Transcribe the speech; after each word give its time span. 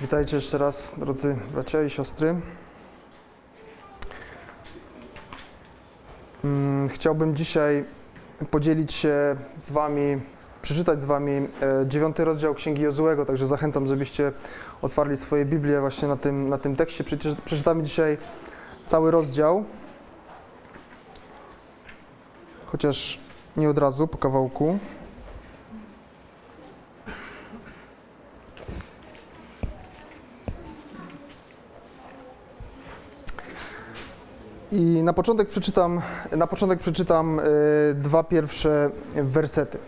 Witajcie 0.00 0.36
jeszcze 0.36 0.58
raz, 0.58 0.94
drodzy 0.98 1.36
bracia 1.52 1.82
i 1.82 1.90
siostry. 1.90 2.40
Mm, 6.44 6.88
Chciałbym 6.88 7.36
dzisiaj 7.36 7.84
podzielić 8.50 8.92
się 8.92 9.36
z 9.58 9.70
Wami, 9.70 10.20
przeczytać 10.62 11.00
z 11.02 11.04
Wami 11.04 11.32
e, 11.32 11.48
dziewiąty 11.86 12.24
rozdział 12.24 12.54
Księgi 12.54 12.82
Jozułego, 12.82 13.24
także 13.24 13.46
zachęcam, 13.46 13.86
żebyście 13.86 14.32
otwarli 14.82 15.16
swoje 15.16 15.44
Biblię 15.44 15.80
właśnie 15.80 16.08
na 16.08 16.16
tym, 16.16 16.48
na 16.48 16.58
tym 16.58 16.76
tekście. 16.76 17.04
Przeczy- 17.04 17.36
Przeczytamy 17.44 17.82
dzisiaj 17.82 18.18
cały 18.86 19.10
rozdział, 19.10 19.64
chociaż 22.66 23.20
nie 23.56 23.70
od 23.70 23.78
razu, 23.78 24.06
po 24.08 24.18
kawałku. 24.18 24.78
I 34.80 35.02
na 35.02 35.12
początek 35.12 35.48
przeczytam, 35.48 36.00
na 36.36 36.46
początek 36.46 36.78
przeczytam 36.78 37.40
y, 37.40 37.42
dwa 37.94 38.24
pierwsze 38.24 38.90
wersety. 39.14 39.78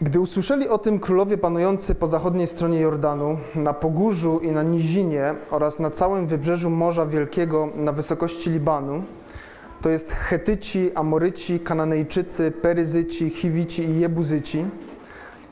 Gdy 0.00 0.20
usłyszeli 0.20 0.68
o 0.68 0.78
tym 0.78 0.98
królowie 0.98 1.38
panujący 1.38 1.94
po 1.94 2.06
zachodniej 2.06 2.46
stronie 2.46 2.80
Jordanu, 2.80 3.38
na 3.54 3.72
Pogórzu 3.72 4.38
i 4.38 4.50
na 4.50 4.62
Nizinie 4.62 5.34
oraz 5.50 5.78
na 5.78 5.90
całym 5.90 6.26
wybrzeżu 6.26 6.70
Morza 6.70 7.06
Wielkiego 7.06 7.68
na 7.76 7.92
wysokości 7.92 8.50
Libanu, 8.50 9.02
to 9.82 9.90
jest 9.90 10.12
Chetyci, 10.12 10.94
Amoryci, 10.94 11.60
Kananejczycy, 11.60 12.50
Peryzyci, 12.50 13.30
Chiwici 13.30 13.84
i 13.84 14.00
Jebuzyci, 14.00 14.66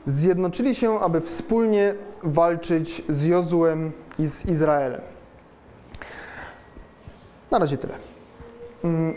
zjednoczyli 0.05 0.75
się, 0.75 0.99
aby 0.99 1.21
wspólnie 1.21 1.93
walczyć 2.23 3.03
z 3.09 3.25
Jozłem 3.25 3.91
i 4.19 4.27
z 4.27 4.45
Izraelem. 4.45 5.18
Na 7.51 7.59
razie 7.59 7.77
tyle. 7.77 7.93
Mm, 8.83 9.13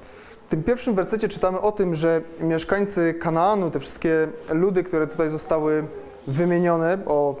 W 0.00 0.36
tym 0.48 0.62
pierwszym 0.62 0.94
wersecie 0.94 1.28
czytamy 1.28 1.60
o 1.60 1.72
tym, 1.72 1.94
że 1.94 2.20
mieszkańcy 2.40 3.14
Kanaanu, 3.14 3.70
te 3.70 3.80
wszystkie 3.80 4.28
ludy, 4.48 4.82
które 4.82 5.06
tutaj 5.06 5.30
zostały 5.30 5.84
wymienione 6.26 6.98
o 7.06 7.36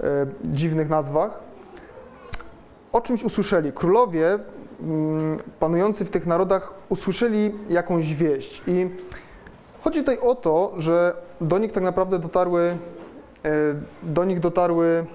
e, 0.00 0.26
dziwnych 0.44 0.88
nazwach, 0.88 1.38
o 2.92 3.00
czymś 3.00 3.24
usłyszeli. 3.24 3.72
Królowie 3.72 4.38
mm, 4.82 5.38
panujący 5.60 6.04
w 6.04 6.10
tych 6.10 6.26
narodach 6.26 6.72
usłyszeli 6.88 7.54
jakąś 7.68 8.14
wieść. 8.14 8.62
I 8.66 8.90
chodzi 9.80 9.98
tutaj 10.00 10.18
o 10.18 10.34
to, 10.34 10.72
że 10.76 11.16
do 11.40 11.58
nich 11.58 11.72
tak 11.72 11.84
naprawdę 11.84 12.18
dotarły, 12.18 12.78
e, 13.44 13.50
do 14.02 14.24
nich 14.24 14.40
dotarły 14.40 15.06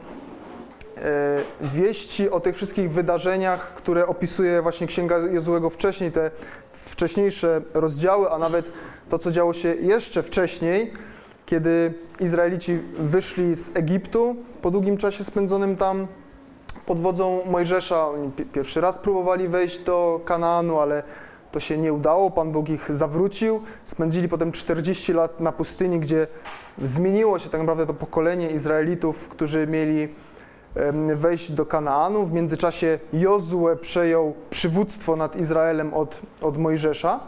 wieści 1.61 2.29
o 2.29 2.39
tych 2.39 2.55
wszystkich 2.55 2.91
wydarzeniach, 2.91 3.73
które 3.73 4.07
opisuje 4.07 4.61
właśnie 4.61 4.87
Księga 4.87 5.17
Jozułego 5.17 5.69
wcześniej, 5.69 6.11
te 6.11 6.31
wcześniejsze 6.73 7.61
rozdziały, 7.73 8.31
a 8.31 8.37
nawet 8.37 8.71
to, 9.09 9.17
co 9.19 9.31
działo 9.31 9.53
się 9.53 9.75
jeszcze 9.75 10.23
wcześniej, 10.23 10.93
kiedy 11.45 11.93
Izraelici 12.19 12.79
wyszli 12.99 13.55
z 13.55 13.71
Egiptu 13.77 14.35
po 14.61 14.71
długim 14.71 14.97
czasie 14.97 15.23
spędzonym 15.23 15.75
tam 15.75 16.07
pod 16.85 16.99
wodzą 16.99 17.39
Mojżesza. 17.45 18.07
Oni 18.07 18.31
pi- 18.31 18.45
pierwszy 18.45 18.81
raz 18.81 18.97
próbowali 18.97 19.47
wejść 19.47 19.79
do 19.79 20.21
Kanaanu, 20.25 20.79
ale 20.79 21.03
to 21.51 21.59
się 21.59 21.77
nie 21.77 21.93
udało. 21.93 22.31
Pan 22.31 22.51
Bóg 22.51 22.69
ich 22.69 22.91
zawrócił. 22.91 23.61
Spędzili 23.85 24.29
potem 24.29 24.51
40 24.51 25.13
lat 25.13 25.39
na 25.39 25.51
pustyni, 25.51 25.99
gdzie 25.99 26.27
zmieniło 26.81 27.39
się 27.39 27.49
tak 27.49 27.61
naprawdę 27.61 27.85
to 27.85 27.93
pokolenie 27.93 28.49
Izraelitów, 28.49 29.27
którzy 29.27 29.67
mieli 29.67 30.07
wejść 31.15 31.51
do 31.51 31.65
Kanaanu. 31.65 32.25
W 32.25 32.31
międzyczasie 32.31 32.99
Jozue 33.13 33.75
przejął 33.81 34.33
przywództwo 34.49 35.15
nad 35.15 35.35
Izraelem 35.35 35.93
od, 35.93 36.21
od 36.41 36.57
Mojżesza. 36.57 37.19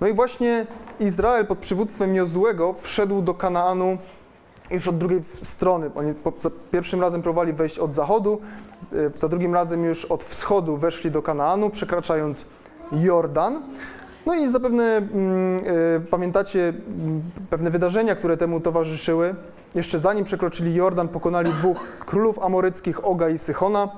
No 0.00 0.06
i 0.06 0.12
właśnie 0.12 0.66
Izrael 1.00 1.46
pod 1.46 1.58
przywództwem 1.58 2.14
Jozuego 2.14 2.72
wszedł 2.72 3.22
do 3.22 3.34
Kanaanu 3.34 3.98
już 4.70 4.88
od 4.88 4.98
drugiej 4.98 5.22
strony. 5.34 5.90
Oni 5.94 6.14
po, 6.14 6.32
za 6.38 6.50
pierwszym 6.70 7.00
razem 7.00 7.22
próbowali 7.22 7.52
wejść 7.52 7.78
od 7.78 7.92
zachodu, 7.92 8.40
y, 8.92 9.10
za 9.14 9.28
drugim 9.28 9.54
razem 9.54 9.84
już 9.84 10.04
od 10.04 10.24
wschodu 10.24 10.76
weszli 10.76 11.10
do 11.10 11.22
Kanaanu, 11.22 11.70
przekraczając 11.70 12.46
Jordan. 12.92 13.62
No 14.26 14.34
i 14.34 14.50
zapewne 14.50 14.98
y, 14.98 16.10
pamiętacie 16.10 16.68
mm, 16.68 17.22
pewne 17.50 17.70
wydarzenia, 17.70 18.14
które 18.14 18.36
temu 18.36 18.60
towarzyszyły. 18.60 19.34
Jeszcze 19.76 19.98
zanim 19.98 20.24
przekroczyli 20.24 20.74
Jordan, 20.74 21.08
pokonali 21.08 21.50
dwóch 21.52 21.80
królów 21.98 22.38
amoryckich, 22.38 23.04
Oga 23.04 23.28
i 23.28 23.38
Sychona. 23.38 23.88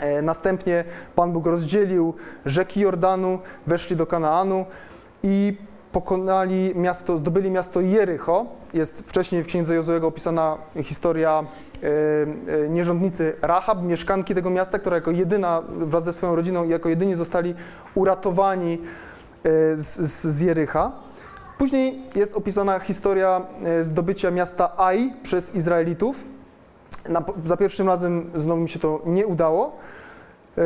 E, 0.00 0.22
Następnie 0.22 0.84
Pan 1.14 1.32
Bóg 1.32 1.46
rozdzielił 1.46 2.14
rzeki 2.46 2.80
Jordanu, 2.80 3.38
weszli 3.66 3.96
do 3.96 4.06
Kanaanu 4.06 4.64
i 5.22 5.56
pokonali 5.92 6.72
miasto, 6.74 7.18
zdobyli 7.18 7.50
miasto 7.50 7.80
Jericho. 7.80 8.46
Jest 8.74 9.08
wcześniej 9.08 9.42
w 9.42 9.46
księdze 9.46 9.74
Jozuego 9.74 10.06
opisana 10.06 10.58
historia 10.82 11.44
e, 11.82 12.64
e, 12.64 12.68
nierządnicy 12.68 13.36
Rahab, 13.42 13.82
mieszkanki 13.82 14.34
tego 14.34 14.50
miasta, 14.50 14.78
która 14.78 14.96
jako 14.96 15.10
jedyna 15.10 15.62
wraz 15.68 16.04
ze 16.04 16.12
swoją 16.12 16.36
rodziną 16.36 16.64
i 16.64 16.68
jako 16.68 16.88
jedyni 16.88 17.14
zostali 17.14 17.54
uratowani 17.94 18.78
z, 19.74 20.10
z, 20.10 20.26
z 20.26 20.40
Jericha. 20.40 20.92
Później 21.58 22.02
jest 22.14 22.34
opisana 22.34 22.78
historia 22.78 23.42
e, 23.64 23.84
zdobycia 23.84 24.30
miasta 24.30 24.72
Ai 24.76 25.12
przez 25.22 25.54
Izraelitów. 25.54 26.24
Na, 27.08 27.24
za 27.44 27.56
pierwszym 27.56 27.86
razem 27.86 28.30
znowu 28.34 28.60
mi 28.60 28.68
się 28.68 28.78
to 28.78 29.02
nie 29.06 29.26
udało, 29.26 29.76
yy, 30.56 30.62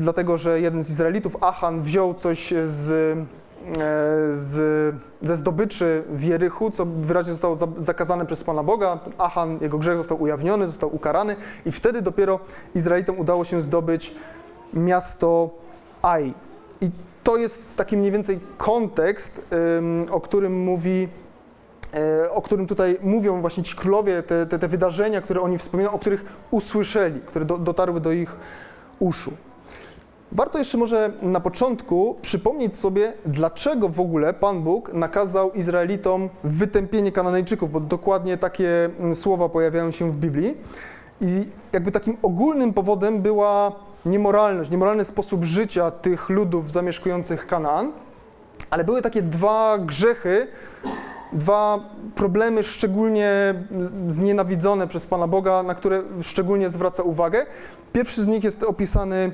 dlatego 0.00 0.38
że 0.38 0.60
jeden 0.60 0.84
z 0.84 0.90
Izraelitów, 0.90 1.36
Achan, 1.40 1.82
wziął 1.82 2.14
coś 2.14 2.54
z, 2.66 2.90
e, 2.90 3.26
z, 4.32 4.94
ze 5.22 5.36
zdobyczy 5.36 6.04
w 6.10 6.22
Jerychu, 6.22 6.70
co 6.70 6.86
wyraźnie 6.86 7.32
zostało 7.32 7.54
za, 7.54 7.66
zakazane 7.78 8.26
przez 8.26 8.44
Pana 8.44 8.62
Boga. 8.62 8.98
Achan, 9.18 9.58
jego 9.60 9.78
grzech 9.78 9.96
został 9.96 10.22
ujawniony, 10.22 10.66
został 10.66 10.94
ukarany 10.94 11.36
i 11.66 11.72
wtedy 11.72 12.02
dopiero 12.02 12.40
Izraelitom 12.74 13.18
udało 13.18 13.44
się 13.44 13.62
zdobyć 13.62 14.14
miasto 14.74 15.50
Ai. 16.02 16.34
To 17.30 17.36
jest 17.36 17.62
taki 17.76 17.96
mniej 17.96 18.12
więcej 18.12 18.40
kontekst, 18.58 19.40
o 20.10 20.20
którym 20.20 20.62
mówi 20.64 21.08
e, 21.94 22.30
o 22.30 22.42
którym 22.42 22.66
tutaj 22.66 22.98
mówią 23.02 23.40
właśnie 23.40 23.62
ci 23.62 23.76
królowie, 23.76 24.22
te, 24.22 24.46
te, 24.46 24.58
te 24.58 24.68
wydarzenia, 24.68 25.20
które 25.20 25.40
oni 25.40 25.58
wspominają, 25.58 25.94
o 25.94 25.98
których 25.98 26.24
usłyszeli, 26.50 27.20
które 27.20 27.44
do, 27.44 27.58
dotarły 27.58 28.00
do 28.00 28.12
ich 28.12 28.36
uszu. 28.98 29.32
Warto 30.32 30.58
jeszcze 30.58 30.78
może 30.78 31.12
na 31.22 31.40
początku 31.40 32.16
przypomnieć 32.22 32.76
sobie, 32.76 33.12
dlaczego 33.26 33.88
w 33.88 34.00
ogóle 34.00 34.34
Pan 34.34 34.62
Bóg 34.62 34.92
nakazał 34.92 35.52
Izraelitom 35.52 36.28
wytępienie 36.44 37.12
Kananejczyków, 37.12 37.70
bo 37.70 37.80
dokładnie 37.80 38.36
takie 38.36 38.84
mm, 38.84 39.14
słowa 39.14 39.48
pojawiają 39.48 39.90
się 39.90 40.12
w 40.12 40.16
Biblii. 40.16 40.56
I 41.20 41.44
jakby 41.72 41.90
takim 41.90 42.16
ogólnym 42.22 42.72
powodem 42.74 43.22
była 43.22 43.72
niemoralność, 44.06 44.70
niemoralny 44.70 45.04
sposób 45.04 45.44
życia 45.44 45.90
tych 45.90 46.28
ludów 46.28 46.72
zamieszkujących 46.72 47.46
Kanaan, 47.46 47.92
ale 48.70 48.84
były 48.84 49.02
takie 49.02 49.22
dwa 49.22 49.78
grzechy, 49.78 50.46
dwa 51.32 51.80
problemy 52.14 52.62
szczególnie 52.62 53.54
znienawidzone 54.08 54.88
przez 54.88 55.06
Pana 55.06 55.26
Boga, 55.26 55.62
na 55.62 55.74
które 55.74 56.02
szczególnie 56.22 56.70
zwraca 56.70 57.02
uwagę. 57.02 57.46
Pierwszy 57.92 58.22
z 58.22 58.28
nich 58.28 58.44
jest 58.44 58.62
opisany 58.62 59.30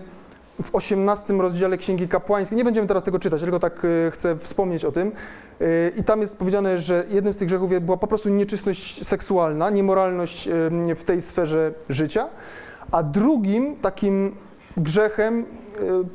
w 0.62 0.74
18 0.74 1.34
rozdziale 1.34 1.76
Księgi 1.76 2.08
Kapłańskiej. 2.08 2.58
Nie 2.58 2.64
będziemy 2.64 2.86
teraz 2.86 3.02
tego 3.02 3.18
czytać, 3.18 3.42
tylko 3.42 3.58
tak 3.58 3.82
e, 3.84 4.10
chcę 4.10 4.36
wspomnieć 4.38 4.84
o 4.84 4.92
tym. 4.92 5.12
E, 5.60 5.64
I 5.96 6.04
tam 6.04 6.20
jest 6.20 6.38
powiedziane, 6.38 6.78
że 6.78 7.04
jednym 7.10 7.34
z 7.34 7.38
tych 7.38 7.48
grzechów 7.48 7.80
była 7.80 7.96
po 7.96 8.06
prostu 8.06 8.28
nieczystość 8.28 9.06
seksualna, 9.06 9.70
niemoralność 9.70 10.48
e, 10.48 10.94
w 10.96 11.04
tej 11.04 11.22
sferze 11.22 11.72
życia, 11.88 12.28
a 12.90 13.02
drugim 13.02 13.76
takim 13.76 14.36
grzechem 14.76 15.40
e, 15.40 15.44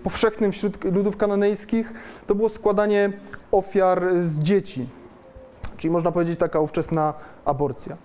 powszechnym 0.03 0.51
wśród 0.51 0.83
ludów 0.83 1.17
kananejskich 1.17 1.93
to 2.27 2.35
było 2.35 2.49
składanie 2.49 3.13
ofiar 3.51 4.03
z 4.21 4.39
dzieci, 4.39 4.89
czyli 5.77 5.91
można 5.91 6.11
powiedzieć 6.11 6.39
taka 6.39 6.59
ówczesna 6.59 7.13
aborcja. 7.45 7.97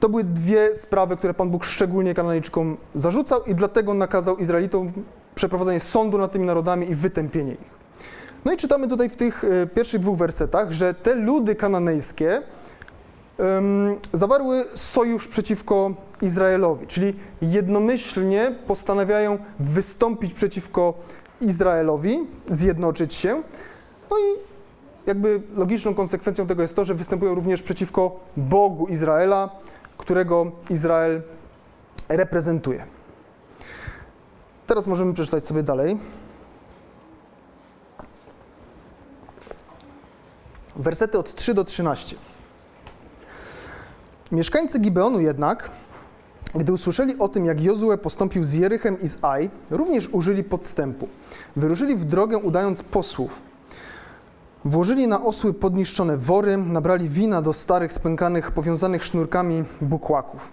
To 0.00 0.08
były 0.08 0.24
dwie 0.24 0.74
sprawy, 0.74 1.16
które 1.16 1.34
Pan 1.34 1.50
Bóg 1.50 1.64
szczególnie 1.64 2.14
Kananejczykom 2.14 2.76
zarzucał 2.94 3.44
i 3.44 3.54
dlatego 3.54 3.94
nakazał 3.94 4.36
Izraelitom 4.36 4.92
przeprowadzenie 5.34 5.80
sądu 5.80 6.18
nad 6.18 6.32
tymi 6.32 6.46
narodami 6.46 6.90
i 6.90 6.94
wytępienie 6.94 7.52
ich. 7.52 7.80
No 8.44 8.52
i 8.52 8.56
czytamy 8.56 8.88
tutaj 8.88 9.08
w 9.08 9.16
tych 9.16 9.44
e, 9.44 9.66
pierwszych 9.66 10.00
dwóch 10.00 10.18
wersetach, 10.18 10.72
że 10.72 10.94
te 10.94 11.14
ludy 11.14 11.54
kananejskie 11.54 12.42
zawarły 14.12 14.64
sojusz 14.74 15.28
przeciwko 15.28 15.94
Izraelowi, 16.22 16.86
czyli 16.86 17.14
jednomyślnie 17.42 18.54
postanawiają 18.66 19.38
wystąpić 19.60 20.34
przeciwko 20.34 20.94
Izraelowi, 21.40 22.18
zjednoczyć 22.48 23.14
się. 23.14 23.42
No 24.10 24.16
i 24.18 24.38
jakby 25.06 25.42
logiczną 25.56 25.94
konsekwencją 25.94 26.46
tego 26.46 26.62
jest 26.62 26.76
to, 26.76 26.84
że 26.84 26.94
występują 26.94 27.34
również 27.34 27.62
przeciwko 27.62 28.20
Bogu 28.36 28.86
Izraela, 28.86 29.50
którego 29.98 30.52
Izrael 30.70 31.22
reprezentuje. 32.08 32.84
Teraz 34.66 34.86
możemy 34.86 35.14
przeczytać 35.14 35.44
sobie 35.44 35.62
dalej. 35.62 35.98
Wersety 40.76 41.18
od 41.18 41.34
3 41.34 41.54
do 41.54 41.64
13. 41.64 42.16
Mieszkańcy 44.32 44.78
Gibeonu 44.78 45.20
jednak, 45.20 45.70
gdy 46.54 46.72
usłyszeli 46.72 47.18
o 47.18 47.28
tym, 47.28 47.44
jak 47.44 47.62
Jozue 47.62 47.98
postąpił 47.98 48.44
z 48.44 48.52
Jerychem 48.52 49.00
i 49.00 49.08
z 49.08 49.24
Aj, 49.24 49.50
również 49.70 50.08
użyli 50.08 50.44
podstępu. 50.44 51.08
Wyruszyli 51.56 51.96
w 51.96 52.04
drogę, 52.04 52.38
udając 52.38 52.82
posłów. 52.82 53.42
Włożyli 54.64 55.06
na 55.06 55.24
osły 55.24 55.54
podniszczone 55.54 56.16
wory, 56.16 56.56
nabrali 56.56 57.08
wina 57.08 57.42
do 57.42 57.52
starych, 57.52 57.92
spękanych, 57.92 58.50
powiązanych 58.50 59.04
sznurkami 59.04 59.64
bukłaków. 59.80 60.52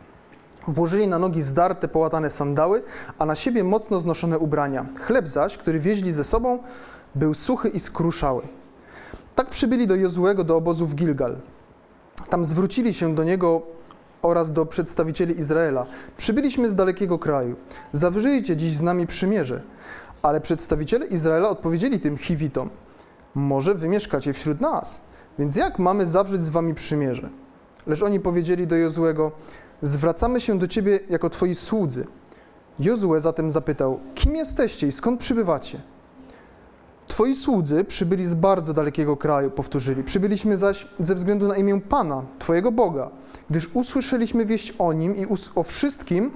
Włożyli 0.68 1.08
na 1.08 1.20
nogi 1.20 1.42
zdarte, 1.42 1.88
połatane 1.88 2.30
sandały, 2.30 2.84
a 3.20 3.26
na 3.26 3.36
siebie 3.36 3.64
mocno 3.64 4.00
znoszone 4.00 4.40
ubrania. 4.40 4.86
Chleb 5.02 5.28
zaś, 5.28 5.58
który 5.58 5.80
wieźli 5.80 6.14
ze 6.14 6.24
sobą, 6.24 6.60
był 7.16 7.34
suchy 7.34 7.70
i 7.70 7.80
skruszały. 7.80 8.42
Tak 9.36 9.50
przybyli 9.50 9.88
do 9.88 9.96
Jozuego 9.96 10.44
do 10.44 10.56
obozu 10.56 10.86
w 10.86 10.96
Gilgal. 10.96 11.36
Tam 12.30 12.46
zwrócili 12.46 12.94
się 12.94 13.16
do 13.16 13.24
niego 13.24 13.62
oraz 14.22 14.52
do 14.52 14.66
przedstawicieli 14.66 15.40
Izraela. 15.40 15.86
Przybyliśmy 16.18 16.70
z 16.70 16.76
dalekiego 16.76 17.20
kraju. 17.20 17.56
Zawrzyjcie 17.94 18.56
dziś 18.56 18.74
z 18.74 18.82
nami 18.82 19.08
przymierze. 19.08 19.62
Ale 20.22 20.42
przedstawiciele 20.42 21.06
Izraela 21.06 21.50
odpowiedzieli 21.50 22.00
tym 22.00 22.18
Chiwitom: 22.18 22.70
Może 23.36 23.76
wy 23.76 23.88
mieszkacie 23.88 24.34
wśród 24.34 24.62
nas, 24.62 25.02
więc 25.40 25.56
jak 25.56 25.80
mamy 25.80 26.08
zawrzeć 26.08 26.46
z 26.46 26.50
wami 26.50 26.74
przymierze? 26.74 27.30
Lecz 27.88 28.04
oni 28.04 28.20
powiedzieli 28.20 28.68
do 28.68 28.76
Jozuego: 28.76 29.32
Zwracamy 29.82 30.40
się 30.40 30.60
do 30.60 30.68
ciebie 30.68 31.00
jako 31.10 31.30
twoi 31.30 31.56
słudzy. 31.56 32.06
Jozue 32.80 33.20
zatem 33.20 33.52
zapytał: 33.52 34.00
Kim 34.16 34.36
jesteście 34.36 34.88
i 34.88 34.92
skąd 34.92 35.20
przybywacie? 35.20 35.82
Twoi 37.08 37.36
słudzy 37.36 37.84
przybyli 37.84 38.26
z 38.26 38.34
bardzo 38.34 38.74
dalekiego 38.74 39.18
kraju, 39.18 39.52
powtórzyli. 39.52 40.04
Przybyliśmy 40.04 40.58
zaś 40.58 40.88
ze 41.00 41.16
względu 41.16 41.48
na 41.48 41.56
imię 41.56 41.82
Pana, 41.90 42.24
Twojego 42.40 42.72
Boga, 42.72 43.10
gdyż 43.50 43.70
usłyszeliśmy 43.74 44.46
wieść 44.46 44.74
o 44.80 44.94
Nim 44.94 45.16
i 45.16 45.26
o 45.56 45.64
wszystkim, 45.64 46.32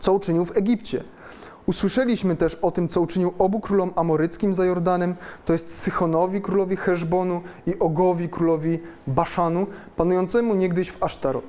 co 0.00 0.12
uczynił 0.12 0.44
w 0.44 0.56
Egipcie. 0.56 1.04
Usłyszeliśmy 1.66 2.36
też 2.36 2.54
o 2.54 2.70
tym, 2.70 2.88
co 2.88 3.00
uczynił 3.00 3.32
obu 3.38 3.60
królom 3.60 3.92
amoryckim 3.96 4.54
za 4.54 4.64
Jordanem, 4.64 5.14
to 5.44 5.52
jest 5.52 5.78
Sychonowi, 5.78 6.40
królowi 6.40 6.76
Heszbonu 6.76 7.40
i 7.66 7.78
Ogowi, 7.78 8.28
królowi 8.28 8.78
Baszanu, 9.06 9.66
panującemu 9.96 10.54
niegdyś 10.54 10.90
w 10.90 11.02
Asztarot. 11.02 11.44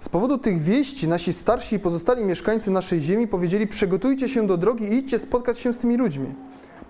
Z 0.00 0.08
powodu 0.08 0.38
tych 0.38 0.60
wieści 0.60 1.08
nasi 1.08 1.32
starsi 1.32 1.76
i 1.76 1.78
pozostali 1.78 2.24
mieszkańcy 2.24 2.70
naszej 2.70 3.00
ziemi 3.00 3.28
powiedzieli: 3.28 3.66
Przygotujcie 3.66 4.28
się 4.28 4.46
do 4.46 4.56
drogi 4.56 4.84
i 4.84 4.94
idźcie 4.94 5.18
spotkać 5.18 5.58
się 5.58 5.72
z 5.72 5.78
tymi 5.78 5.96
ludźmi. 5.96 6.34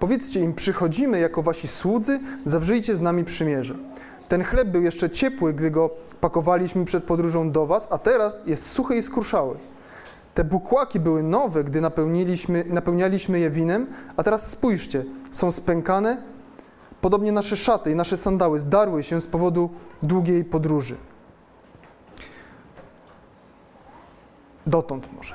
Powiedzcie 0.03 0.41
im, 0.41 0.55
przychodzimy 0.55 1.19
jako 1.21 1.43
wasi 1.43 1.69
słudzy, 1.69 2.21
zawrzyjcie 2.45 2.97
z 2.97 3.01
nami 3.01 3.25
przymierze. 3.25 3.75
Ten 4.29 4.45
chleb 4.45 4.69
był 4.69 4.83
jeszcze 4.83 5.11
ciepły, 5.11 5.55
gdy 5.55 5.71
go 5.71 5.91
pakowaliśmy 6.21 6.85
przed 6.85 7.05
podróżą 7.05 7.51
do 7.51 7.67
was, 7.67 7.89
a 7.91 7.99
teraz 7.99 8.41
jest 8.47 8.67
suchy 8.67 8.97
i 8.97 9.03
skruszały. 9.03 9.57
Te 10.35 10.45
bukłaki 10.45 11.01
były 11.01 11.23
nowe, 11.23 11.65
gdy 11.65 11.81
napełniliśmy, 11.81 12.65
napełnialiśmy 12.69 13.39
je 13.39 13.51
winem, 13.51 13.87
a 14.17 14.23
teraz 14.23 14.51
spójrzcie, 14.51 15.05
są 15.33 15.53
spękane. 15.53 16.23
Podobnie 17.01 17.33
nasze 17.33 17.57
szaty 17.57 17.91
i 17.91 17.95
nasze 17.95 18.17
sandały 18.17 18.59
zdarły 18.59 19.03
się 19.03 19.21
z 19.21 19.27
powodu 19.27 19.71
długiej 20.03 20.45
podróży. 20.45 20.97
Dotąd 24.67 25.09
może. 25.17 25.35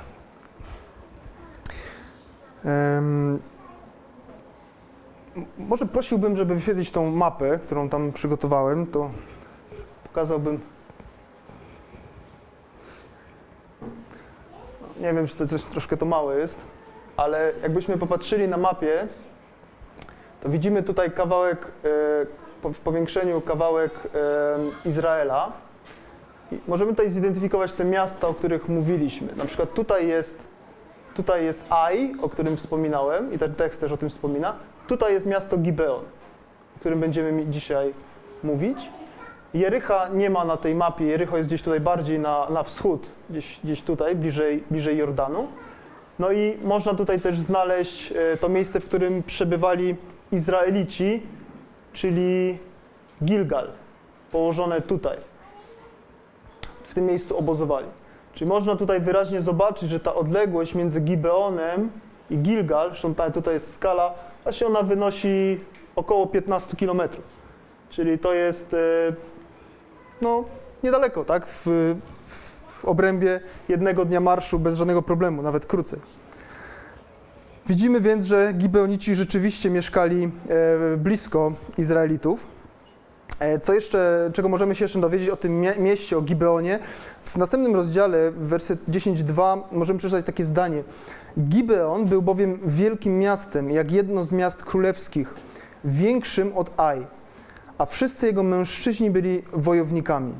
Może 5.58 5.86
prosiłbym, 5.86 6.36
żeby 6.36 6.54
wyświetlić 6.54 6.90
tą 6.90 7.10
mapę, 7.10 7.58
którą 7.58 7.88
tam 7.88 8.12
przygotowałem, 8.12 8.86
to 8.86 9.10
pokazałbym. 10.04 10.60
Nie 15.00 15.14
wiem, 15.14 15.26
czy 15.26 15.36
to 15.36 15.46
coś 15.46 15.64
troszkę 15.64 15.96
to 15.96 16.06
małe 16.06 16.38
jest, 16.38 16.60
ale 17.16 17.52
jakbyśmy 17.62 17.98
popatrzyli 17.98 18.48
na 18.48 18.56
mapie, 18.56 19.08
to 20.40 20.48
widzimy 20.48 20.82
tutaj 20.82 21.10
kawałek, 21.10 21.66
e, 22.64 22.72
w 22.72 22.80
powiększeniu 22.80 23.40
kawałek 23.40 23.92
e, 24.14 24.88
Izraela. 24.88 25.52
I 26.52 26.58
możemy 26.68 26.90
tutaj 26.90 27.10
zidentyfikować 27.10 27.72
te 27.72 27.84
miasta, 27.84 28.28
o 28.28 28.34
których 28.34 28.68
mówiliśmy. 28.68 29.28
Na 29.36 29.44
przykład 29.44 29.74
tutaj 29.74 30.08
jest, 30.08 30.38
tutaj 31.14 31.44
jest 31.44 31.62
Ai, 31.70 32.14
o 32.22 32.28
którym 32.28 32.56
wspominałem 32.56 33.32
i 33.32 33.38
ten 33.38 33.54
tekst 33.54 33.80
też 33.80 33.92
o 33.92 33.96
tym 33.96 34.10
wspomina. 34.10 34.56
Tutaj 34.88 35.12
jest 35.12 35.26
miasto 35.26 35.58
Gibeon, 35.58 36.04
o 36.76 36.80
którym 36.80 37.00
będziemy 37.00 37.46
dzisiaj 37.46 37.94
mówić. 38.42 38.78
Jerycha 39.54 40.08
nie 40.08 40.30
ma 40.30 40.44
na 40.44 40.56
tej 40.56 40.74
mapie, 40.74 41.04
Jericho 41.04 41.36
jest 41.36 41.50
gdzieś 41.50 41.62
tutaj 41.62 41.80
bardziej 41.80 42.18
na, 42.18 42.50
na 42.50 42.62
wschód, 42.62 43.06
gdzieś, 43.30 43.60
gdzieś 43.64 43.82
tutaj, 43.82 44.16
bliżej, 44.16 44.64
bliżej 44.70 44.96
Jordanu. 44.96 45.48
No 46.18 46.32
i 46.32 46.58
można 46.64 46.94
tutaj 46.94 47.20
też 47.20 47.40
znaleźć 47.40 48.12
e, 48.12 48.36
to 48.36 48.48
miejsce, 48.48 48.80
w 48.80 48.84
którym 48.84 49.22
przebywali 49.22 49.96
Izraelici, 50.32 51.22
czyli 51.92 52.58
Gilgal, 53.24 53.68
położone 54.32 54.80
tutaj. 54.80 55.16
W 56.82 56.94
tym 56.94 57.06
miejscu 57.06 57.38
obozowali. 57.38 57.86
Czyli 58.34 58.48
można 58.48 58.76
tutaj 58.76 59.00
wyraźnie 59.00 59.42
zobaczyć, 59.42 59.90
że 59.90 60.00
ta 60.00 60.14
odległość 60.14 60.74
między 60.74 61.00
Gibeonem 61.00 61.90
i 62.30 62.38
Gilgal, 62.38 62.88
zresztą 62.88 63.14
tutaj 63.34 63.54
jest 63.54 63.74
skala, 63.74 64.14
właśnie 64.44 64.66
ona 64.66 64.82
wynosi 64.82 65.60
około 65.96 66.26
15 66.26 66.76
km. 66.76 67.02
Czyli 67.90 68.18
to 68.18 68.34
jest 68.34 68.74
e, 68.74 68.76
no, 70.22 70.44
niedaleko, 70.82 71.24
tak? 71.24 71.46
W, 71.46 71.66
w 72.68 72.84
obrębie 72.84 73.40
jednego 73.68 74.04
dnia 74.04 74.20
marszu 74.20 74.58
bez 74.58 74.76
żadnego 74.76 75.02
problemu, 75.02 75.42
nawet 75.42 75.66
krócej. 75.66 75.98
Widzimy 77.66 78.00
więc, 78.00 78.24
że 78.24 78.52
Gibeonici 78.52 79.14
rzeczywiście 79.14 79.70
mieszkali 79.70 80.24
e, 80.24 80.96
blisko 80.96 81.52
Izraelitów. 81.78 82.48
E, 83.40 83.60
co 83.60 83.74
jeszcze, 83.74 84.30
czego 84.32 84.48
możemy 84.48 84.74
się 84.74 84.84
jeszcze 84.84 85.00
dowiedzieć 85.00 85.28
o 85.28 85.36
tym 85.36 85.60
mieście, 85.60 86.18
o 86.18 86.22
Gibeonie? 86.22 86.78
W 87.24 87.36
następnym 87.36 87.74
rozdziale, 87.74 88.30
werset 88.30 88.80
10.2, 88.88 89.62
możemy 89.72 89.98
przeczytać 89.98 90.26
takie 90.26 90.44
zdanie. 90.44 90.82
Gibeon 91.38 92.06
był 92.06 92.22
bowiem 92.22 92.58
wielkim 92.64 93.18
miastem, 93.18 93.70
jak 93.70 93.90
jedno 93.90 94.24
z 94.24 94.32
miast 94.32 94.64
królewskich, 94.64 95.34
większym 95.84 96.52
od 96.56 96.80
Aj, 96.80 97.06
a 97.78 97.86
wszyscy 97.86 98.26
jego 98.26 98.42
mężczyźni 98.42 99.10
byli 99.10 99.42
wojownikami. 99.52 100.32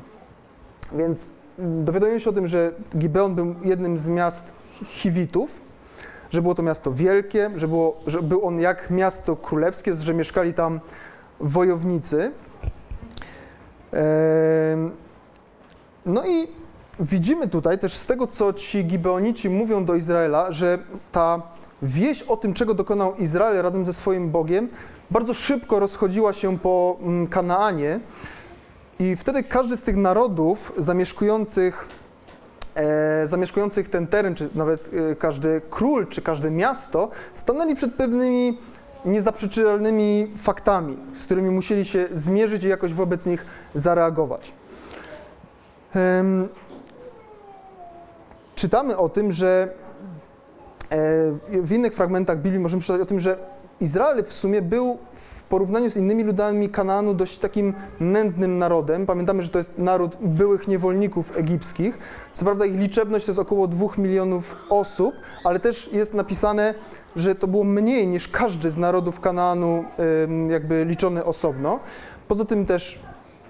Więc 0.91 1.31
dowiadujemy 1.57 2.19
się 2.19 2.29
o 2.29 2.33
tym, 2.33 2.47
że 2.47 2.71
Gibeon 2.97 3.35
był 3.35 3.55
jednym 3.63 3.97
z 3.97 4.07
miast 4.07 4.45
Hiwitów, 4.85 5.61
że 6.31 6.41
było 6.41 6.55
to 6.55 6.63
miasto 6.63 6.93
wielkie, 6.93 7.51
że, 7.55 7.67
było, 7.67 8.01
że 8.07 8.21
był 8.21 8.45
on 8.45 8.59
jak 8.59 8.89
miasto 8.89 9.35
królewskie, 9.35 9.93
że 9.93 10.13
mieszkali 10.13 10.53
tam 10.53 10.79
wojownicy. 11.39 12.31
No 16.05 16.25
i 16.25 16.47
widzimy 16.99 17.47
tutaj 17.47 17.79
też 17.79 17.93
z 17.95 18.05
tego, 18.05 18.27
co 18.27 18.53
ci 18.53 18.85
Gibeonici 18.85 19.49
mówią 19.49 19.85
do 19.85 19.95
Izraela, 19.95 20.51
że 20.51 20.79
ta 21.11 21.41
wieść 21.81 22.23
o 22.23 22.37
tym, 22.37 22.53
czego 22.53 22.73
dokonał 22.73 23.15
Izrael 23.15 23.61
razem 23.61 23.85
ze 23.85 23.93
swoim 23.93 24.31
Bogiem, 24.31 24.69
bardzo 25.11 25.33
szybko 25.33 25.79
rozchodziła 25.79 26.33
się 26.33 26.57
po 26.57 26.97
mm, 27.01 27.27
Kanaanie 27.27 27.99
i 28.99 29.15
wtedy 29.15 29.43
każdy 29.43 29.77
z 29.77 29.83
tych 29.83 29.95
narodów 29.95 30.73
zamieszkujących, 30.77 31.87
e, 32.75 33.27
zamieszkujących 33.27 33.89
ten 33.89 34.07
teren, 34.07 34.35
czy 34.35 34.49
nawet 34.55 34.89
e, 35.11 35.15
każdy 35.15 35.61
król, 35.69 36.07
czy 36.07 36.21
każde 36.21 36.51
miasto, 36.51 37.09
stanęli 37.33 37.75
przed 37.75 37.93
pewnymi 37.95 38.57
niezaprzeczalnymi 39.05 40.31
faktami, 40.37 40.97
z 41.13 41.25
którymi 41.25 41.49
musieli 41.49 41.85
się 41.85 42.07
zmierzyć 42.11 42.63
i 42.63 42.67
jakoś 42.67 42.93
wobec 42.93 43.25
nich 43.25 43.45
zareagować. 43.75 44.53
Czytamy 48.59 48.97
o 48.97 49.09
tym, 49.09 49.31
że 49.31 49.73
e, 50.89 50.97
w 51.61 51.71
innych 51.71 51.93
fragmentach 51.93 52.41
Biblii 52.41 52.59
możemy 52.59 52.81
czytać 52.81 53.01
o 53.01 53.05
tym, 53.05 53.19
że 53.19 53.37
Izrael 53.81 54.23
w 54.23 54.33
sumie 54.33 54.61
był 54.61 54.97
w 55.15 55.43
porównaniu 55.43 55.89
z 55.89 55.97
innymi 55.97 56.23
ludami 56.23 56.69
Kanaanu 56.69 57.13
dość 57.13 57.39
takim 57.39 57.73
nędznym 57.99 58.57
narodem. 58.57 59.05
Pamiętamy, 59.05 59.43
że 59.43 59.49
to 59.49 59.57
jest 59.57 59.77
naród 59.77 60.17
byłych 60.21 60.67
niewolników 60.67 61.37
egipskich. 61.37 61.97
Co 62.33 62.45
prawda 62.45 62.65
ich 62.65 62.79
liczebność 62.79 63.25
to 63.25 63.31
jest 63.31 63.39
około 63.39 63.67
2 63.67 63.87
milionów 63.97 64.55
osób, 64.69 65.15
ale 65.43 65.59
też 65.59 65.89
jest 65.93 66.13
napisane, 66.13 66.73
że 67.15 67.35
to 67.35 67.47
było 67.47 67.63
mniej 67.63 68.07
niż 68.07 68.27
każdy 68.27 68.71
z 68.71 68.77
narodów 68.77 69.19
Kanaanu 69.19 69.85
jakby 70.49 70.85
liczony 70.85 71.25
osobno. 71.25 71.79
Poza 72.27 72.45
tym 72.45 72.65
też 72.65 72.99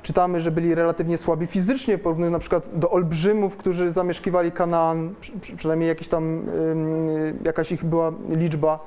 czytamy, 0.02 0.42
że 0.42 0.52
byli 0.52 0.76
relatywnie 0.76 1.18
słabi 1.18 1.48
fizycznie, 1.48 1.98
porównując 1.98 2.34
na 2.34 2.40
przykład 2.40 2.70
do 2.74 2.90
olbrzymów, 2.90 3.58
którzy 3.58 3.92
zamieszkiwali 3.92 4.52
Kanaan, 4.52 5.14
przynajmniej 5.58 5.88
jakiś 5.88 6.08
tam, 6.08 6.46
jakaś 7.46 7.72
ich 7.72 7.86
była 7.86 8.12
liczba. 8.30 8.80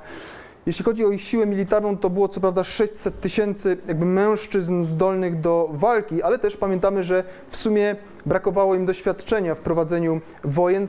Jeśli 0.65 0.85
chodzi 0.85 1.05
o 1.05 1.11
ich 1.11 1.21
siłę 1.21 1.45
militarną, 1.45 1.97
to 1.97 2.09
było 2.09 2.27
co 2.27 2.41
prawda 2.41 2.63
600 2.63 3.21
tysięcy 3.21 3.77
jakby 3.87 4.05
mężczyzn 4.05 4.83
zdolnych 4.83 5.41
do 5.41 5.69
walki, 5.71 6.23
ale 6.23 6.39
też 6.39 6.57
pamiętamy, 6.57 7.03
że 7.03 7.23
w 7.47 7.57
sumie 7.57 7.95
brakowało 8.25 8.75
im 8.75 8.85
doświadczenia 8.85 9.55
w 9.55 9.59
prowadzeniu 9.59 10.21
wojen, 10.43 10.87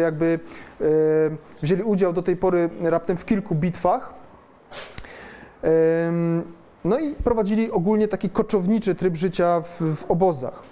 jakby 0.00 0.40
e, 0.80 0.84
wzięli 1.62 1.82
udział 1.82 2.12
do 2.12 2.22
tej 2.22 2.36
pory 2.36 2.70
raptem 2.82 3.16
w 3.16 3.24
kilku 3.24 3.54
bitwach. 3.54 4.14
No 6.84 6.98
i 6.98 7.14
prowadzili 7.14 7.70
ogólnie 7.70 8.08
taki 8.08 8.30
koczowniczy 8.30 8.94
tryb 8.94 9.16
życia 9.16 9.60
w, 9.60 9.96
w 9.96 10.10
obozach. 10.10 10.62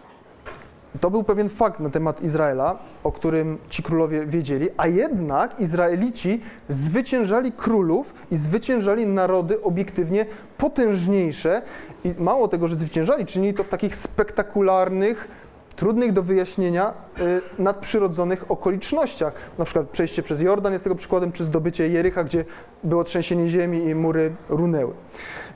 To 1.00 1.10
był 1.10 1.24
pewien 1.24 1.48
fakt 1.48 1.80
na 1.80 1.90
temat 1.90 2.22
Izraela, 2.22 2.78
o 3.04 3.12
którym 3.12 3.58
ci 3.68 3.82
królowie 3.82 4.26
wiedzieli, 4.26 4.68
a 4.76 4.86
jednak 4.86 5.60
Izraelici 5.60 6.40
zwyciężali 6.68 7.52
królów 7.52 8.14
i 8.30 8.36
zwyciężali 8.36 9.06
narody 9.06 9.62
obiektywnie 9.62 10.26
potężniejsze 10.58 11.62
i 12.04 12.14
mało 12.18 12.48
tego, 12.48 12.68
że 12.68 12.76
zwyciężali, 12.76 13.26
czynili 13.26 13.54
to 13.54 13.64
w 13.64 13.68
takich 13.68 13.96
spektakularnych, 13.96 15.28
trudnych 15.76 16.12
do 16.12 16.22
wyjaśnienia 16.22 16.94
y, 17.20 17.62
nadprzyrodzonych 17.62 18.50
okolicznościach. 18.50 19.32
Na 19.58 19.64
przykład 19.64 19.88
przejście 19.88 20.22
przez 20.22 20.42
Jordan 20.42 20.72
jest 20.72 20.84
tego 20.84 20.96
przykładem, 20.96 21.32
czy 21.32 21.44
zdobycie 21.44 21.88
Jericha, 21.88 22.24
gdzie 22.24 22.44
było 22.84 23.04
trzęsienie 23.04 23.48
ziemi 23.48 23.84
i 23.84 23.94
mury 23.94 24.32
runęły. 24.48 24.92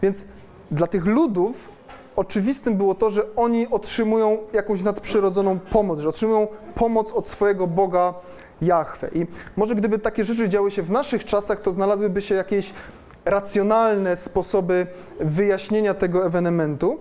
Więc 0.03 0.25
dla 0.71 0.87
tych 0.87 1.07
ludów 1.07 1.69
oczywistym 2.17 2.77
było 2.77 2.95
to, 2.95 3.11
że 3.11 3.23
oni 3.37 3.69
otrzymują 3.69 4.39
jakąś 4.53 4.83
nadprzyrodzoną 4.83 5.59
pomoc, 5.59 5.99
że 5.99 6.09
otrzymują 6.09 6.47
pomoc 6.75 7.13
od 7.13 7.29
swojego 7.29 7.67
Boga 7.67 8.15
Jahwe. 8.63 9.11
I 9.15 9.27
może 9.57 9.75
gdyby 9.75 9.99
takie 9.99 10.25
rzeczy 10.25 10.49
działy 10.49 10.71
się 10.71 10.83
w 10.83 10.91
naszych 10.91 11.25
czasach, 11.25 11.61
to 11.61 11.73
znalazłyby 11.73 12.23
się 12.23 12.35
jakieś 12.35 12.73
racjonalne 13.25 14.17
sposoby 14.17 14.87
wyjaśnienia 15.21 15.95
tego 15.95 16.27
ewenementu. 16.27 16.99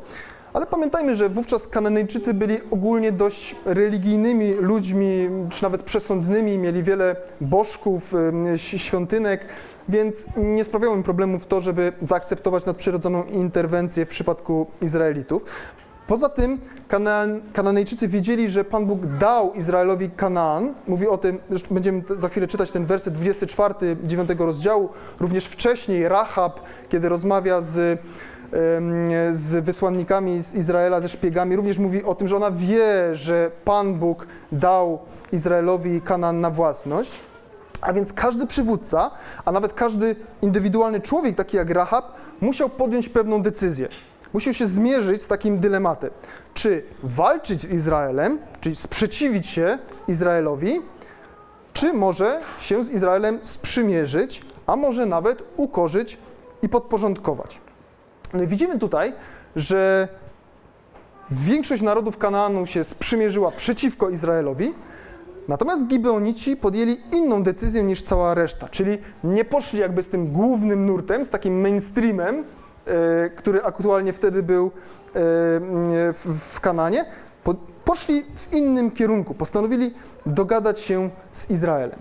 Ale 0.54 0.66
pamiętajmy, 0.66 1.16
że 1.16 1.30
wówczas 1.30 1.68
Kananejczycy 1.68 2.34
byli 2.34 2.58
ogólnie 2.72 3.12
dość 3.12 3.56
religijnymi 3.66 4.54
ludźmi, 4.54 5.30
czy 5.50 5.64
nawet 5.64 5.84
przesądnymi, 5.84 6.58
mieli 6.58 6.84
wiele 6.84 7.16
bożków, 7.42 8.14
świątynek, 8.56 9.46
więc 9.90 10.28
nie 10.38 10.66
sprawiało 10.66 10.96
im 10.96 11.04
problemów 11.04 11.48
to, 11.48 11.62
żeby 11.62 11.94
zaakceptować 12.02 12.66
nadprzyrodzoną 12.66 13.24
interwencję 13.24 14.06
w 14.06 14.10
przypadku 14.10 14.68
Izraelitów. 14.82 15.46
Poza 16.08 16.30
tym 16.30 16.60
Kanaan, 16.88 17.42
Kananejczycy 17.54 18.08
wiedzieli, 18.08 18.50
że 18.50 18.64
Pan 18.64 18.86
Bóg 18.86 19.06
dał 19.06 19.54
Izraelowi 19.54 20.10
Kanaan. 20.10 20.74
Mówi 20.88 21.08
o 21.08 21.18
tym, 21.18 21.40
będziemy 21.72 22.04
za 22.16 22.30
chwilę 22.30 22.48
czytać 22.48 22.72
ten 22.72 22.86
werset 22.86 23.14
24, 23.14 23.74
9 24.04 24.30
rozdziału. 24.38 24.90
Również 25.20 25.46
wcześniej 25.46 26.08
Rahab, 26.08 26.60
kiedy 26.90 27.10
rozmawia 27.10 27.62
z, 27.62 28.00
z 29.32 29.66
wysłannikami 29.66 30.44
z 30.44 30.56
Izraela, 30.56 31.02
ze 31.02 31.10
szpiegami, 31.10 31.56
również 31.56 31.78
mówi 31.80 32.04
o 32.04 32.16
tym, 32.16 32.28
że 32.28 32.36
ona 32.36 32.52
wie, 32.52 33.16
że 33.16 33.52
Pan 33.66 33.94
Bóg 33.94 34.28
dał 34.52 35.00
Izraelowi 35.32 36.02
Kanaan 36.02 36.42
na 36.42 36.50
własność. 36.50 37.20
A 37.84 37.94
więc 37.94 38.14
każdy 38.14 38.48
przywódca, 38.48 39.12
a 39.46 39.52
nawet 39.52 39.74
każdy 39.74 40.16
indywidualny 40.42 41.02
człowiek, 41.02 41.36
taki 41.36 41.58
jak 41.58 41.70
Rahab, 41.70 42.06
musiał 42.42 42.70
podjąć 42.70 43.10
pewną 43.10 43.42
decyzję. 43.42 43.88
Musiał 44.34 44.54
się 44.54 44.68
zmierzyć 44.68 45.24
z 45.24 45.28
takim 45.28 45.60
dylematem. 45.60 46.10
Czy 46.54 46.84
walczyć 47.04 47.62
z 47.62 47.72
Izraelem, 47.74 48.40
czyli 48.62 48.76
sprzeciwić 48.76 49.48
się 49.48 49.78
Izraelowi, 50.08 50.82
czy 51.74 51.94
może 51.94 52.42
się 52.60 52.84
z 52.84 52.90
Izraelem 52.90 53.40
sprzymierzyć, 53.42 54.42
a 54.68 54.76
może 54.76 55.06
nawet 55.06 55.44
ukorzyć 55.58 56.18
i 56.62 56.70
podporządkować. 56.70 57.62
No 58.34 58.44
i 58.44 58.48
widzimy 58.48 58.80
tutaj, 58.80 59.14
że 59.56 60.08
większość 61.32 61.82
narodów 61.82 62.18
Kanaanu 62.18 62.66
się 62.66 62.84
sprzymierzyła 62.84 63.52
przeciwko 63.52 64.10
Izraelowi, 64.10 64.74
Natomiast 65.48 65.88
Gibeonici 65.88 66.58
podjęli 66.58 66.98
inną 67.12 67.44
decyzję 67.44 67.84
niż 67.84 68.02
cała 68.02 68.34
reszta, 68.34 68.70
czyli 68.70 68.98
nie 69.24 69.46
poszli 69.46 69.80
jakby 69.80 70.04
z 70.04 70.10
tym 70.10 70.32
głównym 70.32 70.86
nurtem, 70.86 71.26
z 71.26 71.30
takim 71.30 71.62
mainstreamem, 71.62 72.44
e, 72.86 73.30
który 73.30 73.64
aktualnie 73.64 74.14
wtedy 74.14 74.44
był 74.44 74.66
e, 74.66 74.72
w, 76.14 76.60
Kananie, 76.62 77.06
po, 77.44 77.56
poszli 77.86 78.24
w 78.36 78.54
innym 78.54 78.92
kierunku, 78.92 79.34
postanowili 79.34 79.94
dogadać 80.26 80.80
się 80.80 81.10
z 81.32 81.50
Izraelem. 81.50 82.00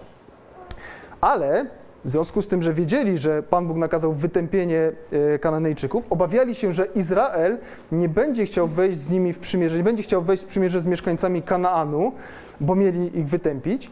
Ale 1.20 1.66
w 2.04 2.10
związku 2.10 2.42
z 2.42 2.48
tym, 2.48 2.62
że 2.62 2.74
wiedzieli, 2.74 3.18
że 3.18 3.42
Pan 3.42 3.66
Bóg 3.66 3.76
nakazał 3.76 4.12
wytępienie 4.12 4.92
e, 5.12 5.38
Kananejczyków, 5.38 6.06
obawiali 6.10 6.54
się, 6.54 6.72
że 6.72 6.86
Izrael 6.86 7.58
nie 7.92 8.08
będzie 8.08 8.46
chciał 8.46 8.68
wejść 8.68 8.98
z 8.98 9.10
nimi 9.10 9.32
w 9.32 9.38
przymierze, 9.38 9.76
nie 9.76 9.84
będzie 9.84 10.02
chciał 10.02 10.22
wejść 10.22 10.42
w 10.42 10.46
przymierze 10.46 10.80
z 10.80 10.86
mieszkańcami 10.86 11.42
Kanaanu, 11.42 12.12
bo 12.60 12.74
mieli 12.74 13.18
ich 13.18 13.28
wytępić, 13.28 13.90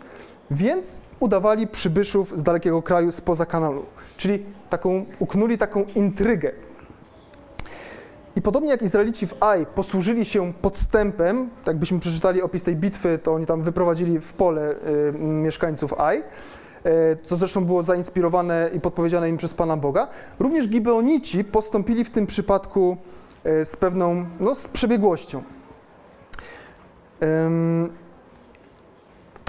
więc 0.51 1.01
udawali 1.21 1.67
przybyszów 1.67 2.39
z 2.39 2.43
dalekiego 2.43 2.83
kraju 2.83 3.13
spoza 3.13 3.47
Kanaanu. 3.47 3.83
Czyli 4.17 4.45
taką, 4.71 5.07
uknuli 5.19 5.59
taką 5.59 5.85
intrygę. 5.95 6.53
I 8.37 8.43
podobnie 8.43 8.71
jak 8.71 8.83
Izraelici 8.83 9.27
w 9.27 9.43
Aj 9.43 9.67
posłużyli 9.67 10.25
się 10.25 10.53
podstępem, 10.53 11.51
tak 11.65 11.77
byśmy 11.77 12.01
przeczytali 12.01 12.43
opis 12.43 12.63
tej 12.63 12.77
bitwy, 12.77 13.19
to 13.19 13.35
oni 13.35 13.47
tam 13.47 13.63
wyprowadzili 13.63 14.21
w 14.21 14.33
pole 14.33 14.73
y, 14.73 15.13
mieszkańców 15.19 16.01
Aj, 16.01 16.23
E, 16.85 17.17
co 17.17 17.37
zresztą 17.37 17.65
było 17.65 17.83
zainspirowane 17.83 18.71
i 18.75 18.81
podpowiedziane 18.81 19.29
im 19.29 19.37
przez 19.37 19.55
Pana 19.55 19.77
Boga. 19.77 20.09
Również 20.39 20.69
Gibeonici 20.69 21.45
postąpili 21.45 22.05
w 22.05 22.11
tym 22.11 22.27
przypadku 22.27 22.97
e, 23.45 23.65
z 23.65 23.77
pewną, 23.77 24.27
no, 24.41 24.55
z 24.55 24.69
przebiegłością. 24.69 25.43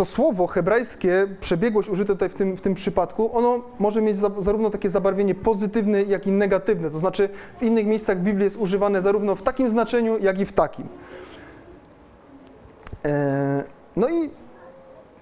To 0.01 0.05
słowo 0.05 0.47
hebrajskie, 0.47 1.27
przebiegłość 1.39 1.89
użyte 1.89 2.13
tutaj 2.13 2.29
w 2.29 2.33
tym, 2.33 2.57
w 2.57 2.61
tym 2.61 2.73
przypadku, 2.73 3.37
ono 3.37 3.61
może 3.79 4.01
mieć 4.01 4.17
za, 4.17 4.31
zarówno 4.39 4.69
takie 4.69 4.89
zabarwienie 4.89 5.35
pozytywne, 5.35 6.03
jak 6.03 6.27
i 6.27 6.31
negatywne. 6.31 6.89
To 6.89 6.99
znaczy 6.99 7.29
w 7.59 7.63
innych 7.63 7.85
miejscach 7.85 8.19
w 8.19 8.21
Biblii 8.21 8.43
jest 8.43 8.57
używane 8.57 9.01
zarówno 9.01 9.35
w 9.35 9.41
takim 9.41 9.69
znaczeniu, 9.69 10.19
jak 10.19 10.39
i 10.39 10.45
w 10.45 10.51
takim. 10.51 10.87
E, 13.05 13.63
no 13.95 14.09
i 14.09 14.29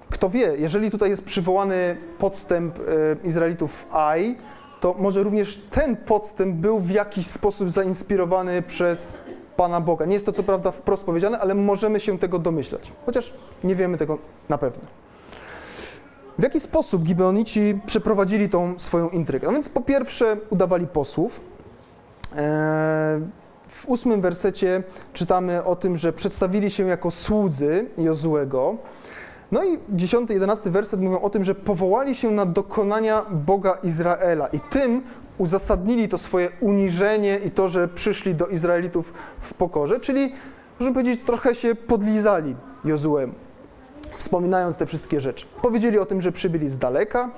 kto 0.10 0.30
wie, 0.30 0.54
jeżeli 0.58 0.92
tutaj 0.92 1.10
jest 1.10 1.26
przywołany 1.26 1.98
podstęp 2.20 2.80
e, 2.80 2.82
Izraelitów 3.28 3.74
w 3.74 3.96
Ai, 3.96 4.38
to 4.80 4.96
może 5.00 5.24
również 5.24 5.62
ten 5.72 5.96
podstęp 5.96 6.56
był 6.56 6.80
w 6.80 6.90
jakiś 6.90 7.28
sposób 7.28 7.70
zainspirowany 7.70 8.62
przez 8.62 9.18
Pana 9.60 9.82
Boga. 9.82 10.06
Nie 10.06 10.14
jest 10.14 10.26
to 10.26 10.32
co 10.32 10.44
prawda 10.44 10.72
wprost 10.72 11.04
powiedziane, 11.04 11.40
ale 11.40 11.56
możemy 11.56 12.00
się 12.00 12.20
tego 12.20 12.40
domyślać, 12.40 12.92
chociaż 13.06 13.34
nie 13.64 13.76
wiemy 13.76 13.98
tego 13.98 14.18
na 14.50 14.58
pewno. 14.58 14.84
W 16.40 16.44
jaki 16.44 16.60
sposób 16.60 17.04
Gibeonici 17.04 17.80
przeprowadzili 17.86 18.50
tą 18.50 18.80
swoją 18.80 19.10
intrygę? 19.10 19.48
No 19.48 19.54
więc 19.54 19.70
po 19.70 19.82
pierwsze 19.82 20.38
udawali 20.50 20.88
posłów. 20.88 21.42
E, 22.36 23.20
w 23.68 23.88
ósmym 23.88 24.22
wersecie 24.22 24.84
czytamy 25.14 25.64
o 25.64 25.76
tym, 25.76 25.98
że 25.98 26.14
przedstawili 26.14 26.72
się 26.72 26.88
jako 26.88 27.12
słudzy 27.12 27.86
Jozułego. 27.98 28.78
No 29.52 29.64
i 29.64 29.80
10, 29.90 30.30
11 30.30 30.70
werset 30.70 31.02
mówią 31.02 31.22
o 31.22 31.30
tym, 31.30 31.44
że 31.44 31.56
powołali 31.56 32.16
się 32.16 32.32
na 32.32 32.46
dokonania 32.46 33.26
Boga 33.32 33.78
Izraela 33.84 34.48
i 34.48 34.60
tym 34.60 35.04
uzasadnili 35.40 36.10
to 36.10 36.18
swoje 36.18 36.50
uniżenie 36.60 37.40
i 37.46 37.52
to, 37.52 37.68
że 37.68 37.88
przyszli 37.88 38.36
do 38.36 38.48
Izraelitów 38.48 39.14
w 39.42 39.54
pokorze, 39.54 40.00
czyli, 40.00 40.34
możemy 40.80 40.94
powiedzieć, 40.94 41.22
trochę 41.26 41.56
się 41.56 41.76
podlizali 41.76 42.56
Jozuemu, 42.86 43.34
wspominając 44.18 44.78
te 44.78 44.86
wszystkie 44.86 45.20
rzeczy. 45.20 45.46
Powiedzieli 45.62 46.00
o 46.00 46.06
tym, 46.06 46.22
że 46.22 46.32
przybyli 46.32 46.70
z 46.70 46.78
daleka, 46.78 47.30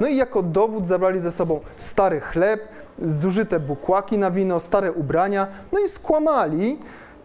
no 0.00 0.06
i 0.06 0.16
jako 0.16 0.42
dowód 0.42 0.86
zabrali 0.86 1.20
ze 1.20 1.32
sobą 1.32 1.60
stary 1.78 2.20
chleb, 2.20 2.68
zużyte 3.02 3.60
bukłaki 3.60 4.18
na 4.18 4.30
wino, 4.30 4.60
stare 4.60 4.92
ubrania, 4.92 5.46
no 5.72 5.80
i 5.80 5.88
skłamali, 5.88 6.78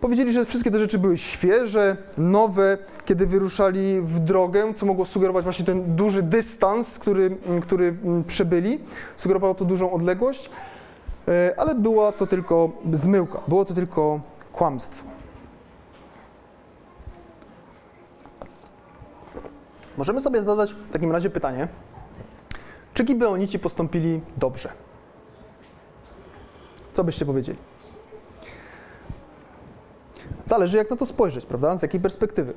Powiedzieli, 0.03 0.33
że 0.33 0.45
wszystkie 0.45 0.71
te 0.71 0.79
rzeczy 0.79 0.99
były 0.99 1.17
świeże, 1.17 1.97
nowe, 2.17 2.77
kiedy 3.05 3.27
wyruszali 3.27 4.01
w 4.01 4.19
drogę, 4.19 4.73
co 4.73 4.85
mogło 4.85 5.05
sugerować 5.05 5.43
właśnie 5.43 5.65
ten 5.65 5.95
duży 5.95 6.23
dystans, 6.23 6.99
który, 6.99 7.37
który 7.61 7.95
przebyli. 8.27 8.79
Sugerowało 9.15 9.55
to 9.55 9.65
dużą 9.65 9.91
odległość, 9.91 10.49
e, 11.27 11.53
ale 11.57 11.75
była 11.75 12.11
to 12.11 12.27
tylko 12.27 12.71
zmyłka, 12.93 13.39
było 13.47 13.65
to 13.65 13.73
tylko 13.73 14.19
kłamstwo. 14.53 15.05
Możemy 19.97 20.19
sobie 20.19 20.43
zadać 20.43 20.73
w 20.73 20.89
takim 20.93 21.11
razie 21.11 21.29
pytanie, 21.29 21.67
czy 22.93 23.03
Gibeonici 23.03 23.59
postąpili 23.59 24.21
dobrze? 24.37 24.69
Co 26.93 27.03
byście 27.03 27.25
powiedzieli? 27.25 27.72
Zależy, 30.53 30.77
jak 30.77 30.89
na 30.89 30.95
to 30.95 31.05
spojrzeć, 31.05 31.45
prawda? 31.45 31.77
Z 31.77 31.81
jakiej 31.81 31.99
perspektywy. 31.99 32.53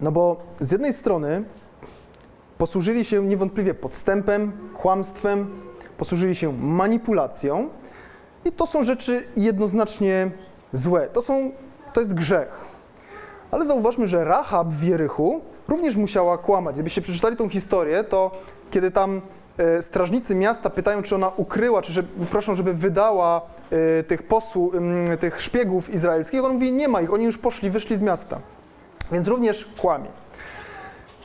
No 0.00 0.12
bo 0.12 0.36
z 0.60 0.70
jednej 0.70 0.92
strony 0.92 1.44
posłużyli 2.58 3.04
się 3.04 3.26
niewątpliwie 3.26 3.74
podstępem, 3.74 4.52
kłamstwem, 4.74 5.50
posłużyli 5.98 6.34
się 6.34 6.52
manipulacją 6.52 7.68
i 8.44 8.52
to 8.52 8.66
są 8.66 8.82
rzeczy 8.82 9.22
jednoznacznie 9.36 10.30
złe. 10.72 11.08
To, 11.12 11.22
są, 11.22 11.50
to 11.92 12.00
jest 12.00 12.14
grzech. 12.14 12.60
Ale 13.50 13.66
zauważmy, 13.66 14.06
że 14.06 14.24
Rahab 14.24 14.68
w 14.68 14.82
Jerychu 14.82 15.40
również 15.68 15.96
musiała 15.96 16.38
kłamać. 16.38 16.74
Gdybyście 16.74 17.00
przeczytali 17.00 17.36
tą 17.36 17.48
historię, 17.48 18.04
to 18.04 18.30
kiedy 18.70 18.90
tam 18.90 19.20
strażnicy 19.80 20.34
miasta 20.34 20.70
pytają, 20.70 21.02
czy 21.02 21.14
ona 21.14 21.28
ukryła, 21.36 21.82
czy 21.82 21.92
że, 21.92 22.02
proszą, 22.30 22.54
żeby 22.54 22.74
wydała 22.74 23.40
e, 23.70 24.02
tych 24.02 24.22
posłów, 24.22 24.74
tych 25.20 25.40
szpiegów 25.40 25.94
izraelskich, 25.94 26.44
on 26.44 26.52
mówi, 26.52 26.72
nie 26.72 26.88
ma 26.88 27.00
ich, 27.00 27.12
oni 27.12 27.24
już 27.24 27.38
poszli, 27.38 27.70
wyszli 27.70 27.96
z 27.96 28.00
miasta. 28.00 28.38
Więc 29.12 29.28
również 29.28 29.68
kłamie. 29.78 30.08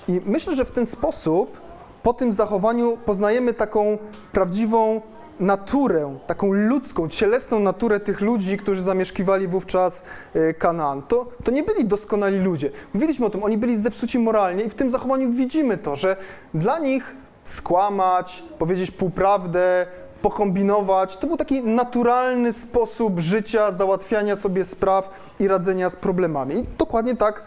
I 0.07 0.21
myślę, 0.25 0.55
że 0.55 0.65
w 0.65 0.71
ten 0.71 0.85
sposób 0.85 1.61
po 2.03 2.13
tym 2.13 2.33
zachowaniu 2.33 2.97
poznajemy 3.05 3.53
taką 3.53 3.97
prawdziwą 4.31 5.01
naturę, 5.39 6.17
taką 6.27 6.53
ludzką, 6.53 7.09
cielesną 7.09 7.59
naturę 7.59 7.99
tych 7.99 8.21
ludzi, 8.21 8.57
którzy 8.57 8.81
zamieszkiwali 8.81 9.47
wówczas 9.47 10.03
e, 10.33 10.53
Kanaan. 10.53 11.01
To, 11.01 11.27
to 11.43 11.51
nie 11.51 11.63
byli 11.63 11.85
doskonali 11.85 12.39
ludzie. 12.39 12.71
Mówiliśmy 12.93 13.25
o 13.25 13.29
tym, 13.29 13.43
oni 13.43 13.57
byli 13.57 13.77
zepsuci 13.77 14.19
moralnie 14.19 14.63
i 14.63 14.69
w 14.69 14.75
tym 14.75 14.91
zachowaniu 14.91 15.31
widzimy 15.31 15.77
to, 15.77 15.95
że 15.95 16.17
dla 16.53 16.79
nich 16.79 17.15
skłamać, 17.49 18.43
powiedzieć 18.59 18.91
półprawdę, 18.91 19.85
pokombinować, 20.21 21.17
to 21.17 21.27
był 21.27 21.37
taki 21.37 21.63
naturalny 21.63 22.53
sposób 22.53 23.19
życia, 23.19 23.71
załatwiania 23.71 24.35
sobie 24.35 24.65
spraw 24.65 25.09
i 25.39 25.47
radzenia 25.47 25.89
z 25.89 25.95
problemami. 25.95 26.55
I 26.55 26.63
dokładnie 26.77 27.15
tak 27.15 27.43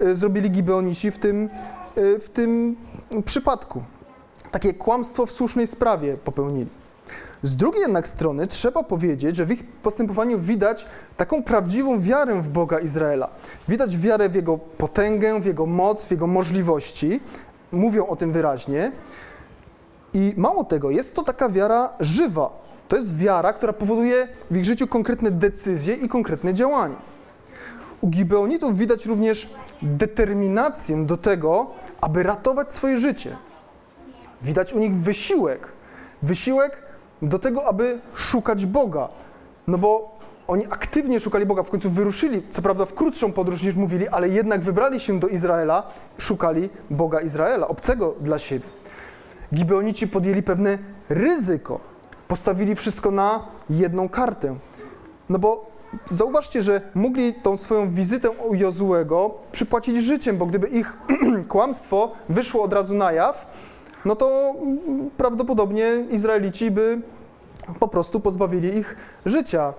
e, 0.00 0.14
zrobili 0.14 0.50
Gibeonici 0.50 1.10
w 1.10 1.18
tym, 1.18 1.50
e, 1.96 2.18
w 2.18 2.28
tym 2.28 2.76
przypadku. 3.24 3.82
Takie 4.50 4.74
kłamstwo 4.74 5.26
w 5.26 5.32
słusznej 5.32 5.66
sprawie 5.66 6.16
popełnili. 6.16 6.68
Z 7.42 7.56
drugiej 7.56 7.80
jednak 7.80 8.08
strony 8.08 8.46
trzeba 8.46 8.82
powiedzieć, 8.82 9.36
że 9.36 9.44
w 9.44 9.50
ich 9.50 9.66
postępowaniu 9.66 10.38
widać 10.38 10.86
taką 11.16 11.42
prawdziwą 11.42 12.00
wiarę 12.00 12.42
w 12.42 12.48
Boga 12.48 12.78
Izraela. 12.78 13.28
Widać 13.68 13.98
wiarę 13.98 14.28
w 14.28 14.34
Jego 14.34 14.58
potęgę, 14.58 15.40
w 15.40 15.46
Jego 15.46 15.66
moc, 15.66 16.06
w 16.06 16.10
Jego 16.10 16.26
możliwości. 16.26 17.20
Mówią 17.72 18.06
o 18.06 18.16
tym 18.16 18.32
wyraźnie. 18.32 18.92
I 20.14 20.34
mało 20.36 20.64
tego, 20.64 20.90
jest 20.90 21.16
to 21.16 21.22
taka 21.22 21.48
wiara 21.48 21.92
żywa. 22.00 22.50
To 22.88 22.96
jest 22.96 23.16
wiara, 23.16 23.52
która 23.52 23.72
powoduje 23.72 24.28
w 24.50 24.56
ich 24.56 24.64
życiu 24.64 24.86
konkretne 24.88 25.30
decyzje 25.30 25.94
i 25.94 26.08
konkretne 26.08 26.54
działania. 26.54 26.96
U 28.00 28.08
Gibeonitów 28.08 28.78
widać 28.78 29.06
również 29.06 29.50
determinację 29.82 31.06
do 31.06 31.16
tego, 31.16 31.70
aby 32.00 32.22
ratować 32.22 32.72
swoje 32.72 32.98
życie. 32.98 33.36
Widać 34.42 34.72
u 34.72 34.78
nich 34.78 34.96
wysiłek. 34.96 35.68
Wysiłek 36.22 36.82
do 37.22 37.38
tego, 37.38 37.64
aby 37.64 38.00
szukać 38.14 38.66
Boga. 38.66 39.08
No 39.66 39.78
bo 39.78 40.18
oni 40.46 40.66
aktywnie 40.66 41.20
szukali 41.20 41.46
Boga, 41.46 41.62
w 41.62 41.70
końcu 41.70 41.90
wyruszyli, 41.90 42.42
co 42.50 42.62
prawda 42.62 42.84
w 42.84 42.94
krótszą 42.94 43.32
podróż 43.32 43.62
niż 43.62 43.74
mówili, 43.74 44.08
ale 44.08 44.28
jednak 44.28 44.60
wybrali 44.60 45.00
się 45.00 45.20
do 45.20 45.28
Izraela, 45.28 45.82
szukali 46.18 46.70
Boga 46.90 47.20
Izraela, 47.20 47.68
obcego 47.68 48.14
dla 48.20 48.38
siebie. 48.38 48.81
Gibeonici 49.54 50.08
podjęli 50.08 50.42
pewne 50.42 50.78
ryzyko, 51.08 51.80
postawili 52.28 52.74
wszystko 52.74 53.10
na 53.10 53.46
jedną 53.70 54.08
kartę. 54.08 54.56
No 55.28 55.38
bo 55.38 55.72
zauważcie, 56.10 56.62
że 56.62 56.80
mogli 56.94 57.34
tą 57.34 57.56
swoją 57.56 57.90
wizytę 57.90 58.30
u 58.30 58.54
Jozułego 58.54 59.34
przypłacić 59.52 59.96
życiem, 59.96 60.38
bo 60.38 60.46
gdyby 60.46 60.68
ich 60.68 60.96
kłamstwo 61.48 62.12
wyszło 62.28 62.62
od 62.62 62.72
razu 62.72 62.94
na 62.94 63.12
jaw, 63.12 63.46
no 64.04 64.16
to 64.16 64.54
prawdopodobnie 65.16 66.06
Izraelici 66.10 66.70
by 66.70 67.00
po 67.80 67.88
prostu 67.88 68.20
pozbawili 68.20 68.76
ich 68.76 68.96
życia 69.26 69.74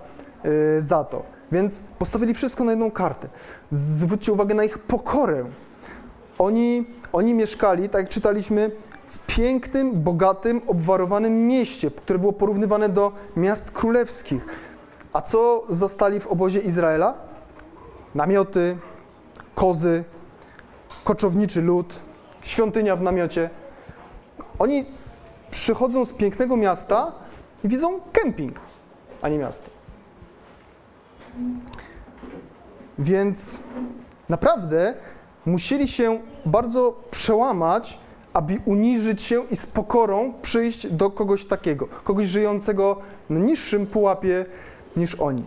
y, 0.46 0.82
za 0.82 1.04
to. 1.04 1.24
Więc 1.52 1.84
postawili 2.00 2.34
wszystko 2.34 2.64
na 2.64 2.72
jedną 2.72 2.92
kartę. 2.92 3.28
Zwróćcie 3.72 4.34
uwagę 4.34 4.56
na 4.56 4.64
ich 4.64 4.78
pokorę. 4.78 5.46
Oni, 6.38 6.86
oni 7.14 7.34
mieszkali, 7.34 7.90
tak 7.90 8.02
jak 8.02 8.10
czytaliśmy, 8.10 8.72
w 9.14 9.20
pięknym, 9.20 10.04
bogatym, 10.04 10.62
obwarowanym 10.68 11.48
mieście, 11.48 11.92
które 11.92 12.20
było 12.20 12.34
porównywane 12.34 12.90
do 12.90 13.12
miast 13.36 13.72
królewskich. 13.72 14.46
A 15.14 15.22
co 15.22 15.64
zastali 15.70 16.20
w 16.20 16.28
obozie 16.28 16.60
Izraela? 16.60 17.14
Namioty, 18.16 18.78
kozy, 19.56 20.04
koczowniczy 21.04 21.62
lud, 21.62 22.00
świątynia 22.42 22.96
w 22.96 23.02
namiocie. 23.02 23.50
Oni 24.60 24.86
przychodzą 25.52 26.06
z 26.06 26.14
pięknego 26.14 26.58
miasta 26.58 27.12
i 27.64 27.68
widzą 27.68 28.02
kemping, 28.14 28.60
a 29.22 29.30
nie 29.30 29.38
miasto. 29.38 29.70
Więc 33.00 33.62
naprawdę 34.30 34.94
musieli 35.46 35.88
się 35.88 36.20
bardzo 36.46 37.04
przełamać, 37.12 38.00
aby 38.34 38.60
uniżyć 38.66 39.22
się 39.22 39.44
i 39.52 39.56
z 39.56 39.66
pokorą 39.66 40.34
przyjść 40.42 40.88
do 40.88 41.10
kogoś 41.10 41.46
takiego, 41.46 41.88
kogoś 42.04 42.28
żyjącego 42.28 42.98
na 43.30 43.40
niższym 43.40 43.88
pułapie 43.88 44.46
niż 44.96 45.16
oni. 45.16 45.44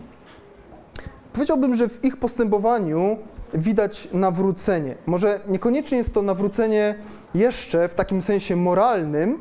Powiedziałbym, 1.33 1.75
że 1.75 1.89
w 1.89 2.05
ich 2.05 2.17
postępowaniu 2.17 3.17
widać 3.53 4.07
nawrócenie. 4.13 4.95
Może 5.05 5.39
niekoniecznie 5.47 5.97
jest 5.97 6.13
to 6.13 6.21
nawrócenie 6.21 6.95
jeszcze 7.35 7.87
w 7.87 7.95
takim 7.95 8.21
sensie 8.21 8.55
moralnym, 8.55 9.39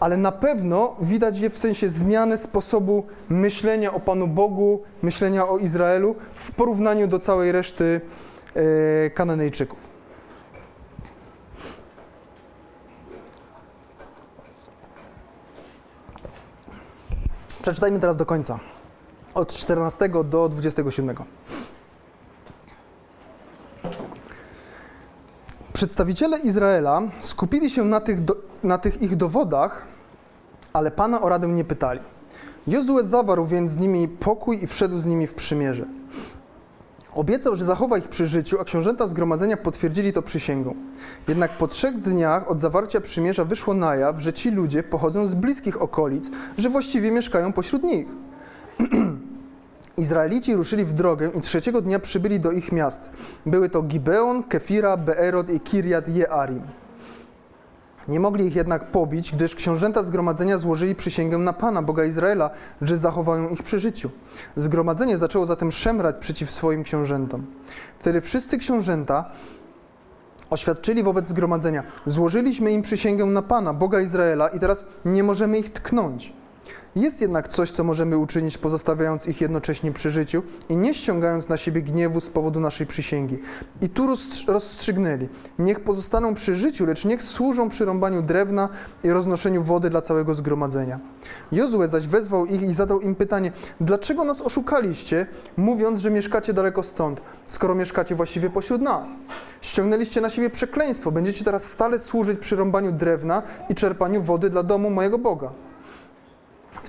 ale 0.00 0.16
na 0.16 0.32
pewno 0.32 0.96
widać 1.00 1.38
je 1.38 1.50
w 1.50 1.58
sensie 1.58 1.88
zmiany 1.88 2.38
sposobu 2.38 3.04
myślenia 3.28 3.94
o 3.94 4.00
Panu 4.00 4.26
Bogu, 4.26 4.82
myślenia 5.02 5.48
o 5.48 5.58
Izraelu 5.58 6.14
w 6.34 6.50
porównaniu 6.52 7.06
do 7.06 7.18
całej 7.18 7.52
reszty 7.52 8.00
e, 8.54 9.10
Kananejczyków. 9.10 9.89
Przeczytajmy 17.62 17.98
teraz 17.98 18.16
do 18.16 18.26
końca, 18.26 18.58
od 19.34 19.54
14 19.54 20.08
do 20.24 20.48
27. 20.48 21.16
Przedstawiciele 25.72 26.38
Izraela 26.38 27.02
skupili 27.18 27.70
się 27.70 27.84
na 27.84 28.00
tych, 28.00 28.24
do, 28.24 28.36
na 28.62 28.78
tych 28.78 29.02
ich 29.02 29.16
dowodach, 29.16 29.86
ale 30.72 30.90
Pana 30.90 31.20
o 31.20 31.28
radę 31.28 31.48
nie 31.48 31.64
pytali. 31.64 32.00
Jozue 32.66 33.04
zawarł 33.04 33.44
więc 33.44 33.70
z 33.70 33.78
nimi 33.78 34.08
pokój 34.08 34.64
i 34.64 34.66
wszedł 34.66 34.98
z 34.98 35.06
nimi 35.06 35.26
w 35.26 35.34
przymierze. 35.34 35.84
Obiecał, 37.14 37.56
że 37.56 37.64
zachowa 37.64 37.98
ich 37.98 38.08
przy 38.08 38.26
życiu, 38.26 38.60
a 38.60 38.64
książęta 38.64 39.08
zgromadzenia 39.08 39.56
potwierdzili 39.56 40.12
to 40.12 40.22
przysięgą. 40.22 40.74
Jednak 41.28 41.50
po 41.50 41.68
trzech 41.68 42.00
dniach 42.00 42.50
od 42.50 42.60
zawarcia 42.60 43.00
przymierza 43.00 43.44
wyszło 43.44 43.74
na 43.74 43.96
jaw, 43.96 44.20
że 44.20 44.32
ci 44.32 44.50
ludzie 44.50 44.82
pochodzą 44.82 45.26
z 45.26 45.34
bliskich 45.34 45.82
okolic, 45.82 46.30
że 46.58 46.68
właściwie 46.68 47.10
mieszkają 47.10 47.52
pośród 47.52 47.82
nich. 47.82 48.06
Izraelici 49.96 50.54
ruszyli 50.54 50.84
w 50.84 50.92
drogę 50.92 51.30
i 51.38 51.40
trzeciego 51.40 51.82
dnia 51.82 51.98
przybyli 51.98 52.40
do 52.40 52.52
ich 52.52 52.72
miast. 52.72 53.02
Były 53.46 53.68
to 53.68 53.82
Gibeon, 53.82 54.42
Kefira, 54.42 54.96
Beerod 54.96 55.50
i 55.50 55.60
Kirjat 55.60 56.08
Jearim. 56.08 56.62
Nie 58.08 58.20
mogli 58.20 58.46
ich 58.46 58.56
jednak 58.56 58.90
pobić, 58.90 59.32
gdyż 59.32 59.54
książęta 59.54 60.02
zgromadzenia 60.02 60.58
złożyli 60.58 60.94
przysięgę 60.94 61.38
na 61.38 61.52
Pana, 61.52 61.82
Boga 61.82 62.04
Izraela, 62.04 62.50
że 62.82 62.96
zachowają 62.96 63.48
ich 63.48 63.62
przy 63.62 63.78
życiu. 63.78 64.10
Zgromadzenie 64.56 65.18
zaczęło 65.18 65.46
zatem 65.46 65.72
szemrać 65.72 66.16
przeciw 66.20 66.50
swoim 66.50 66.82
książętom. 66.82 67.46
Wtedy 67.98 68.20
wszyscy 68.20 68.58
książęta 68.58 69.30
oświadczyli 70.50 71.02
wobec 71.02 71.26
zgromadzenia: 71.26 71.82
Złożyliśmy 72.06 72.72
im 72.72 72.82
przysięgę 72.82 73.26
na 73.26 73.42
Pana, 73.42 73.74
Boga 73.74 74.00
Izraela, 74.00 74.48
i 74.48 74.58
teraz 74.58 74.84
nie 75.04 75.22
możemy 75.22 75.58
ich 75.58 75.72
tknąć. 75.72 76.39
Jest 76.96 77.20
jednak 77.20 77.48
coś, 77.48 77.70
co 77.70 77.84
możemy 77.84 78.18
uczynić, 78.18 78.58
pozostawiając 78.58 79.26
ich 79.26 79.40
jednocześnie 79.40 79.92
przy 79.92 80.10
życiu 80.10 80.42
i 80.68 80.76
nie 80.76 80.94
ściągając 80.94 81.48
na 81.48 81.56
siebie 81.56 81.82
gniewu 81.82 82.20
z 82.20 82.30
powodu 82.30 82.60
naszej 82.60 82.86
przysięgi. 82.86 83.38
I 83.80 83.88
tu 83.88 84.06
rozstrzygnęli: 84.46 85.28
Niech 85.58 85.80
pozostaną 85.80 86.34
przy 86.34 86.54
życiu, 86.54 86.86
lecz 86.86 87.04
niech 87.04 87.22
służą 87.22 87.68
przy 87.68 87.84
rąbaniu 87.84 88.22
drewna 88.22 88.68
i 89.04 89.10
roznoszeniu 89.10 89.62
wody 89.62 89.90
dla 89.90 90.00
całego 90.00 90.34
zgromadzenia. 90.34 91.00
Jozue 91.52 91.86
zaś 91.86 92.06
wezwał 92.06 92.46
ich 92.46 92.62
i 92.62 92.74
zadał 92.74 93.00
im 93.00 93.14
pytanie: 93.14 93.52
Dlaczego 93.80 94.24
nas 94.24 94.42
oszukaliście, 94.42 95.26
mówiąc, 95.56 96.00
że 96.00 96.10
mieszkacie 96.10 96.52
daleko 96.52 96.82
stąd, 96.82 97.20
skoro 97.46 97.74
mieszkacie 97.74 98.14
właściwie 98.14 98.50
pośród 98.50 98.82
nas? 98.82 99.10
Ściągnęliście 99.60 100.20
na 100.20 100.30
siebie 100.30 100.50
przekleństwo, 100.50 101.12
będziecie 101.12 101.44
teraz 101.44 101.64
stale 101.64 101.98
służyć 101.98 102.38
przy 102.38 102.56
rąbaniu 102.56 102.92
drewna 102.92 103.42
i 103.68 103.74
czerpaniu 103.74 104.22
wody 104.22 104.50
dla 104.50 104.62
domu 104.62 104.90
mojego 104.90 105.18
Boga. 105.18 105.50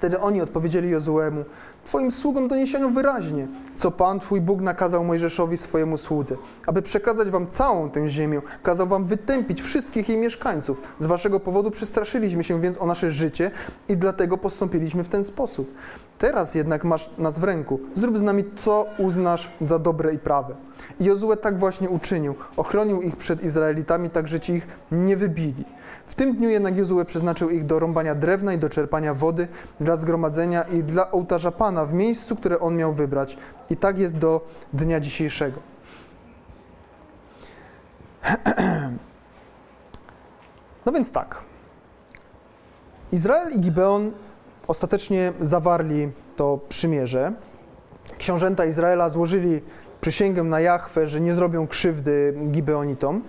Wtedy 0.01 0.19
oni 0.19 0.41
odpowiedzieli 0.41 0.89
Jozuemu, 0.89 1.45
Twoim 1.85 2.11
sługom 2.11 2.47
doniesiono 2.47 2.89
wyraźnie, 2.89 3.47
co 3.75 3.91
Pan 3.91 4.19
Twój 4.19 4.41
Bóg 4.41 4.61
nakazał 4.61 5.03
Mojżeszowi 5.03 5.57
swojemu 5.57 5.97
słudze, 5.97 6.35
aby 6.65 6.81
przekazać 6.81 7.29
Wam 7.29 7.47
całą 7.47 7.89
tę 7.89 8.09
ziemię, 8.09 8.41
kazał 8.63 8.87
Wam 8.87 9.05
wytępić 9.05 9.61
wszystkich 9.61 10.09
jej 10.09 10.17
mieszkańców. 10.17 10.81
Z 10.99 11.05
Waszego 11.05 11.39
powodu 11.39 11.71
przestraszyliśmy 11.71 12.43
się 12.43 12.61
więc 12.61 12.81
o 12.81 12.85
nasze 12.85 13.11
życie 13.11 13.51
i 13.89 13.97
dlatego 13.97 14.37
postąpiliśmy 14.37 15.03
w 15.03 15.09
ten 15.09 15.23
sposób. 15.23 15.71
Teraz 16.17 16.55
jednak 16.55 16.83
masz 16.83 17.09
nas 17.17 17.39
w 17.39 17.43
ręku. 17.43 17.79
Zrób 17.95 18.17
z 18.17 18.21
nami, 18.21 18.43
co 18.55 18.85
uznasz 18.97 19.51
za 19.61 19.79
dobre 19.79 20.13
i 20.13 20.19
prawe. 20.19 20.55
I 20.99 21.05
Jozue 21.05 21.37
tak 21.41 21.59
właśnie 21.59 21.89
uczynił. 21.89 22.35
Ochronił 22.57 23.01
ich 23.01 23.15
przed 23.15 23.43
Izraelitami, 23.43 24.09
tak 24.09 24.27
że 24.27 24.39
ci 24.39 24.53
ich 24.53 24.67
nie 24.91 25.17
wybili. 25.17 25.65
W 26.07 26.15
tym 26.15 26.35
dniu 26.35 26.49
jednak 26.49 26.77
Jozue 26.77 27.05
przeznaczył 27.05 27.49
ich 27.49 27.65
do 27.65 27.79
rąbania 27.79 28.15
drewna 28.15 28.53
i 28.53 28.57
do 28.57 28.69
czerpania 28.69 29.13
wody 29.13 29.47
dla 29.79 29.95
zgromadzenia 29.95 30.63
i 30.63 30.83
dla 30.83 31.11
ołtarza 31.11 31.51
Pana 31.51 31.70
w 31.85 31.93
miejscu, 31.93 32.35
które 32.35 32.59
on 32.59 32.75
miał 32.75 32.93
wybrać. 32.93 33.37
I 33.69 33.77
tak 33.77 33.99
jest 33.99 34.17
do 34.17 34.47
dnia 34.73 34.99
dzisiejszego. 34.99 35.59
No 40.85 40.91
więc 40.91 41.11
tak. 41.11 41.41
Izrael 43.11 43.51
i 43.51 43.59
Gibeon 43.59 44.11
ostatecznie 44.67 45.33
zawarli 45.39 46.11
to 46.35 46.59
przymierze. 46.69 47.33
Książęta 48.17 48.65
Izraela 48.65 49.09
złożyli 49.09 49.61
przysięgę 50.01 50.43
na 50.43 50.59
Jachwę, 50.59 51.07
że 51.07 51.21
nie 51.21 51.33
zrobią 51.33 51.67
krzywdy 51.67 52.33
Gibeonitom. 52.51 53.21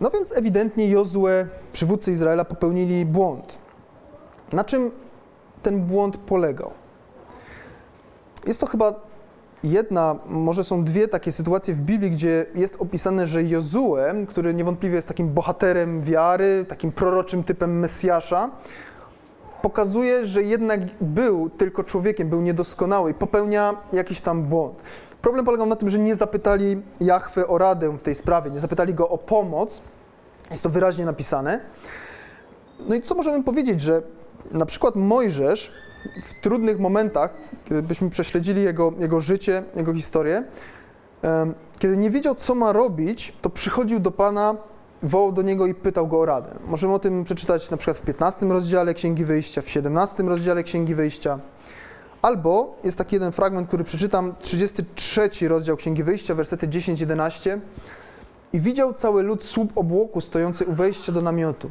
No 0.00 0.10
więc 0.10 0.32
ewidentnie 0.36 0.88
Jozue, 0.90 1.46
przywódcy 1.72 2.12
Izraela, 2.12 2.44
popełnili 2.44 3.06
błąd. 3.06 3.58
Na 4.52 4.64
czym 4.64 4.90
ten 5.62 5.80
błąd 5.80 6.16
polegał? 6.16 6.70
Jest 8.46 8.60
to 8.60 8.66
chyba 8.66 8.94
jedna, 9.64 10.16
może 10.26 10.64
są 10.64 10.84
dwie 10.84 11.08
takie 11.08 11.32
sytuacje 11.32 11.74
w 11.74 11.80
Biblii, 11.80 12.10
gdzie 12.10 12.46
jest 12.54 12.82
opisane, 12.82 13.26
że 13.26 13.44
Jozue, 13.44 13.96
który 14.28 14.54
niewątpliwie 14.54 14.96
jest 14.96 15.08
takim 15.08 15.28
bohaterem 15.28 16.02
wiary, 16.02 16.64
takim 16.68 16.92
proroczym 16.92 17.44
typem 17.44 17.78
Mesjasza, 17.78 18.50
pokazuje, 19.62 20.26
że 20.26 20.42
jednak 20.42 20.80
był 21.00 21.50
tylko 21.50 21.84
człowiekiem, 21.84 22.28
był 22.28 22.40
niedoskonały 22.40 23.10
i 23.10 23.14
popełnia 23.14 23.74
jakiś 23.92 24.20
tam 24.20 24.42
błąd. 24.42 24.82
Problem 25.22 25.44
polegał 25.44 25.66
na 25.66 25.76
tym, 25.76 25.88
że 25.88 25.98
nie 25.98 26.16
zapytali 26.16 26.82
Jachwę 27.00 27.48
o 27.48 27.58
radę 27.58 27.98
w 27.98 28.02
tej 28.02 28.14
sprawie, 28.14 28.50
nie 28.50 28.60
zapytali 28.60 28.94
go 28.94 29.08
o 29.08 29.18
pomoc. 29.18 29.82
Jest 30.50 30.62
to 30.62 30.70
wyraźnie 30.70 31.04
napisane. 31.04 31.60
No 32.88 32.94
i 32.94 33.02
co 33.02 33.14
możemy 33.14 33.44
powiedzieć, 33.44 33.80
że 33.80 34.02
na 34.52 34.66
przykład 34.66 34.96
Mojżesz 34.96 35.72
w 36.22 36.42
trudnych 36.42 36.78
momentach, 36.78 37.34
kiedybyśmy 37.64 38.10
prześledzili 38.10 38.62
jego, 38.62 38.92
jego 38.98 39.20
życie, 39.20 39.62
jego 39.76 39.94
historię, 39.94 40.44
kiedy 41.78 41.96
nie 41.96 42.10
wiedział, 42.10 42.34
co 42.34 42.54
ma 42.54 42.72
robić, 42.72 43.36
to 43.42 43.50
przychodził 43.50 44.00
do 44.00 44.10
Pana, 44.10 44.56
wołał 45.02 45.32
do 45.32 45.42
Niego 45.42 45.66
i 45.66 45.74
pytał 45.74 46.08
Go 46.08 46.20
o 46.20 46.24
radę. 46.24 46.54
Możemy 46.66 46.94
o 46.94 46.98
tym 46.98 47.24
przeczytać 47.24 47.70
na 47.70 47.76
przykład 47.76 47.98
w 47.98 48.02
15 48.02 48.46
rozdziale 48.46 48.94
Księgi 48.94 49.24
Wyjścia, 49.24 49.62
w 49.62 49.68
17 49.68 50.22
rozdziale 50.22 50.62
Księgi 50.62 50.94
Wyjścia. 50.94 51.38
Albo 52.22 52.76
jest 52.84 52.98
taki 52.98 53.16
jeden 53.16 53.32
fragment, 53.32 53.68
który 53.68 53.84
przeczytam, 53.84 54.34
33 54.40 55.48
rozdział 55.48 55.76
Księgi 55.76 56.02
Wyjścia, 56.02 56.34
wersety 56.34 56.68
10-11. 56.68 57.58
I 58.52 58.60
widział 58.60 58.92
cały 58.92 59.22
lud 59.22 59.44
słup 59.44 59.72
obłoku 59.74 60.20
stojący 60.20 60.66
u 60.66 60.72
wejścia 60.72 61.12
do 61.12 61.22
namiotu. 61.22 61.70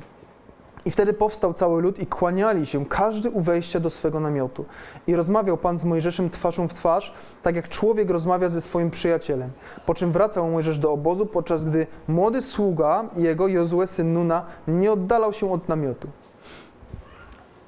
I 0.85 0.91
wtedy 0.91 1.13
powstał 1.13 1.53
cały 1.53 1.81
lud 1.81 1.99
i 1.99 2.07
kłaniali 2.07 2.65
się, 2.65 2.85
każdy 2.85 3.29
u 3.29 3.41
wejścia 3.41 3.79
do 3.79 3.89
swego 3.89 4.19
namiotu. 4.19 4.65
I 5.07 5.15
rozmawiał 5.15 5.57
Pan 5.57 5.77
z 5.77 5.85
Mojżeszem 5.85 6.29
twarzą 6.29 6.67
w 6.67 6.73
twarz, 6.73 7.13
tak 7.43 7.55
jak 7.55 7.69
człowiek 7.69 8.09
rozmawia 8.09 8.49
ze 8.49 8.61
swoim 8.61 8.91
przyjacielem. 8.91 9.49
Po 9.85 9.93
czym 9.93 10.11
wracał 10.11 10.49
Mojżesz 10.49 10.79
do 10.79 10.91
obozu, 10.91 11.25
podczas 11.25 11.65
gdy 11.65 11.87
młody 12.07 12.41
sługa 12.41 13.03
jego, 13.15 13.47
Jozue, 13.47 13.87
syn 13.87 14.13
Nuna, 14.13 14.45
nie 14.67 14.91
oddalał 14.91 15.33
się 15.33 15.53
od 15.53 15.69
namiotu. 15.69 16.07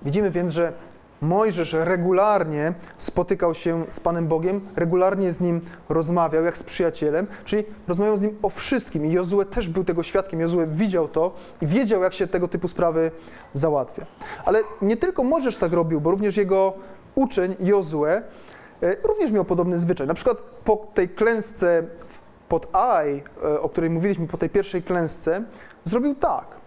Widzimy 0.01 0.31
więc, 0.31 0.53
że 0.53 0.73
Mojżesz 1.23 1.73
regularnie 1.73 2.73
spotykał 2.97 3.53
się 3.53 3.85
z 3.87 3.99
Panem 3.99 4.27
Bogiem, 4.27 4.61
regularnie 4.75 5.31
z 5.31 5.41
Nim 5.41 5.61
rozmawiał, 5.89 6.43
jak 6.43 6.57
z 6.57 6.63
przyjacielem, 6.63 7.27
czyli 7.45 7.63
rozmawiał 7.87 8.17
z 8.17 8.21
Nim 8.21 8.37
o 8.41 8.49
wszystkim. 8.49 9.05
I 9.05 9.11
Jozue 9.11 9.45
też 9.45 9.69
był 9.69 9.83
tego 9.83 10.03
świadkiem. 10.03 10.39
Jozue 10.39 10.67
widział 10.67 11.07
to 11.07 11.33
i 11.61 11.67
wiedział, 11.67 12.03
jak 12.03 12.13
się 12.13 12.27
tego 12.27 12.47
typu 12.47 12.67
sprawy 12.67 13.11
załatwia. 13.53 14.05
Ale 14.45 14.59
nie 14.81 14.97
tylko 14.97 15.23
Mojżesz 15.23 15.57
tak 15.57 15.73
robił, 15.73 16.01
bo 16.01 16.11
również 16.11 16.37
jego 16.37 16.73
uczeń 17.15 17.55
Jozue 17.59 18.05
e, 18.05 18.21
również 19.03 19.31
miał 19.31 19.45
podobny 19.45 19.79
zwyczaj. 19.79 20.07
Na 20.07 20.13
przykład 20.13 20.37
po 20.37 20.87
tej 20.93 21.09
klęsce 21.09 21.83
pod 22.49 22.75
Aj, 22.75 23.23
e, 23.43 23.61
o 23.61 23.69
której 23.69 23.89
mówiliśmy, 23.89 24.27
po 24.27 24.37
tej 24.37 24.49
pierwszej 24.49 24.83
klęsce, 24.83 25.43
zrobił 25.85 26.15
tak. 26.15 26.62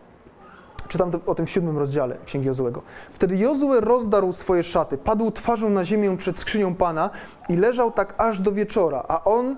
Czytam 0.89 1.11
o 1.27 1.35
tym 1.35 1.47
w 1.47 1.51
siódmym 1.51 1.79
rozdziale 1.79 2.17
Księgi 2.27 2.47
Jozuego. 2.47 2.83
Wtedy 3.13 3.37
Jozue 3.37 3.81
rozdarł 3.81 4.33
swoje 4.33 4.63
szaty, 4.63 4.99
padł 4.99 5.31
twarzą 5.31 5.71
na 5.71 5.85
ziemię 5.85 6.17
przed 6.17 6.39
skrzynią 6.39 6.75
Pana 6.75 7.11
i 7.49 7.57
leżał 7.57 7.93
tak 7.93 8.15
aż 8.19 8.41
do 8.41 8.53
wieczora, 8.53 9.05
a 9.09 9.25
on, 9.25 9.57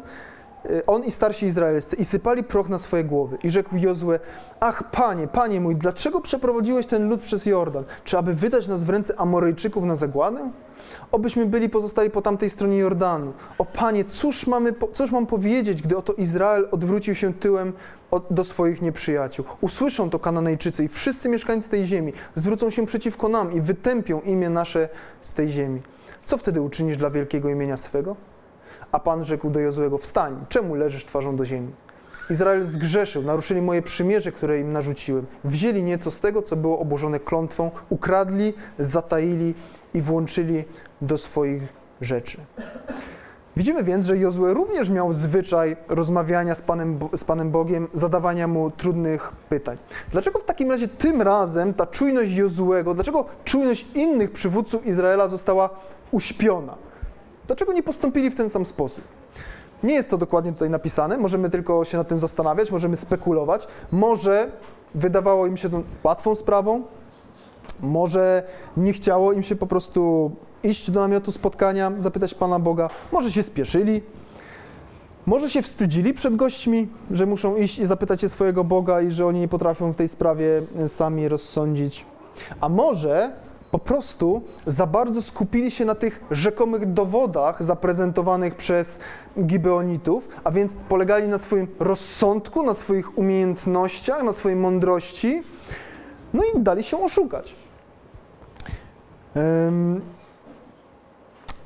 e, 0.65 0.87
on 0.87 1.05
i 1.05 1.11
starsi 1.11 1.47
Izraelscy 1.47 1.97
i 1.97 2.05
sypali 2.05 2.45
proch 2.45 2.69
na 2.69 2.79
swoje 2.79 3.05
głowy. 3.05 3.39
I 3.43 3.51
rzekł 3.51 3.77
Jozue, 3.77 4.19
ach 4.61 4.91
Panie, 4.91 5.29
Panie 5.29 5.61
mój, 5.61 5.77
dlaczego 5.77 6.21
przeprowadziłeś 6.21 6.87
ten 6.87 7.09
lud 7.09 7.21
przez 7.21 7.47
Jordan? 7.47 7.85
Czy 8.05 8.19
aby 8.19 8.35
wydać 8.35 8.69
nas 8.69 8.85
w 8.85 8.91
ręce 8.91 9.21
Amoryjczyków 9.21 9.85
na 9.85 9.97
zagładę? 9.97 10.51
Obyśmy 11.13 11.47
byli 11.47 11.69
pozostali 11.69 12.11
po 12.11 12.23
tamtej 12.23 12.51
stronie 12.51 12.79
Jordanu. 12.79 13.33
O 13.59 13.65
Panie, 13.65 14.05
cóż, 14.05 14.47
mamy, 14.47 14.75
cóż 14.93 15.13
mam 15.13 15.27
powiedzieć, 15.27 15.83
gdy 15.83 15.97
oto 15.97 16.13
Izrael 16.13 16.69
odwrócił 16.71 17.15
się 17.15 17.35
tyłem 17.35 17.73
do 18.31 18.45
swoich 18.45 18.83
nieprzyjaciół. 18.83 19.45
Usłyszą 19.61 20.11
to 20.11 20.19
Kananejczycy 20.19 20.85
i 20.85 20.89
wszyscy 20.89 21.29
mieszkańcy 21.29 21.71
tej 21.71 21.85
ziemi 21.85 22.13
zwrócą 22.35 22.71
się 22.71 22.87
przeciwko 22.87 23.29
nam 23.29 23.53
i 23.53 23.61
wytępią 23.61 24.21
imię 24.21 24.51
nasze 24.51 24.89
z 25.21 25.33
tej 25.33 25.49
ziemi. 25.49 25.81
Co 26.25 26.39
wtedy 26.39 26.61
uczynisz 26.61 26.97
dla 26.97 27.11
wielkiego 27.11 27.49
imienia 27.49 27.77
swego? 27.77 28.17
A 28.93 29.01
Pan 29.01 29.25
rzekł 29.25 29.51
do 29.51 29.61
Jozłego, 29.61 29.99
wstań, 29.99 30.45
czemu 30.49 30.75
leżysz 30.75 31.05
twarzą 31.05 31.37
do 31.37 31.45
ziemi? 31.45 31.73
Izrael 32.31 32.65
zgrzeszył, 32.65 33.23
naruszyli 33.23 33.63
moje 33.63 33.83
przymierze, 33.83 34.33
które 34.33 34.61
im 34.61 34.73
narzuciłem. 34.73 35.27
Wzięli 35.45 35.83
nieco 35.83 36.11
z 36.11 36.21
tego, 36.21 36.43
co 36.43 36.57
było 36.57 36.79
obłożone 36.79 37.21
klątwą, 37.21 37.71
ukradli, 37.89 38.55
zataili 38.79 39.55
i 39.95 40.01
włączyli 40.01 40.65
do 41.01 41.19
swoich 41.19 41.63
rzeczy. 42.01 42.41
Widzimy 43.57 43.83
więc, 43.83 44.07
że 44.07 44.19
Jozue 44.19 44.55
również 44.55 44.91
miał 44.91 45.13
zwyczaj 45.13 45.77
rozmawiania 45.89 46.55
z 46.55 46.63
Panem, 46.63 46.99
z 47.17 47.25
Panem 47.25 47.51
Bogiem, 47.51 47.89
zadawania 47.93 48.49
mu 48.49 48.71
trudnych 48.71 49.33
pytań. 49.49 49.79
Dlaczego 50.13 50.39
w 50.39 50.45
takim 50.45 50.71
razie 50.71 50.89
tym 50.89 51.23
razem 51.23 51.75
ta 51.75 51.87
czujność 51.87 52.35
Jozuego, 52.35 52.95
dlaczego 52.95 53.25
czujność 53.45 53.87
innych 53.95 54.33
przywódców 54.33 54.87
Izraela 54.87 55.29
została 55.29 55.71
uśpiona? 56.11 56.75
Dlaczego 57.47 57.73
nie 57.73 57.83
postąpili 57.83 58.31
w 58.31 58.35
ten 58.35 58.51
sam 58.51 58.67
sposób? 58.67 59.05
Nie 59.83 59.95
jest 59.95 60.11
to 60.11 60.19
dokładnie 60.19 60.53
tutaj 60.53 60.71
napisane, 60.71 61.19
możemy 61.19 61.51
tylko 61.51 61.85
się 61.85 61.99
nad 61.99 62.09
tym 62.09 62.19
zastanawiać, 62.19 62.71
możemy 62.71 62.97
spekulować. 62.97 63.69
Może 63.93 64.51
wydawało 64.95 65.47
im 65.47 65.57
się 65.57 65.71
to 65.71 65.83
łatwą 66.05 66.35
sprawą, 66.35 66.83
może 67.81 68.43
nie 68.77 68.93
chciało 68.93 69.33
im 69.33 69.43
się 69.43 69.57
po 69.57 69.67
prostu 69.67 70.31
iść 70.63 70.91
do 70.91 71.01
namiotu 71.01 71.33
spotkania, 71.33 71.93
zapytać 71.99 72.35
Pana 72.35 72.59
Boga, 72.59 72.91
może 73.13 73.33
się 73.33 73.43
spieszyli, 73.43 74.03
może 75.27 75.51
się 75.51 75.63
wstydzili 75.63 76.15
przed 76.15 76.37
gośćmi, 76.37 76.89
że 77.11 77.27
muszą 77.27 77.57
iść 77.57 77.79
i 77.79 77.87
zapytać 77.87 78.21
się 78.21 78.29
swojego 78.29 78.65
Boga 78.65 79.01
i 79.01 79.11
że 79.11 79.27
oni 79.27 79.41
nie 79.41 79.49
potrafią 79.49 79.93
w 79.93 79.97
tej 79.97 80.09
sprawie 80.09 80.63
sami 80.87 81.29
rozsądzić. 81.29 82.07
A 82.61 82.69
może 82.69 83.33
po 83.71 83.79
prostu 83.79 84.43
za 84.67 84.87
bardzo 84.87 85.23
skupili 85.23 85.71
się 85.71 85.85
na 85.85 85.95
tych 85.95 86.21
rzekomych 86.31 86.93
dowodach 86.93 87.65
zaprezentowanych 87.65 88.55
przez 88.55 88.99
Gibeonitów, 89.41 90.29
a 90.45 90.51
więc 90.51 90.73
polegali 90.89 91.29
na 91.29 91.39
swoim 91.39 91.67
rozsądku, 91.81 92.63
na 92.63 92.75
swoich 92.75 93.19
umiejętnościach, 93.19 94.23
na 94.23 94.33
swojej 94.33 94.59
mądrości, 94.59 95.43
no 96.35 96.43
i 96.55 96.61
dali 96.61 96.83
się 96.83 97.05
oszukać. 97.05 97.55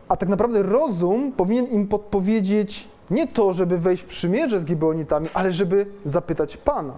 A 0.09 0.17
tak 0.17 0.29
naprawdę 0.29 0.63
rozum 0.63 1.33
powinien 1.33 1.67
im 1.67 1.89
podpowiedzieć 1.89 2.89
nie 3.11 3.27
to, 3.27 3.53
żeby 3.53 3.79
wejść 3.79 4.03
w 4.03 4.07
przymierze 4.07 4.61
z 4.61 4.65
Gibeonitami, 4.65 5.29
ale 5.35 5.53
żeby 5.53 5.87
zapytać 6.05 6.57
Pana. 6.57 6.95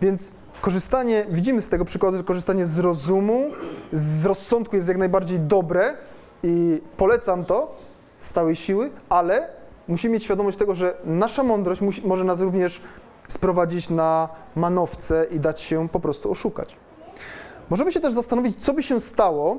Więc 0.00 0.30
korzystanie, 0.60 1.26
widzimy 1.30 1.60
z 1.60 1.68
tego 1.68 1.84
przykładu, 1.84 2.16
że 2.16 2.24
korzystanie 2.24 2.66
z 2.66 2.78
rozumu, 2.78 3.50
z 3.92 4.24
rozsądku 4.24 4.76
jest 4.76 4.88
jak 4.88 4.96
najbardziej 4.96 5.40
dobre 5.40 5.94
i 6.42 6.82
polecam 6.96 7.44
to 7.44 7.74
z 8.18 8.32
całej 8.32 8.56
siły, 8.56 8.90
ale 9.08 9.48
musimy 9.88 10.14
mieć 10.14 10.24
świadomość 10.24 10.58
tego, 10.58 10.74
że 10.74 10.94
nasza 11.04 11.42
mądrość 11.42 11.80
musi, 11.80 12.06
może 12.06 12.24
nas 12.24 12.40
również 12.40 12.80
sprowadzić 13.28 13.90
na 13.90 14.28
manowce 14.56 15.26
i 15.30 15.40
dać 15.40 15.60
się 15.60 15.88
po 15.88 16.00
prostu 16.00 16.30
oszukać. 16.30 16.76
Możemy 17.70 17.92
się 17.92 18.00
też 18.00 18.12
zastanowić, 18.12 18.64
co 18.64 18.74
by 18.74 18.82
się 18.82 19.00
stało, 19.00 19.58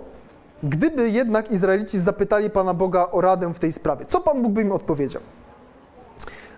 gdyby 0.64 1.10
jednak 1.10 1.52
Izraelici 1.52 2.00
zapytali 2.00 2.50
Pana 2.50 2.74
Boga 2.74 3.08
o 3.12 3.22
radę 3.22 3.54
w 3.54 3.60
tej 3.60 3.72
sprawie, 3.72 4.06
co 4.06 4.22
Pan 4.22 4.42
Bóg 4.42 4.52
by 4.52 4.62
im 4.62 4.72
odpowiedział? 4.72 5.22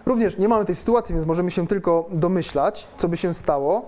Również 0.05 0.37
nie 0.37 0.47
mamy 0.47 0.65
tej 0.65 0.75
sytuacji, 0.75 1.15
więc 1.15 1.25
możemy 1.25 1.51
się 1.51 1.67
tylko 1.67 2.05
domyślać, 2.11 2.87
co 2.97 3.07
by 3.07 3.17
się 3.17 3.33
stało. 3.33 3.85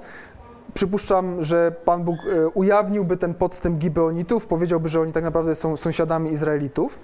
Przypuszczam, 0.74 1.44
że 1.44 1.72
Pan 1.86 2.04
Bóg 2.04 2.16
e, 2.16 2.48
ujawniłby 2.48 3.18
ten 3.18 3.34
podstęp 3.34 3.78
Gibeonitów, 3.78 4.48
powiedziałby, 4.48 4.90
że 4.90 5.02
oni 5.02 5.12
tak 5.12 5.24
naprawdę 5.24 5.56
są 5.56 5.78
sąsiadami 5.78 6.32
Izraelitów. 6.32 7.00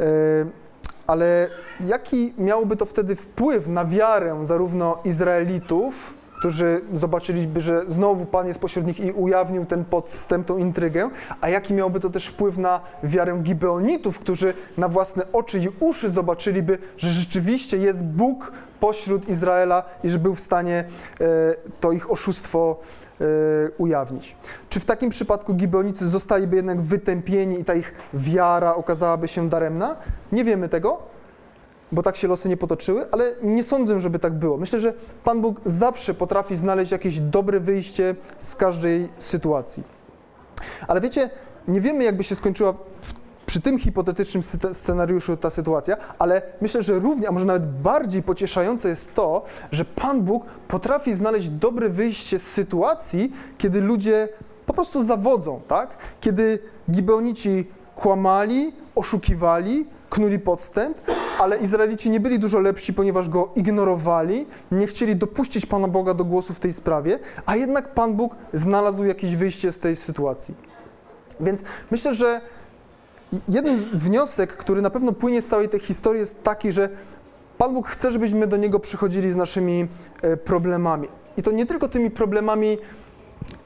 E, 0.00 0.04
ale 1.06 1.48
jaki 1.80 2.34
miałoby 2.38 2.76
to 2.76 2.86
wtedy 2.86 3.16
wpływ 3.16 3.68
na 3.68 3.84
wiarę 3.84 4.38
zarówno 4.40 4.98
Izraelitów, 5.04 6.14
którzy 6.46 6.80
zobaczyliby, 6.92 7.60
że 7.60 7.84
znowu 7.88 8.26
Pan 8.26 8.46
jest 8.46 8.58
pośród 8.58 8.86
nich 8.86 9.00
i 9.00 9.12
ujawnił 9.12 9.64
ten 9.64 9.84
podstęp, 9.84 10.46
tą 10.46 10.58
intrygę, 10.58 11.10
a 11.40 11.48
jaki 11.48 11.74
miałby 11.74 12.00
to 12.00 12.10
też 12.10 12.26
wpływ 12.26 12.58
na 12.58 12.80
wiarę 13.02 13.38
Gibeonitów, 13.42 14.18
którzy 14.18 14.54
na 14.76 14.88
własne 14.88 15.32
oczy 15.32 15.58
i 15.58 15.68
uszy 15.80 16.10
zobaczyliby, 16.10 16.78
że 16.96 17.10
rzeczywiście 17.10 17.76
jest 17.76 18.04
Bóg 18.04 18.52
pośród 18.80 19.28
Izraela 19.28 19.84
i 20.04 20.10
że 20.10 20.18
był 20.18 20.34
w 20.34 20.40
stanie 20.40 20.84
e, 21.20 21.24
to 21.80 21.92
ich 21.92 22.10
oszustwo 22.10 22.76
e, 23.20 23.24
ujawnić. 23.78 24.36
Czy 24.70 24.80
w 24.80 24.84
takim 24.84 25.10
przypadku 25.10 25.54
Gibeonicy 25.54 26.06
zostaliby 26.06 26.56
jednak 26.56 26.80
wytępieni 26.80 27.60
i 27.60 27.64
ta 27.64 27.74
ich 27.74 27.94
wiara 28.14 28.74
okazałaby 28.74 29.28
się 29.28 29.48
daremna? 29.48 29.96
Nie 30.32 30.44
wiemy 30.44 30.68
tego, 30.68 31.15
bo 31.92 32.02
tak 32.02 32.16
się 32.16 32.28
losy 32.28 32.48
nie 32.48 32.56
potoczyły, 32.56 33.06
ale 33.12 33.32
nie 33.42 33.64
sądzę, 33.64 34.00
żeby 34.00 34.18
tak 34.18 34.32
było. 34.32 34.56
Myślę, 34.56 34.80
że 34.80 34.94
Pan 35.24 35.40
Bóg 35.40 35.60
zawsze 35.64 36.14
potrafi 36.14 36.56
znaleźć 36.56 36.92
jakieś 36.92 37.20
dobre 37.20 37.60
wyjście 37.60 38.14
z 38.38 38.56
każdej 38.56 39.08
sytuacji. 39.18 39.82
Ale 40.88 41.00
wiecie, 41.00 41.30
nie 41.68 41.80
wiemy, 41.80 42.04
jakby 42.04 42.24
się 42.24 42.36
skończyła 42.36 42.74
przy 43.46 43.60
tym 43.60 43.78
hipotetycznym 43.78 44.42
scenariuszu 44.72 45.36
ta 45.36 45.50
sytuacja, 45.50 45.96
ale 46.18 46.42
myślę, 46.60 46.82
że 46.82 46.98
równie, 46.98 47.28
a 47.28 47.32
może 47.32 47.46
nawet 47.46 47.66
bardziej 47.66 48.22
pocieszające 48.22 48.88
jest 48.88 49.14
to, 49.14 49.44
że 49.72 49.84
Pan 49.84 50.22
Bóg 50.22 50.44
potrafi 50.68 51.14
znaleźć 51.14 51.48
dobre 51.48 51.88
wyjście 51.88 52.38
z 52.38 52.46
sytuacji, 52.46 53.32
kiedy 53.58 53.80
ludzie 53.80 54.28
po 54.66 54.72
prostu 54.74 55.02
zawodzą, 55.02 55.60
tak? 55.68 55.96
Kiedy 56.20 56.58
Gibeonici 56.90 57.66
kłamali, 57.94 58.72
oszukiwali, 58.94 59.86
knuli 60.10 60.38
podstęp, 60.38 60.98
ale 61.40 61.58
Izraelici 61.58 62.10
nie 62.10 62.20
byli 62.20 62.38
dużo 62.38 62.60
lepsi, 62.60 62.94
ponieważ 62.94 63.28
go 63.28 63.48
ignorowali, 63.56 64.46
nie 64.70 64.86
chcieli 64.86 65.16
dopuścić 65.16 65.66
Pana 65.66 65.88
Boga 65.88 66.14
do 66.14 66.24
głosu 66.24 66.54
w 66.54 66.60
tej 66.60 66.72
sprawie, 66.72 67.18
a 67.46 67.56
jednak 67.56 67.94
Pan 67.94 68.14
Bóg 68.14 68.34
znalazł 68.52 69.04
jakieś 69.04 69.36
wyjście 69.36 69.72
z 69.72 69.78
tej 69.78 69.96
sytuacji. 69.96 70.54
Więc 71.40 71.62
myślę, 71.90 72.14
że 72.14 72.40
jeden 73.48 73.76
wniosek, 73.76 74.56
który 74.56 74.82
na 74.82 74.90
pewno 74.90 75.12
płynie 75.12 75.42
z 75.42 75.46
całej 75.46 75.68
tej 75.68 75.80
historii, 75.80 76.20
jest 76.20 76.42
taki, 76.42 76.72
że 76.72 76.88
Pan 77.58 77.74
Bóg 77.74 77.88
chce, 77.88 78.10
żebyśmy 78.10 78.46
do 78.46 78.56
Niego 78.56 78.80
przychodzili 78.80 79.32
z 79.32 79.36
naszymi 79.36 79.88
e, 80.22 80.36
problemami. 80.36 81.08
I 81.36 81.42
to 81.42 81.50
nie 81.50 81.66
tylko 81.66 81.88
tymi 81.88 82.10
problemami 82.10 82.78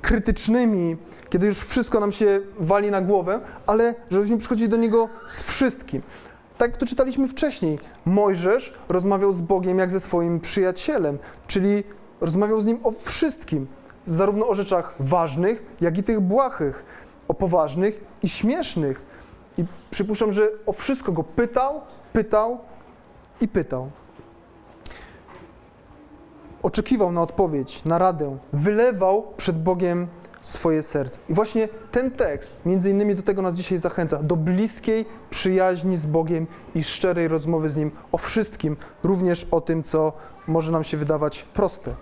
krytycznymi, 0.00 0.96
kiedy 1.30 1.46
już 1.46 1.58
wszystko 1.58 2.00
nam 2.00 2.12
się 2.12 2.40
wali 2.58 2.90
na 2.90 3.00
głowę, 3.00 3.40
ale 3.66 3.94
żebyśmy 4.10 4.38
przychodzili 4.38 4.68
do 4.68 4.76
Niego 4.76 5.08
z 5.26 5.42
wszystkim. 5.42 6.02
Tak 6.60 6.70
jak 6.70 6.80
to 6.80 6.86
czytaliśmy 6.86 7.28
wcześniej, 7.28 7.78
Mojżesz 8.04 8.74
rozmawiał 8.88 9.32
z 9.32 9.40
Bogiem 9.40 9.78
jak 9.78 9.90
ze 9.90 10.00
swoim 10.00 10.40
przyjacielem, 10.40 11.18
czyli 11.46 11.84
rozmawiał 12.20 12.60
z 12.60 12.66
Nim 12.66 12.78
o 12.84 12.90
wszystkim, 12.90 13.66
zarówno 14.06 14.48
o 14.48 14.54
rzeczach 14.54 14.94
ważnych, 14.98 15.76
jak 15.80 15.98
i 15.98 16.02
tych 16.02 16.20
błahych, 16.20 16.84
o 17.28 17.34
poważnych 17.34 18.04
i 18.22 18.28
śmiesznych. 18.28 19.02
I 19.58 19.64
przypuszczam, 19.90 20.32
że 20.32 20.48
o 20.66 20.72
wszystko 20.72 21.12
go 21.12 21.24
pytał, 21.24 21.80
pytał 22.12 22.58
i 23.40 23.48
pytał. 23.48 23.90
Oczekiwał 26.62 27.12
na 27.12 27.22
odpowiedź, 27.22 27.84
na 27.84 27.98
radę, 27.98 28.38
wylewał 28.52 29.26
przed 29.36 29.62
Bogiem 29.62 30.06
swoje 30.42 30.82
serce. 30.82 31.18
I 31.28 31.34
właśnie 31.34 31.68
ten 31.92 32.10
tekst, 32.10 32.60
między 32.66 32.90
innymi 32.90 33.14
do 33.14 33.22
tego 33.22 33.42
nas 33.42 33.54
dzisiaj 33.54 33.78
zachęca, 33.78 34.22
do 34.22 34.36
bliskiej 34.36 35.06
przyjaźni 35.30 35.96
z 35.96 36.06
Bogiem 36.06 36.46
i 36.74 36.84
szczerej 36.84 37.28
rozmowy 37.28 37.70
z 37.70 37.76
Nim 37.76 37.90
o 38.12 38.18
wszystkim, 38.18 38.76
również 39.02 39.46
o 39.50 39.60
tym, 39.60 39.82
co 39.82 40.12
może 40.46 40.72
nam 40.72 40.84
się 40.84 40.96
wydawać 40.96 41.42
proste. 41.42 41.94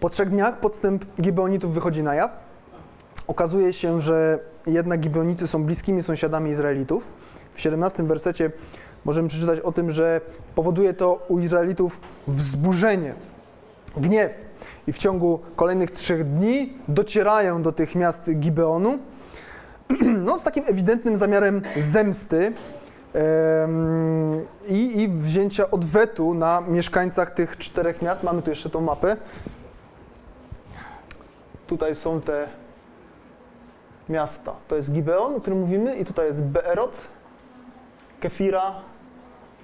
Po 0.00 0.10
trzech 0.10 0.30
dniach 0.30 0.60
podstęp 0.60 1.04
Gibeonitów 1.20 1.74
wychodzi 1.74 2.02
na 2.02 2.14
jaw. 2.14 2.30
Okazuje 3.26 3.72
się, 3.72 4.00
że 4.00 4.38
jednak 4.66 5.00
Gibeonicy 5.00 5.46
są 5.46 5.64
bliskimi 5.64 6.02
sąsiadami 6.02 6.50
Izraelitów. 6.50 7.08
W 7.54 7.60
17 7.60 8.02
wersecie 8.02 8.50
możemy 9.04 9.28
przeczytać 9.28 9.60
o 9.60 9.72
tym, 9.72 9.90
że 9.90 10.20
powoduje 10.54 10.94
to 10.94 11.26
u 11.28 11.38
Izraelitów 11.38 12.00
wzburzenie, 12.28 13.14
gniew. 13.96 14.44
I 14.86 14.92
w 14.92 14.98
ciągu 14.98 15.40
kolejnych 15.56 15.90
trzech 15.90 16.24
dni 16.24 16.72
docierają 16.88 17.62
do 17.62 17.72
tych 17.72 17.94
miast 17.94 18.30
Gibeonu, 18.30 18.98
no, 20.26 20.38
z 20.38 20.42
takim 20.42 20.64
ewidentnym 20.66 21.16
zamiarem 21.16 21.62
zemsty 21.76 22.52
i, 24.66 25.02
i 25.02 25.08
wzięcia 25.08 25.70
odwetu 25.70 26.34
na 26.34 26.60
mieszkańcach 26.60 27.30
tych 27.30 27.58
czterech 27.58 28.02
miast. 28.02 28.22
Mamy 28.22 28.42
tu 28.42 28.50
jeszcze 28.50 28.70
tą 28.70 28.80
mapę. 28.80 29.16
Tutaj 31.66 31.94
są 31.94 32.20
te 32.20 32.48
miasta. 34.08 34.52
To 34.68 34.76
jest 34.76 34.92
Gibeon, 34.92 35.34
o 35.34 35.40
którym 35.40 35.60
mówimy, 35.60 35.96
i 35.96 36.04
tutaj 36.04 36.26
jest 36.26 36.40
Beerot, 36.40 36.96
Kefira, 38.20 38.74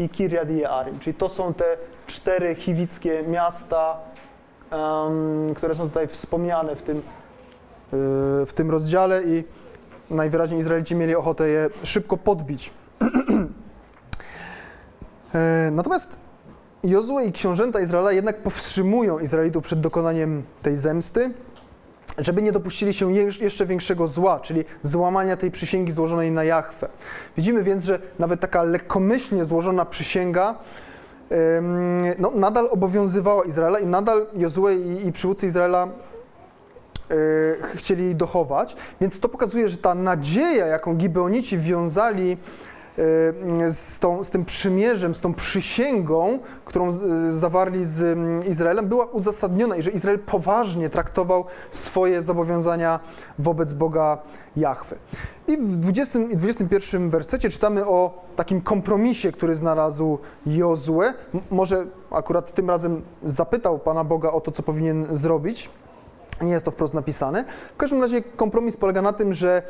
i 0.01 0.09
Kiryat 0.09 0.51
Jearim, 0.51 0.99
czyli 0.99 1.15
to 1.15 1.29
są 1.29 1.55
te 1.55 1.77
cztery 2.07 2.55
chiwickie 2.55 3.23
miasta, 3.23 3.97
um, 4.73 5.55
które 5.55 5.75
są 5.75 5.89
tutaj 5.89 6.09
wspomniane 6.09 6.77
w 6.77 6.83
tym, 6.83 6.97
yy, 6.97 7.03
w 8.47 8.53
tym 8.55 8.71
rozdziale 8.71 9.23
i 9.23 9.45
najwyraźniej 10.11 10.61
Izraelici 10.61 10.95
mieli 10.95 11.15
ochotę 11.15 11.49
je 11.49 11.71
szybko 11.83 12.17
podbić. 12.17 12.71
E, 15.35 15.71
natomiast 15.73 16.17
Jozue 16.85 17.21
i 17.21 17.33
książęta 17.33 17.81
Izraela 17.81 18.13
jednak 18.13 18.43
powstrzymują 18.43 19.19
Izraelitów 19.19 19.65
przed 19.65 19.81
dokonaniem 19.81 20.43
tej 20.63 20.77
zemsty 20.77 21.31
żeby 22.21 22.43
nie 22.43 22.53
dopuścili 22.53 22.93
się 22.93 23.13
jeszcze 23.41 23.67
większego 23.67 24.07
zła, 24.07 24.41
czyli 24.41 24.65
złamania 24.83 25.37
tej 25.37 25.51
przysięgi 25.51 25.93
złożonej 25.93 26.31
na 26.31 26.45
Jachwę. 26.45 26.89
Widzimy 27.37 27.63
więc, 27.63 27.85
że 27.85 27.99
nawet 28.19 28.41
taka 28.41 28.63
lekkomyślnie 28.63 29.45
złożona 29.45 29.85
przysięga 29.85 30.55
no, 32.19 32.33
nadal 32.35 32.69
obowiązywała 32.71 33.45
Izraela 33.45 33.79
i 33.79 33.87
nadal 33.87 34.27
Jozue 34.35 34.69
i, 34.69 35.07
i 35.07 35.13
przywódcy 35.13 35.47
Izraela 35.47 35.89
e, 37.11 37.15
chcieli 37.63 38.15
dochować, 38.15 38.77
więc 39.01 39.21
to 39.21 39.29
pokazuje, 39.29 39.69
że 39.69 39.77
ta 39.77 39.95
nadzieja, 39.95 40.67
jaką 40.67 40.97
Gibeonici 40.97 41.59
wiązali 41.59 42.37
z, 43.71 43.99
tą, 43.99 44.25
z 44.25 44.31
tym 44.31 44.45
przymierzem, 44.45 45.15
z 45.15 45.21
tą 45.21 45.35
przysięgą, 45.35 46.39
którą 46.65 46.89
zawarli 47.31 47.85
z 47.85 48.03
mm, 48.03 48.47
Izraelem, 48.47 48.89
była 48.89 49.05
uzasadniona 49.05 49.77
i 49.77 49.83
że 49.83 49.91
Izrael 49.91 50.19
poważnie 50.19 50.91
traktował 50.91 51.45
swoje 51.71 52.23
zobowiązania 52.23 53.01
wobec 53.39 53.73
Boga 53.73 54.19
Jahwe. 54.57 54.97
I 55.49 55.57
w 55.57 55.77
20 55.77 56.19
i 56.19 56.37
21 56.37 57.11
wersecie 57.11 57.51
czytamy 57.51 57.87
o 57.87 58.25
takim 58.37 58.61
kompromisie, 58.61 59.33
który 59.33 59.55
znalazł 59.55 60.19
Jozue. 60.47 61.03
Może 61.51 61.87
akurat 62.11 62.55
tym 62.55 62.71
razem 62.71 63.03
zapytał 63.25 63.79
Pana 63.79 64.05
Boga 64.05 64.31
o 64.31 64.41
to, 64.41 64.51
co 64.51 64.63
powinien 64.63 65.07
zrobić. 65.11 65.71
Nie 66.41 66.53
jest 66.53 66.65
to 66.65 66.71
wprost 66.71 66.95
napisane. 66.95 67.45
W 67.75 67.77
każdym 67.77 68.01
razie 68.01 68.23
kompromis 68.23 68.77
polega 68.77 69.03
na 69.03 69.13
tym, 69.13 69.33
że 69.33 69.63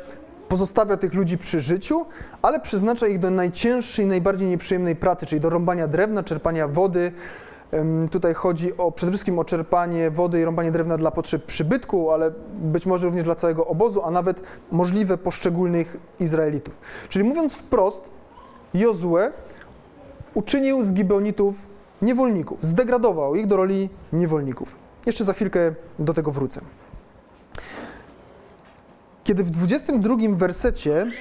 pozostawia 0.51 0.97
tych 0.97 1.13
ludzi 1.13 1.37
przy 1.37 1.61
życiu, 1.61 2.05
ale 2.41 2.59
przeznacza 2.59 3.07
ich 3.07 3.19
do 3.19 3.31
najcięższej, 3.31 4.05
najbardziej 4.05 4.47
nieprzyjemnej 4.47 4.95
pracy, 4.95 5.25
czyli 5.25 5.41
do 5.41 5.49
rąbania 5.49 5.87
drewna, 5.87 6.23
czerpania 6.23 6.67
wody. 6.67 7.11
Tutaj 8.11 8.33
chodzi 8.33 8.77
o, 8.77 8.91
przede 8.91 9.11
wszystkim 9.11 9.39
o 9.39 9.45
czerpanie 9.45 10.11
wody 10.11 10.41
i 10.41 10.45
rąbanie 10.45 10.71
drewna 10.71 10.97
dla 10.97 11.11
potrzeb 11.11 11.45
przybytku, 11.45 12.11
ale 12.11 12.31
być 12.53 12.85
może 12.85 13.05
również 13.05 13.23
dla 13.23 13.35
całego 13.35 13.65
obozu, 13.65 14.01
a 14.03 14.11
nawet 14.11 14.41
możliwe 14.71 15.17
poszczególnych 15.17 15.97
Izraelitów. 16.19 16.77
Czyli 17.09 17.25
mówiąc 17.25 17.55
wprost, 17.55 18.09
Jozue 18.73 19.31
uczynił 20.33 20.83
z 20.83 20.93
Gibeonitów 20.93 21.55
niewolników, 22.01 22.65
zdegradował 22.65 23.35
ich 23.35 23.47
do 23.47 23.57
roli 23.57 23.89
niewolników. 24.13 24.75
Jeszcze 25.05 25.23
za 25.23 25.33
chwilkę 25.33 25.73
do 25.99 26.13
tego 26.13 26.31
wrócę. 26.31 26.61
Kiedy 29.31 29.43
w 29.43 29.49
22 29.49 30.15
wersecie 30.29 31.11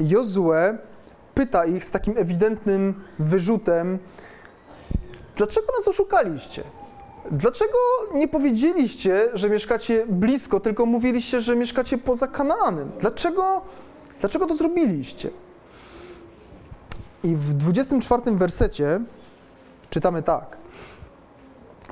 Jozue 0.00 0.78
pyta 1.34 1.64
ich 1.64 1.84
z 1.84 1.90
takim 1.90 2.18
ewidentnym 2.18 2.94
wyrzutem, 3.18 3.98
Dlaczego 5.36 5.66
nas 5.78 5.88
oszukaliście? 5.88 6.62
Dlaczego 7.30 7.78
nie 8.14 8.28
powiedzieliście, 8.28 9.28
że 9.34 9.50
mieszkacie 9.50 10.06
blisko, 10.06 10.60
tylko 10.60 10.86
mówiliście, 10.86 11.40
że 11.40 11.56
mieszkacie 11.56 11.98
poza 11.98 12.26
Kanaanem? 12.26 12.90
Dlaczego, 13.00 13.62
dlaczego 14.20 14.46
to 14.46 14.56
zrobiliście? 14.56 15.30
I 17.24 17.36
w 17.36 17.54
24 17.54 18.22
wersecie 18.36 19.00
czytamy 19.90 20.22
tak. 20.22 20.61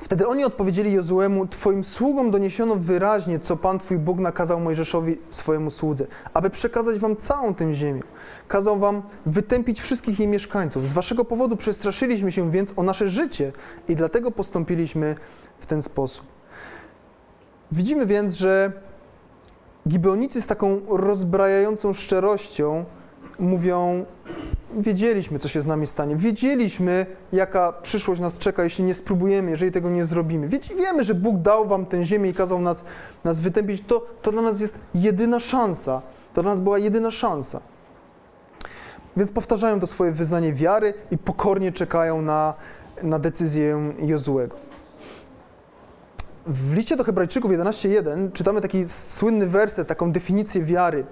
Wtedy 0.00 0.28
oni 0.28 0.44
odpowiedzieli 0.44 0.92
Jozuemu, 0.92 1.46
Twoim 1.46 1.84
sługom 1.84 2.30
doniesiono 2.30 2.76
wyraźnie, 2.76 3.40
co 3.40 3.56
Pan 3.56 3.78
Twój 3.78 3.98
Bóg 3.98 4.18
nakazał 4.18 4.60
Mojżeszowi, 4.60 5.18
swojemu 5.30 5.70
słudze, 5.70 6.06
aby 6.34 6.50
przekazać 6.50 6.98
Wam 6.98 7.16
całą 7.16 7.54
tę 7.54 7.74
ziemię. 7.74 8.02
Kazał 8.48 8.78
Wam 8.78 9.02
wytępić 9.26 9.80
wszystkich 9.80 10.18
jej 10.18 10.28
mieszkańców. 10.28 10.88
Z 10.88 10.92
Waszego 10.92 11.24
powodu 11.24 11.56
przestraszyliśmy 11.56 12.32
się 12.32 12.50
więc 12.50 12.72
o 12.76 12.82
nasze 12.82 13.08
życie 13.08 13.52
i 13.88 13.96
dlatego 13.96 14.30
postąpiliśmy 14.30 15.16
w 15.60 15.66
ten 15.66 15.82
sposób. 15.82 16.26
Widzimy 17.72 18.06
więc, 18.06 18.34
że 18.34 18.72
Gibeonicy 19.88 20.42
z 20.42 20.46
taką 20.46 20.80
rozbrajającą 20.88 21.92
szczerością 21.92 22.84
mówią: 23.38 24.04
Wiedzieliśmy, 24.78 25.38
co 25.38 25.48
się 25.48 25.60
z 25.60 25.66
nami 25.66 25.86
stanie. 25.86 26.16
Wiedzieliśmy, 26.16 27.06
jaka 27.32 27.72
przyszłość 27.72 28.20
nas 28.20 28.38
czeka, 28.38 28.64
jeśli 28.64 28.84
nie 28.84 28.94
spróbujemy, 28.94 29.50
jeżeli 29.50 29.72
tego 29.72 29.90
nie 29.90 30.04
zrobimy. 30.04 30.48
Wiemy, 30.78 31.02
że 31.02 31.14
Bóg 31.14 31.36
dał 31.36 31.66
Wam 31.66 31.86
tę 31.86 32.04
ziemię 32.04 32.30
i 32.30 32.34
kazał 32.34 32.60
nas, 32.60 32.84
nas 33.24 33.40
wytępić. 33.40 33.82
To, 33.86 34.06
to 34.22 34.32
dla 34.32 34.42
nas 34.42 34.60
jest 34.60 34.78
jedyna 34.94 35.40
szansa. 35.40 36.02
To 36.34 36.42
dla 36.42 36.50
nas 36.50 36.60
była 36.60 36.78
jedyna 36.78 37.10
szansa. 37.10 37.60
Więc 39.16 39.30
powtarzają 39.30 39.80
to 39.80 39.86
swoje 39.86 40.12
wyznanie 40.12 40.52
wiary 40.52 40.94
i 41.10 41.18
pokornie 41.18 41.72
czekają 41.72 42.22
na, 42.22 42.54
na 43.02 43.18
decyzję 43.18 43.92
Jozuego. 43.98 44.56
W 46.46 46.74
liście 46.74 46.96
do 46.96 47.04
Hebrajczyków 47.04 47.50
11.1 47.50 48.32
czytamy 48.32 48.60
taki 48.60 48.88
słynny 48.88 49.46
werset, 49.46 49.88
taką 49.88 50.12
definicję 50.12 50.62
wiary. 50.62 51.04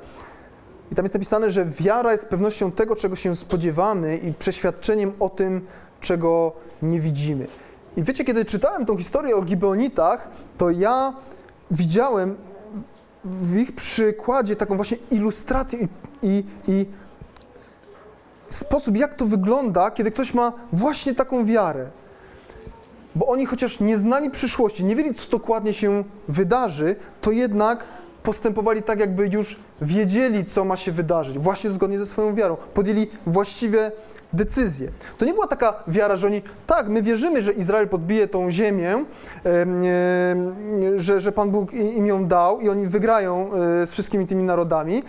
I 0.92 0.94
tam 0.94 1.04
jest 1.04 1.14
napisane, 1.14 1.50
że 1.50 1.64
wiara 1.64 2.12
jest 2.12 2.26
pewnością 2.26 2.72
tego, 2.72 2.96
czego 2.96 3.16
się 3.16 3.36
spodziewamy 3.36 4.16
i 4.16 4.32
przeświadczeniem 4.32 5.12
o 5.20 5.28
tym, 5.28 5.66
czego 6.00 6.52
nie 6.82 7.00
widzimy. 7.00 7.46
I 7.96 8.02
wiecie, 8.02 8.24
kiedy 8.24 8.44
czytałem 8.44 8.86
tą 8.86 8.96
historię 8.96 9.36
o 9.36 9.42
Gibeonitach, 9.42 10.28
to 10.58 10.70
ja 10.70 11.12
widziałem 11.70 12.36
w 13.24 13.56
ich 13.56 13.74
przykładzie 13.74 14.56
taką 14.56 14.76
właśnie 14.76 14.96
ilustrację 15.10 15.78
i, 15.78 15.88
i, 16.22 16.44
i 16.68 16.86
sposób, 18.48 18.96
jak 18.96 19.14
to 19.14 19.26
wygląda, 19.26 19.90
kiedy 19.90 20.10
ktoś 20.10 20.34
ma 20.34 20.52
właśnie 20.72 21.14
taką 21.14 21.44
wiarę. 21.44 21.86
Bo 23.14 23.26
oni 23.26 23.46
chociaż 23.46 23.80
nie 23.80 23.98
znali 23.98 24.30
przyszłości, 24.30 24.84
nie 24.84 24.96
wiedzieli, 24.96 25.14
co 25.14 25.30
dokładnie 25.30 25.74
się 25.74 26.04
wydarzy, 26.28 26.96
to 27.20 27.30
jednak 27.30 27.84
postępowali 28.28 28.82
tak, 28.82 29.00
jakby 29.00 29.28
już 29.28 29.56
wiedzieli, 29.82 30.44
co 30.44 30.64
ma 30.64 30.76
się 30.76 30.92
wydarzyć, 30.92 31.38
właśnie 31.38 31.70
zgodnie 31.70 31.98
ze 31.98 32.06
swoją 32.06 32.34
wiarą. 32.34 32.56
Podjęli 32.74 33.06
właściwe 33.26 33.92
decyzje. 34.32 34.90
To 35.18 35.24
nie 35.24 35.32
była 35.32 35.46
taka 35.46 35.82
wiara, 35.86 36.16
że 36.16 36.26
oni, 36.26 36.42
tak, 36.66 36.88
my 36.88 37.02
wierzymy, 37.02 37.42
że 37.42 37.52
Izrael 37.52 37.88
podbije 37.88 38.28
tą 38.28 38.50
ziemię, 38.50 39.04
że, 40.96 41.20
że 41.20 41.32
Pan 41.32 41.50
Bóg 41.50 41.72
im 41.72 42.06
ją 42.06 42.24
dał 42.24 42.60
i 42.60 42.68
oni 42.68 42.86
wygrają 42.86 43.50
e, 43.54 43.86
z 43.86 43.92
wszystkimi 43.92 44.26
tymi 44.26 44.42
narodami, 44.42 45.02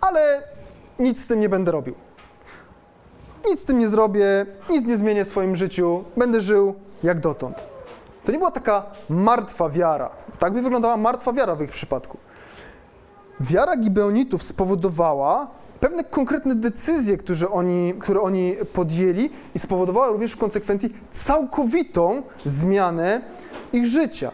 ale 0.00 0.42
nic 0.98 1.24
z 1.24 1.26
tym 1.26 1.40
nie 1.40 1.48
będę 1.48 1.72
robił. 1.72 1.94
Nic 3.50 3.60
z 3.60 3.64
tym 3.64 3.78
nie 3.78 3.88
zrobię, 3.88 4.46
nic 4.70 4.86
nie 4.86 4.96
zmienię 4.96 5.24
w 5.24 5.28
swoim 5.28 5.56
życiu, 5.56 6.04
będę 6.16 6.40
żył 6.40 6.74
jak 7.02 7.20
dotąd. 7.20 7.56
To 8.24 8.32
nie 8.32 8.38
była 8.38 8.50
taka 8.50 8.82
martwa 9.08 9.68
wiara. 9.68 10.10
Tak 10.38 10.52
by 10.52 10.62
wyglądała 10.62 10.96
martwa 10.96 11.32
wiara 11.32 11.54
w 11.54 11.62
ich 11.62 11.70
przypadku. 11.70 12.23
Wiara 13.40 13.76
Gibeonitów 13.76 14.42
spowodowała 14.42 15.50
pewne 15.80 16.04
konkretne 16.04 16.54
decyzje, 16.54 17.16
które 17.16 17.48
oni, 17.50 17.94
które 17.98 18.20
oni 18.20 18.54
podjęli 18.72 19.30
i 19.54 19.58
spowodowała 19.58 20.06
również 20.06 20.32
w 20.32 20.36
konsekwencji 20.36 20.94
całkowitą 21.12 22.22
zmianę 22.44 23.20
ich 23.72 23.86
życia. 23.86 24.30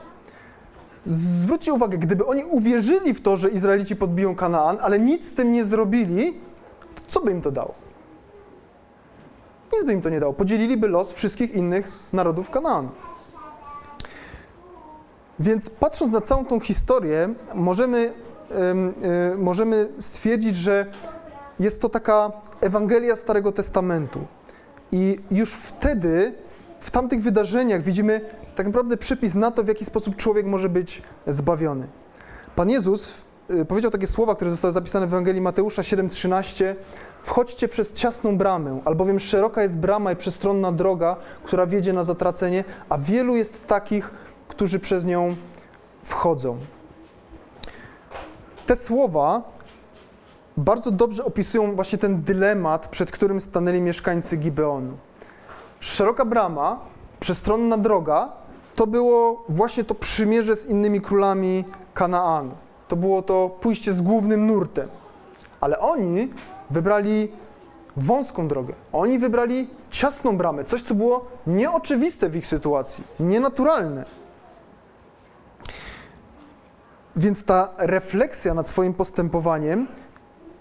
Zwróćcie 1.06 1.72
uwagę, 1.72 1.98
gdyby 1.98 2.26
oni 2.26 2.44
uwierzyli 2.44 3.14
w 3.14 3.20
to, 3.20 3.36
że 3.36 3.48
Izraelici 3.48 3.96
podbiją 3.96 4.34
Kanaan, 4.36 4.78
ale 4.80 4.98
nic 4.98 5.28
z 5.28 5.34
tym 5.34 5.52
nie 5.52 5.64
zrobili, 5.64 6.32
to 6.94 7.02
co 7.08 7.20
by 7.20 7.30
im 7.30 7.42
to 7.42 7.50
dało? 7.50 7.74
Nic 9.72 9.84
by 9.84 9.92
im 9.92 10.02
to 10.02 10.08
nie 10.08 10.20
dało. 10.20 10.32
Podzieliliby 10.32 10.88
los 10.88 11.12
wszystkich 11.12 11.54
innych 11.54 11.92
narodów 12.12 12.50
Kanaanu. 12.50 12.88
Więc 15.38 15.70
patrząc 15.70 16.12
na 16.12 16.20
całą 16.20 16.44
tą 16.44 16.60
historię, 16.60 17.34
możemy 17.54 18.12
możemy 19.36 19.88
stwierdzić, 19.98 20.56
że 20.56 20.86
jest 21.60 21.82
to 21.82 21.88
taka 21.88 22.32
Ewangelia 22.60 23.16
Starego 23.16 23.52
Testamentu. 23.52 24.20
I 24.92 25.18
już 25.30 25.52
wtedy, 25.52 26.34
w 26.80 26.90
tamtych 26.90 27.22
wydarzeniach, 27.22 27.82
widzimy 27.82 28.20
tak 28.56 28.66
naprawdę 28.66 28.96
przepis 28.96 29.34
na 29.34 29.50
to, 29.50 29.64
w 29.64 29.68
jaki 29.68 29.84
sposób 29.84 30.16
człowiek 30.16 30.46
może 30.46 30.68
być 30.68 31.02
zbawiony. 31.26 31.86
Pan 32.56 32.70
Jezus 32.70 33.24
y, 33.50 33.64
powiedział 33.64 33.90
takie 33.90 34.06
słowa, 34.06 34.34
które 34.34 34.50
zostały 34.50 34.72
zapisane 34.72 35.06
w 35.06 35.08
Ewangelii 35.08 35.40
Mateusza 35.40 35.82
7:13: 35.82 36.74
Wchodźcie 37.22 37.68
przez 37.68 37.92
ciasną 37.92 38.38
bramę, 38.38 38.80
albowiem 38.84 39.20
szeroka 39.20 39.62
jest 39.62 39.78
brama 39.78 40.12
i 40.12 40.16
przestronna 40.16 40.72
droga, 40.72 41.16
która 41.44 41.66
wiedzie 41.66 41.92
na 41.92 42.02
zatracenie, 42.02 42.64
a 42.88 42.98
wielu 42.98 43.36
jest 43.36 43.66
takich, 43.66 44.10
którzy 44.48 44.78
przez 44.78 45.04
nią 45.04 45.36
wchodzą. 46.04 46.58
Te 48.70 48.76
słowa 48.76 49.42
bardzo 50.56 50.90
dobrze 50.90 51.24
opisują 51.24 51.74
właśnie 51.74 51.98
ten 51.98 52.22
dylemat, 52.22 52.88
przed 52.88 53.10
którym 53.10 53.40
stanęli 53.40 53.80
mieszkańcy 53.80 54.36
Gibeonu. 54.36 54.92
Szeroka 55.80 56.24
brama, 56.24 56.80
przestronna 57.20 57.76
droga, 57.78 58.32
to 58.74 58.86
było 58.86 59.44
właśnie 59.48 59.84
to 59.84 59.94
przymierze 59.94 60.56
z 60.56 60.66
innymi 60.66 61.00
królami 61.00 61.64
Kanaanu. 61.94 62.50
To 62.88 62.96
było 62.96 63.22
to 63.22 63.48
pójście 63.60 63.92
z 63.92 64.02
głównym 64.02 64.46
nurtem. 64.46 64.88
Ale 65.60 65.78
oni 65.78 66.28
wybrali 66.70 67.32
wąską 67.96 68.48
drogę. 68.48 68.74
Oni 68.92 69.18
wybrali 69.18 69.68
ciasną 69.90 70.36
bramę, 70.36 70.64
coś, 70.64 70.82
co 70.82 70.94
było 70.94 71.24
nieoczywiste 71.46 72.28
w 72.28 72.36
ich 72.36 72.46
sytuacji, 72.46 73.04
nienaturalne. 73.20 74.19
Więc 77.16 77.44
ta 77.44 77.70
refleksja 77.78 78.54
nad 78.54 78.68
swoim 78.68 78.94
postępowaniem 78.94 79.86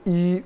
i 0.06 0.44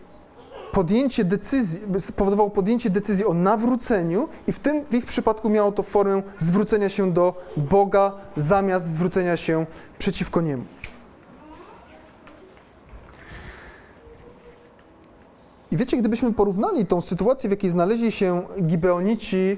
podjęcie 0.71 1.23
decyzji, 1.25 1.79
spowodowało 1.99 2.49
podjęcie 2.49 2.89
decyzji 2.89 3.25
o 3.25 3.33
nawróceniu 3.33 4.27
i 4.47 4.51
w 4.51 4.59
tym 4.59 4.85
w 4.85 4.93
ich 4.93 5.05
przypadku 5.05 5.49
miało 5.49 5.71
to 5.71 5.83
formę 5.83 6.21
zwrócenia 6.37 6.89
się 6.89 7.11
do 7.11 7.33
Boga 7.57 8.11
zamiast 8.35 8.87
zwrócenia 8.87 9.37
się 9.37 9.65
przeciwko 9.99 10.41
Niemu. 10.41 10.63
I 15.71 15.77
wiecie, 15.77 15.97
gdybyśmy 15.97 16.33
porównali 16.33 16.85
tą 16.85 17.01
sytuację, 17.01 17.47
w 17.47 17.51
jakiej 17.51 17.69
znaleźli 17.69 18.11
się 18.11 18.41
Gibeonici 18.61 19.57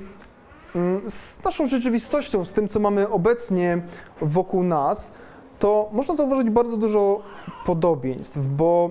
mm, 0.75 1.09
z 1.09 1.43
naszą 1.43 1.65
rzeczywistością, 1.65 2.45
z 2.45 2.51
tym, 2.51 2.67
co 2.67 2.79
mamy 2.79 3.09
obecnie 3.09 3.81
wokół 4.21 4.63
nas, 4.63 5.11
to 5.59 5.89
można 5.91 6.15
zauważyć 6.15 6.49
bardzo 6.49 6.77
dużo 6.77 7.19
podobieństw, 7.65 8.37
bo 8.37 8.89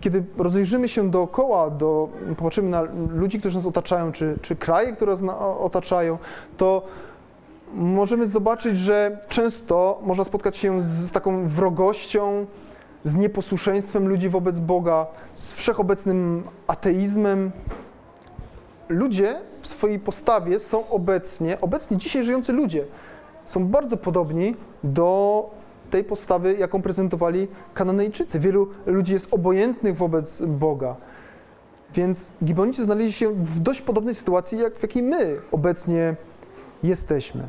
kiedy 0.00 0.24
rozejrzymy 0.38 0.88
się 0.88 1.10
dookoła, 1.10 1.70
do, 1.70 2.08
popatrzymy 2.36 2.68
na 2.68 2.82
ludzi, 3.10 3.40
którzy 3.40 3.56
nas 3.56 3.66
otaczają, 3.66 4.12
czy, 4.12 4.38
czy 4.42 4.56
kraje, 4.56 4.92
które 4.92 5.12
nas 5.12 5.36
otaczają, 5.60 6.18
to 6.56 6.82
możemy 7.74 8.26
zobaczyć, 8.26 8.76
że 8.76 9.18
często 9.28 10.00
można 10.02 10.24
spotkać 10.24 10.56
się 10.56 10.80
z 10.80 11.12
taką 11.12 11.48
wrogością, 11.48 12.46
z 13.04 13.16
nieposłuszeństwem 13.16 14.08
ludzi 14.08 14.28
wobec 14.28 14.60
Boga, 14.60 15.06
z 15.34 15.52
wszechobecnym 15.52 16.42
ateizmem. 16.66 17.50
Ludzie 18.88 19.40
w 19.60 19.66
swojej 19.66 19.98
postawie 19.98 20.60
są 20.60 20.88
obecnie, 20.88 21.60
obecnie 21.60 21.96
dzisiaj 21.96 22.24
żyjący 22.24 22.52
ludzie, 22.52 22.84
są 23.44 23.66
bardzo 23.66 23.96
podobni 23.96 24.56
do 24.84 25.50
tej 25.90 26.04
postawy, 26.04 26.54
jaką 26.54 26.82
prezentowali 26.82 27.48
Kananejczycy. 27.74 28.40
Wielu 28.40 28.68
ludzi 28.86 29.12
jest 29.12 29.34
obojętnych 29.34 29.96
wobec 29.96 30.42
Boga. 30.42 30.96
Więc 31.94 32.30
Gibonici 32.44 32.84
znaleźli 32.84 33.12
się 33.12 33.32
w 33.32 33.60
dość 33.60 33.82
podobnej 33.82 34.14
sytuacji, 34.14 34.58
jak 34.58 34.78
w 34.78 34.82
jakiej 34.82 35.02
my 35.02 35.36
obecnie 35.52 36.16
jesteśmy. 36.82 37.42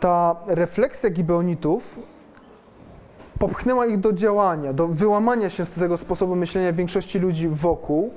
Ta 0.00 0.36
refleksja 0.46 1.10
Gibeonitów 1.10 1.98
popchnęła 3.38 3.86
ich 3.86 4.00
do 4.00 4.12
działania, 4.12 4.72
do 4.72 4.88
wyłamania 4.88 5.50
się 5.50 5.66
z 5.66 5.70
tego 5.70 5.96
sposobu 5.96 6.36
myślenia 6.36 6.72
większości 6.72 7.18
ludzi 7.18 7.48
wokół. 7.48 8.10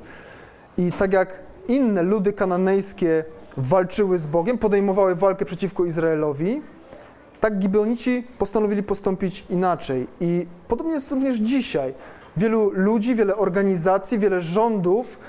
I 0.77 0.91
tak 0.91 1.13
jak 1.13 1.39
inne 1.67 2.01
ludy 2.03 2.33
kananejskie 2.33 3.23
walczyły 3.58 4.20
z 4.20 4.26
Bogiem, 4.26 4.58
podejmowały 4.58 5.16
walkę 5.16 5.45
przeciwko 5.45 5.86
Izraelowi, 5.86 6.62
tak 7.39 7.60
Gibeonici 7.60 8.28
postanowili 8.38 8.84
postąpić 8.84 9.45
inaczej. 9.49 10.08
I 10.22 10.47
podobnie 10.68 10.93
jest 10.93 11.12
również 11.12 11.38
dzisiaj. 11.38 11.93
Wielu 12.38 12.72
ludzi, 12.74 13.16
wiele 13.16 13.36
organizacji, 13.36 14.20
wiele 14.20 14.41
rządów, 14.41 15.20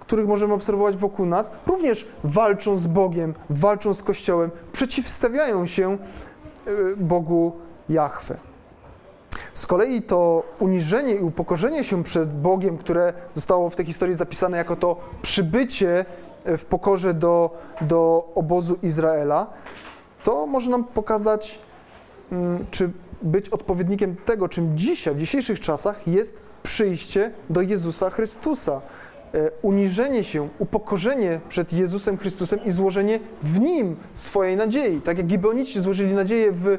których 0.00 0.26
możemy 0.26 0.54
obserwować 0.54 0.96
wokół 0.96 1.26
nas, 1.26 1.50
również 1.66 2.08
walczą 2.24 2.76
z 2.76 2.86
Bogiem, 2.86 3.34
walczą 3.50 3.94
z 3.94 4.02
Kościołem, 4.02 4.50
przeciwstawiają 4.72 5.66
się 5.66 5.98
y, 6.68 6.96
Bogu 6.96 7.52
Jahwe. 7.88 8.36
Z 9.54 9.66
kolei 9.66 10.02
to 10.02 10.42
uniżenie 10.58 11.14
i 11.14 11.20
upokorzenie 11.20 11.84
się 11.84 12.04
przed 12.04 12.40
Bogiem, 12.40 12.78
które 12.78 13.12
zostało 13.34 13.70
w 13.70 13.76
tej 13.76 13.86
historii 13.86 14.14
zapisane 14.14 14.56
jako 14.56 14.76
to 14.76 14.96
przybycie 15.22 16.00
e, 16.00 16.04
w 16.44 16.64
pokorze 16.64 17.14
do, 17.14 17.58
do 17.80 18.28
obozu 18.34 18.78
Izraela, 18.82 19.46
to 20.24 20.46
może 20.46 20.70
nam 20.70 20.84
pokazać, 20.84 21.58
mm, 22.32 22.66
czy 22.70 22.90
być 23.22 23.48
odpowiednikiem 23.48 24.16
tego, 24.24 24.48
czym 24.48 24.78
dzisiaj, 24.78 25.14
w 25.14 25.18
dzisiejszych 25.18 25.60
czasach 25.60 26.08
jest 26.08 26.42
przyjście 26.62 27.30
do 27.50 27.60
Jezusa 27.60 28.10
Chrystusa. 28.10 28.80
E, 29.34 29.50
uniżenie 29.62 30.24
się, 30.24 30.48
upokorzenie 30.58 31.40
przed 31.48 31.72
Jezusem 31.72 32.18
Chrystusem 32.18 32.64
i 32.64 32.70
złożenie 32.70 33.20
w 33.42 33.60
Nim 33.60 33.96
swojej 34.14 34.56
nadziei. 34.56 35.00
Tak 35.00 35.18
jak 35.18 35.26
Gibeonici 35.26 35.80
złożyli 35.80 36.14
nadzieję 36.14 36.52
w 36.52 36.78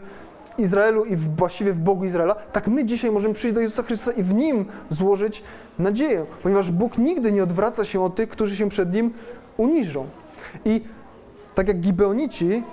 Izraelu 0.57 1.05
i 1.05 1.15
właściwie 1.15 1.73
w 1.73 1.79
Bogu 1.79 2.05
Izraela, 2.05 2.35
tak 2.35 2.67
my 2.67 2.85
dzisiaj 2.85 3.11
możemy 3.11 3.33
przyjść 3.33 3.55
do 3.55 3.61
Jezusa 3.61 3.83
Chrystusa 3.83 4.11
i 4.11 4.23
w 4.23 4.33
Nim 4.33 4.65
złożyć 4.89 5.43
nadzieję, 5.79 6.25
ponieważ 6.43 6.71
Bóg 6.71 6.97
nigdy 6.97 7.31
nie 7.31 7.43
odwraca 7.43 7.85
się 7.85 8.03
od 8.03 8.15
tych, 8.15 8.29
którzy 8.29 8.55
się 8.55 8.69
przed 8.69 8.93
Nim 8.93 9.13
uniżą. 9.57 10.05
I 10.65 10.81
tak 11.55 11.67
jak 11.67 11.79
Gibeonici 11.79 12.63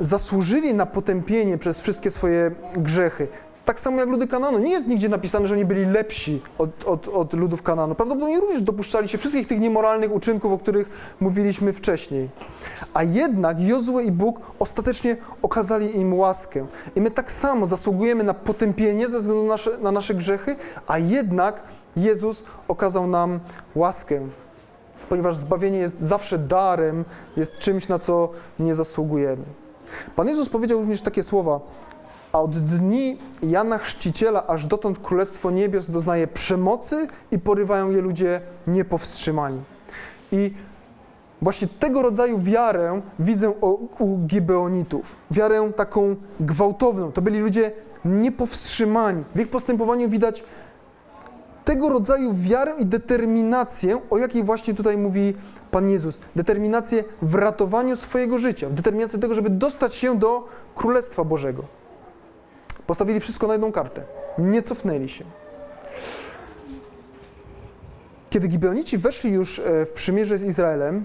zasłużyli 0.00 0.74
na 0.74 0.86
potępienie 0.86 1.58
przez 1.58 1.80
wszystkie 1.80 2.10
swoje 2.10 2.50
grzechy, 2.76 3.28
tak 3.64 3.80
samo 3.80 4.00
jak 4.00 4.08
ludy 4.08 4.26
Kananu. 4.26 4.58
Nie 4.58 4.70
jest 4.70 4.88
nigdzie 4.88 5.08
napisane, 5.08 5.48
że 5.48 5.54
oni 5.54 5.64
byli 5.64 5.86
lepsi 5.86 6.40
od, 6.58 6.84
od, 6.84 7.08
od 7.08 7.32
ludów 7.32 7.62
Kananu. 7.62 7.94
Prawdopodobnie 7.94 8.40
również 8.40 8.62
dopuszczali 8.62 9.08
się 9.08 9.18
wszystkich 9.18 9.48
tych 9.48 9.60
niemoralnych 9.60 10.12
uczynków, 10.12 10.52
o 10.52 10.58
których 10.58 11.16
mówiliśmy 11.20 11.72
wcześniej. 11.72 12.28
A 12.94 13.02
jednak 13.02 13.60
Jozue 13.60 14.00
i 14.00 14.12
Bóg 14.12 14.40
ostatecznie 14.58 15.16
okazali 15.42 15.96
im 15.96 16.14
łaskę. 16.14 16.66
I 16.96 17.00
my 17.00 17.10
tak 17.10 17.32
samo 17.32 17.66
zasługujemy 17.66 18.24
na 18.24 18.34
potępienie 18.34 19.08
ze 19.08 19.18
względu 19.18 19.42
na 19.42 19.48
nasze, 19.48 19.78
na 19.78 19.92
nasze 19.92 20.14
grzechy, 20.14 20.56
a 20.86 20.98
jednak 20.98 21.62
Jezus 21.96 22.42
okazał 22.68 23.06
nam 23.06 23.40
łaskę. 23.74 24.20
Ponieważ 25.10 25.36
zbawienie 25.36 25.78
jest 25.78 26.00
zawsze 26.00 26.38
darem, 26.38 27.04
jest 27.36 27.58
czymś, 27.58 27.88
na 27.88 27.98
co 27.98 28.28
nie 28.58 28.74
zasługujemy. 28.74 29.42
Pan 30.16 30.28
Jezus 30.28 30.48
powiedział 30.48 30.78
również 30.78 31.02
takie 31.02 31.22
słowa: 31.22 31.60
a 32.32 32.40
od 32.40 32.58
dni 32.58 33.18
Jana 33.42 33.78
Chrzciciela 33.78 34.46
aż 34.46 34.66
dotąd 34.66 34.98
Królestwo 34.98 35.50
Niebios 35.50 35.90
doznaje 35.90 36.26
przemocy 36.26 37.06
i 37.30 37.38
porywają 37.38 37.90
je 37.90 38.00
ludzie 38.00 38.40
niepowstrzymani. 38.66 39.60
I 40.32 40.54
właśnie 41.42 41.68
tego 41.78 42.02
rodzaju 42.02 42.38
wiarę 42.38 43.00
widzę 43.18 43.50
u 43.98 44.18
Gibeonitów. 44.26 45.16
Wiarę 45.30 45.72
taką 45.76 46.16
gwałtowną. 46.40 47.12
To 47.12 47.22
byli 47.22 47.38
ludzie 47.38 47.72
niepowstrzymani. 48.04 49.24
W 49.34 49.40
ich 49.40 49.50
postępowaniu 49.50 50.08
widać 50.08 50.44
tego 51.70 51.88
rodzaju 51.88 52.34
wiarę 52.34 52.74
i 52.78 52.86
determinację, 52.86 54.00
o 54.10 54.18
jakiej 54.18 54.44
właśnie 54.44 54.74
tutaj 54.74 54.96
mówi 54.96 55.34
Pan 55.70 55.88
Jezus. 55.88 56.20
Determinację 56.36 57.04
w 57.22 57.34
ratowaniu 57.34 57.96
swojego 57.96 58.38
życia, 58.38 58.70
determinację 58.70 59.18
tego, 59.18 59.34
żeby 59.34 59.50
dostać 59.50 59.94
się 59.94 60.18
do 60.18 60.48
Królestwa 60.74 61.24
Bożego. 61.24 61.64
Postawili 62.86 63.20
wszystko 63.20 63.46
na 63.46 63.52
jedną 63.52 63.72
kartę. 63.72 64.02
Nie 64.38 64.62
cofnęli 64.62 65.08
się. 65.08 65.24
Kiedy 68.30 68.48
Gibeonici 68.48 68.98
weszli 68.98 69.32
już 69.32 69.58
e, 69.58 69.86
w 69.86 69.92
przymierze 69.92 70.38
z 70.38 70.44
Izraelem, 70.44 71.04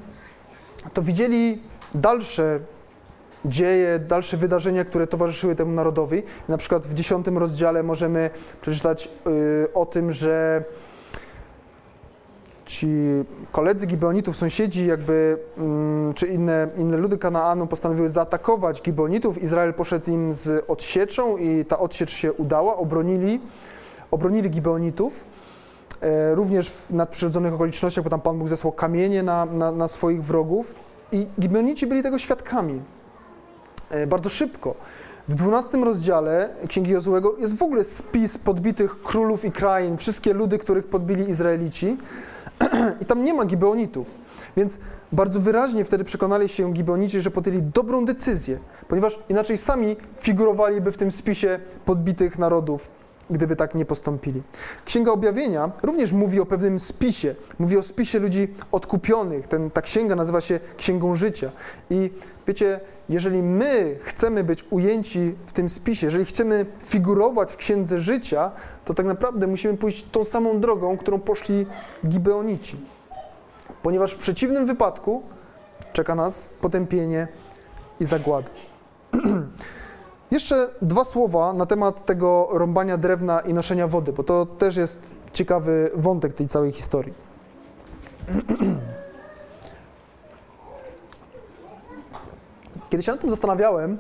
to 0.94 1.02
widzieli 1.02 1.62
dalsze 1.96 2.60
dzieje, 3.46 4.00
dalsze 4.00 4.38
wydarzenia, 4.38 4.86
które 4.86 5.08
towarzyszyły 5.08 5.56
temu 5.56 5.72
narodowi. 5.72 6.24
Na 6.50 6.58
przykład 6.58 6.88
w 6.88 6.94
dziesiątym 6.94 7.38
rozdziale 7.38 7.84
możemy 7.84 8.30
przeczytać 8.62 9.10
y, 9.28 9.74
o 9.74 9.86
tym, 9.86 10.12
że 10.12 10.64
ci 12.66 12.88
koledzy 13.52 13.88
Gibeonitów, 13.88 14.38
sąsiedzi 14.38 14.88
jakby, 14.88 15.38
mm, 15.58 16.14
czy 16.14 16.28
inne, 16.28 16.68
inne 16.78 16.98
ludy 16.98 17.18
Kanaanu 17.18 17.68
postanowiły 17.68 18.10
zaatakować 18.10 18.82
Gibeonitów. 18.82 19.44
Izrael 19.44 19.74
poszedł 19.74 20.12
im 20.12 20.34
z 20.34 20.66
odsieczą 20.68 21.38
i 21.38 21.66
ta 21.66 21.80
odsiecz 21.80 22.12
się 22.12 22.34
udała, 22.34 22.76
obronili, 22.76 23.40
obronili 24.12 24.50
Gibeonitów. 24.50 25.24
E, 26.02 26.36
również 26.36 26.70
w 26.70 26.92
nadprzyrodzonych 26.94 27.54
okolicznościach, 27.54 28.04
bo 28.04 28.10
tam 28.10 28.22
Pan 28.22 28.40
Bóg 28.40 28.50
zesłał 28.50 28.72
kamienie 28.72 29.24
na, 29.24 29.46
na, 29.46 29.72
na 29.72 29.88
swoich 29.88 30.24
wrogów 30.24 30.76
i 31.12 31.28
Gibeonici 31.40 31.88
byli 31.88 32.04
tego 32.04 32.18
świadkami. 32.18 32.82
E, 33.90 34.08
bardzo 34.08 34.30
szybko. 34.30 34.76
W 35.28 35.36
12 35.36 35.78
rozdziale 35.78 36.50
Księgi 36.68 36.92
Jozułego 36.92 37.36
jest 37.40 37.58
w 37.58 37.64
ogóle 37.64 37.84
spis 37.84 38.38
podbitych 38.38 39.02
królów 39.04 39.46
i 39.46 39.52
krain, 39.52 39.98
wszystkie 39.98 40.34
ludy, 40.34 40.58
których 40.58 40.88
podbili 40.88 41.30
Izraelici. 41.30 41.98
I 43.02 43.06
tam 43.06 43.24
nie 43.24 43.34
ma 43.34 43.46
Gibeonitów. 43.46 44.08
Więc 44.58 44.80
bardzo 45.12 45.40
wyraźnie 45.40 45.86
wtedy 45.86 46.04
przekonali 46.04 46.50
się 46.50 46.74
Gibeonici, 46.74 47.22
że 47.22 47.32
podjęli 47.32 47.64
dobrą 47.64 48.06
decyzję, 48.06 48.60
ponieważ 48.88 49.20
inaczej 49.30 49.58
sami 49.58 49.96
figurowaliby 50.20 50.92
w 50.92 50.98
tym 50.98 51.12
spisie 51.12 51.60
podbitych 51.86 52.40
narodów, 52.40 52.90
gdyby 53.30 53.56
tak 53.56 53.76
nie 53.76 53.86
postąpili. 53.86 54.44
Księga 54.86 55.12
Objawienia 55.12 55.72
również 55.84 56.12
mówi 56.12 56.40
o 56.40 56.46
pewnym 56.46 56.80
spisie, 56.80 57.36
mówi 57.60 57.78
o 57.78 57.84
spisie 57.84 58.20
ludzi 58.20 58.54
odkupionych. 58.72 59.48
Ten, 59.48 59.72
ta 59.72 59.82
księga 59.82 60.16
nazywa 60.16 60.42
się 60.42 60.60
Księgą 60.78 61.16
Życia. 61.16 61.52
I 61.90 62.10
wiecie, 62.48 62.80
jeżeli 63.10 63.44
my 63.44 63.98
chcemy 64.02 64.44
być 64.44 64.66
ujęci 64.70 65.36
w 65.46 65.54
tym 65.54 65.70
spisie, 65.70 66.08
jeżeli 66.08 66.26
chcemy 66.26 66.66
figurować 66.84 67.54
w 67.54 67.58
Księdze 67.58 68.00
Życia, 68.00 68.52
to 68.86 68.94
tak 68.94 69.06
naprawdę 69.06 69.48
musimy 69.48 69.78
pójść 69.78 70.06
tą 70.12 70.24
samą 70.24 70.60
drogą, 70.60 70.98
którą 70.98 71.20
poszli 71.20 71.66
Gibeonici. 72.08 72.78
Ponieważ 73.82 74.14
w 74.14 74.18
przeciwnym 74.18 74.66
wypadku 74.66 75.24
czeka 75.94 76.16
nas 76.16 76.46
potępienie 76.62 77.28
i 78.00 78.06
zagłada. 78.06 78.50
Jeszcze 80.32 80.70
dwa 80.82 81.04
słowa 81.04 81.54
na 81.54 81.66
temat 81.66 82.06
tego 82.06 82.48
rąbania 82.52 82.98
drewna 82.98 83.40
i 83.40 83.54
noszenia 83.54 83.88
wody, 83.88 84.14
bo 84.14 84.24
to 84.24 84.46
też 84.46 84.76
jest 84.76 85.02
ciekawy 85.34 85.92
wątek 85.96 86.34
tej 86.34 86.48
całej 86.48 86.72
historii. 86.72 87.14
Kiedy 92.90 93.04
się 93.04 93.12
nad 93.12 93.22
tym 93.22 93.30
zastanawiałem, 93.30 93.98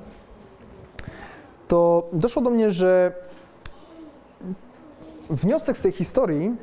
to 1.67 2.09
doszło 2.13 2.41
do 2.41 2.49
mnie, 2.49 2.69
że 2.69 3.11
wniosek 5.29 5.77
z 5.77 5.81
tej 5.81 5.91
historii 5.91 6.55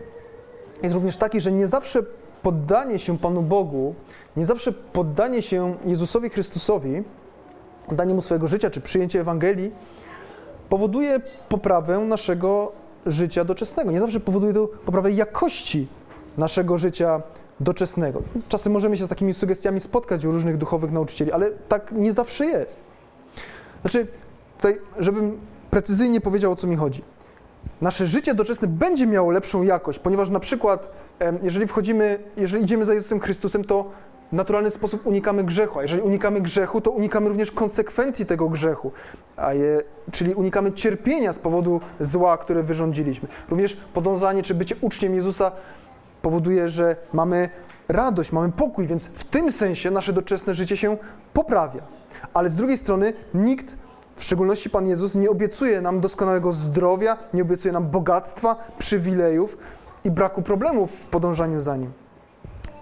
jest 0.82 0.94
również 0.94 1.16
taki, 1.16 1.40
że 1.40 1.52
nie 1.52 1.68
zawsze 1.68 2.02
poddanie 2.42 2.98
się 2.98 3.18
Panu 3.18 3.42
Bogu, 3.42 3.94
nie 4.36 4.46
zawsze 4.46 4.72
poddanie 4.72 5.42
się 5.42 5.76
Jezusowi 5.84 6.30
Chrystusowi, 6.30 7.02
oddanie 7.88 8.14
Mu 8.14 8.20
swojego 8.20 8.48
życia 8.48 8.70
czy 8.70 8.80
przyjęcie 8.80 9.20
Ewangelii 9.20 9.72
powoduje 10.68 11.20
poprawę 11.48 11.98
naszego 11.98 12.72
życia 13.06 13.44
doczesnego. 13.44 13.90
Nie 13.90 14.00
zawsze 14.00 14.20
powoduje 14.20 14.54
to 14.54 14.66
poprawę 14.66 15.10
jakości 15.10 15.88
naszego 16.38 16.78
życia 16.78 17.22
doczesnego. 17.62 18.22
Czasem 18.48 18.72
możemy 18.72 18.96
się 18.96 19.04
z 19.04 19.08
takimi 19.08 19.34
sugestiami 19.34 19.80
spotkać 19.80 20.24
u 20.24 20.30
różnych 20.30 20.58
duchowych 20.58 20.92
nauczycieli, 20.92 21.32
ale 21.32 21.50
tak 21.50 21.92
nie 21.92 22.12
zawsze 22.12 22.46
jest. 22.46 22.82
Znaczy, 23.80 24.06
tutaj, 24.56 24.78
żebym 24.98 25.38
precyzyjnie 25.70 26.20
powiedział, 26.20 26.52
o 26.52 26.56
co 26.56 26.66
mi 26.66 26.76
chodzi. 26.76 27.04
Nasze 27.80 28.06
życie 28.06 28.34
doczesne 28.34 28.68
będzie 28.68 29.06
miało 29.06 29.30
lepszą 29.30 29.62
jakość, 29.62 29.98
ponieważ 29.98 30.30
na 30.30 30.40
przykład, 30.40 30.92
jeżeli 31.42 31.66
wchodzimy, 31.66 32.18
jeżeli 32.36 32.64
idziemy 32.64 32.84
za 32.84 32.94
Jezusem 32.94 33.20
Chrystusem, 33.20 33.64
to 33.64 33.90
w 34.32 34.34
naturalny 34.34 34.70
sposób 34.70 35.06
unikamy 35.06 35.44
grzechu, 35.44 35.78
a 35.78 35.82
jeżeli 35.82 36.02
unikamy 36.02 36.40
grzechu, 36.40 36.80
to 36.80 36.90
unikamy 36.90 37.28
również 37.28 37.52
konsekwencji 37.52 38.26
tego 38.26 38.48
grzechu, 38.48 38.92
a 39.36 39.54
je, 39.54 39.80
czyli 40.12 40.34
unikamy 40.34 40.72
cierpienia 40.72 41.32
z 41.32 41.38
powodu 41.38 41.80
zła, 42.00 42.36
które 42.36 42.62
wyrządziliśmy. 42.62 43.28
Również 43.50 43.76
podążanie 43.94 44.42
czy 44.42 44.54
bycie 44.54 44.76
uczniem 44.80 45.14
Jezusa 45.14 45.52
powoduje, 46.22 46.68
że 46.68 46.96
mamy 47.12 47.50
radość, 47.88 48.32
mamy 48.32 48.52
pokój, 48.52 48.86
więc 48.86 49.06
w 49.06 49.24
tym 49.24 49.52
sensie 49.52 49.90
nasze 49.90 50.12
doczesne 50.12 50.54
życie 50.54 50.76
się 50.76 50.96
poprawia. 51.32 51.82
Ale 52.34 52.48
z 52.48 52.56
drugiej 52.56 52.78
strony 52.78 53.12
nikt, 53.34 53.76
w 54.16 54.24
szczególności 54.24 54.70
Pan 54.70 54.86
Jezus, 54.86 55.14
nie 55.14 55.30
obiecuje 55.30 55.80
nam 55.80 56.00
doskonałego 56.00 56.52
zdrowia, 56.52 57.16
nie 57.34 57.42
obiecuje 57.42 57.72
nam 57.72 57.90
bogactwa, 57.90 58.56
przywilejów 58.78 59.58
i 60.04 60.10
braku 60.10 60.42
problemów 60.42 60.90
w 60.90 61.06
podążaniu 61.06 61.60
za 61.60 61.76
Nim. 61.76 61.92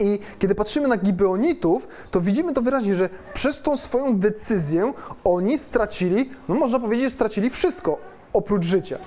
I 0.00 0.18
kiedy 0.38 0.54
patrzymy 0.54 0.88
na 0.88 0.96
Gibeonitów, 0.96 1.88
to 2.10 2.20
widzimy 2.20 2.52
to 2.52 2.62
wyraźnie, 2.62 2.94
że 2.94 3.08
przez 3.34 3.62
tą 3.62 3.76
swoją 3.76 4.18
decyzję 4.18 4.92
oni 5.24 5.58
stracili, 5.58 6.30
no 6.48 6.54
można 6.54 6.80
powiedzieć, 6.80 7.12
stracili 7.12 7.50
wszystko 7.50 7.98
oprócz 8.32 8.64
życia. 8.64 8.98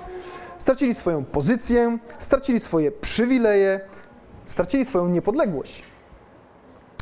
Stracili 0.59 0.93
swoją 0.93 1.25
pozycję, 1.25 1.97
stracili 2.19 2.59
swoje 2.59 2.91
przywileje, 2.91 3.79
stracili 4.45 4.85
swoją 4.85 5.07
niepodległość 5.07 5.83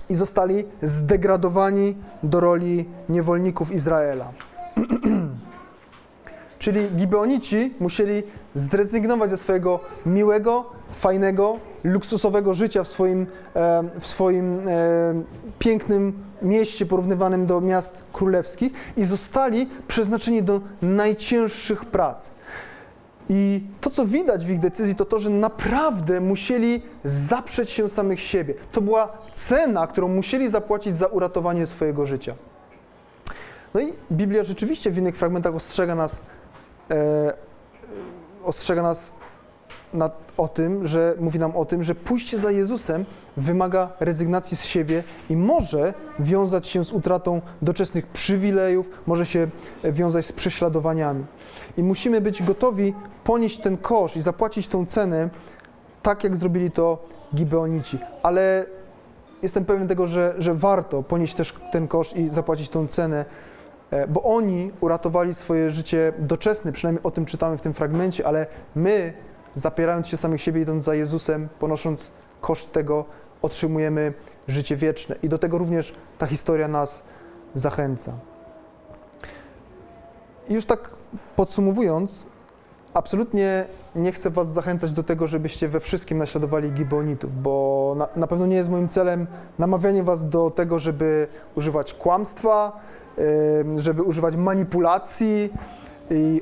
i 0.09 0.15
zostali 0.15 0.63
zdegradowani 0.81 1.95
do 2.23 2.39
roli 2.39 2.89
niewolników 3.09 3.71
Izraela. 3.71 4.31
Czyli 6.59 6.89
Gibeonici 6.95 7.73
musieli 7.79 8.23
zrezygnować 8.55 9.29
ze 9.29 9.37
swojego 9.37 9.79
miłego, 10.05 10.65
fajnego, 10.91 11.57
luksusowego 11.83 12.53
życia 12.53 12.83
w 12.83 12.87
swoim, 12.87 13.27
e, 13.55 13.83
w 13.99 14.07
swoim 14.07 14.59
e, 14.59 14.71
pięknym 15.59 16.13
mieście 16.41 16.85
porównywanym 16.85 17.45
do 17.45 17.61
miast 17.61 18.03
królewskich 18.13 18.73
i 18.97 19.03
zostali 19.03 19.69
przeznaczeni 19.87 20.43
do 20.43 20.61
najcięższych 20.81 21.85
prac. 21.85 22.31
I 23.33 23.63
to, 23.81 23.89
co 23.89 24.05
widać 24.05 24.45
w 24.45 24.49
ich 24.49 24.59
decyzji, 24.59 24.95
to 24.95 25.05
to, 25.05 25.19
że 25.19 25.29
naprawdę 25.29 26.21
musieli 26.21 26.81
zaprzeć 27.03 27.71
się 27.71 27.89
samych 27.89 28.19
siebie. 28.19 28.53
To 28.71 28.81
była 28.81 29.17
cena, 29.33 29.87
którą 29.87 30.07
musieli 30.07 30.49
zapłacić 30.49 30.97
za 30.97 31.07
uratowanie 31.07 31.65
swojego 31.65 32.05
życia. 32.05 32.35
No 33.73 33.81
i 33.81 33.93
Biblia 34.11 34.43
rzeczywiście 34.43 34.91
w 34.91 34.97
innych 34.97 35.17
fragmentach 35.17 35.55
ostrzega 35.55 35.95
nas, 35.95 36.23
e, 36.91 37.33
ostrzega 38.43 38.81
nas 38.81 39.13
na, 39.93 40.09
o 40.37 40.47
tym, 40.47 40.87
że 40.87 41.15
mówi 41.19 41.39
nam 41.39 41.55
o 41.55 41.65
tym, 41.65 41.83
że 41.83 41.95
pójście 41.95 42.37
za 42.37 42.51
Jezusem 42.51 43.05
wymaga 43.37 43.89
rezygnacji 43.99 44.57
z 44.57 44.65
siebie 44.65 45.03
i 45.29 45.35
może 45.35 45.93
wiązać 46.19 46.67
się 46.67 46.83
z 46.83 46.91
utratą 46.91 47.41
doczesnych 47.61 48.07
przywilejów, 48.07 48.89
może 49.07 49.25
się 49.25 49.47
wiązać 49.83 50.25
z 50.25 50.31
prześladowaniami. 50.31 51.25
I 51.77 51.83
musimy 51.83 52.21
być 52.21 52.43
gotowi 52.43 52.93
ponieść 53.23 53.59
ten 53.59 53.77
kosz 53.77 54.17
i 54.17 54.21
zapłacić 54.21 54.67
tą 54.67 54.85
cenę, 54.85 55.29
tak 56.03 56.23
jak 56.23 56.37
zrobili 56.37 56.71
to 56.71 56.97
Gibeonici. 57.35 57.97
Ale 58.23 58.65
jestem 59.41 59.65
pewien 59.65 59.87
tego, 59.87 60.07
że, 60.07 60.35
że 60.37 60.53
warto 60.53 61.03
ponieść 61.03 61.35
też 61.35 61.53
ten 61.71 61.87
kosz 61.87 62.15
i 62.15 62.29
zapłacić 62.29 62.69
tą 62.69 62.87
cenę, 62.87 63.25
e, 63.91 64.07
bo 64.07 64.23
oni 64.23 64.71
uratowali 64.81 65.33
swoje 65.33 65.69
życie 65.69 66.13
doczesne, 66.19 66.71
przynajmniej 66.71 67.03
o 67.03 67.11
tym 67.11 67.25
czytamy 67.25 67.57
w 67.57 67.61
tym 67.61 67.73
fragmencie, 67.73 68.27
ale 68.27 68.47
my, 68.75 69.13
zapierając 69.55 70.07
się 70.07 70.17
samych 70.17 70.41
siebie, 70.41 70.61
idąc 70.61 70.83
za 70.83 70.95
Jezusem, 70.95 71.49
ponosząc 71.59 72.11
koszt 72.41 72.71
tego, 72.71 73.05
otrzymujemy 73.41 74.13
życie 74.47 74.75
wieczne. 74.75 75.15
I 75.23 75.29
do 75.29 75.37
tego 75.37 75.57
również 75.57 75.93
ta 76.17 76.25
historia 76.25 76.67
nas 76.67 77.03
zachęca. 77.55 78.13
I 80.49 80.53
już 80.53 80.65
tak 80.65 80.89
podsumowując, 81.35 82.25
absolutnie 82.93 83.65
nie 83.95 84.11
chcę 84.11 84.29
Was 84.29 84.53
zachęcać 84.53 84.93
do 84.93 85.03
tego, 85.03 85.27
żebyście 85.27 85.67
we 85.67 85.79
wszystkim 85.79 86.17
naśladowali 86.17 86.71
Gibeonitów, 86.71 87.41
bo 87.41 87.95
na, 87.97 88.07
na, 88.15 88.27
pewno 88.27 88.45
nie 88.45 88.55
jest 88.55 88.69
moim 88.69 88.87
celem 88.87 89.27
namawianie 89.59 90.03
Was 90.03 90.29
do 90.29 90.51
tego, 90.51 90.79
żeby 90.79 91.27
używać 91.55 91.93
kłamstwa, 91.93 92.79
żeby 93.75 94.03
używać 94.03 94.35
manipulacji 94.35 95.53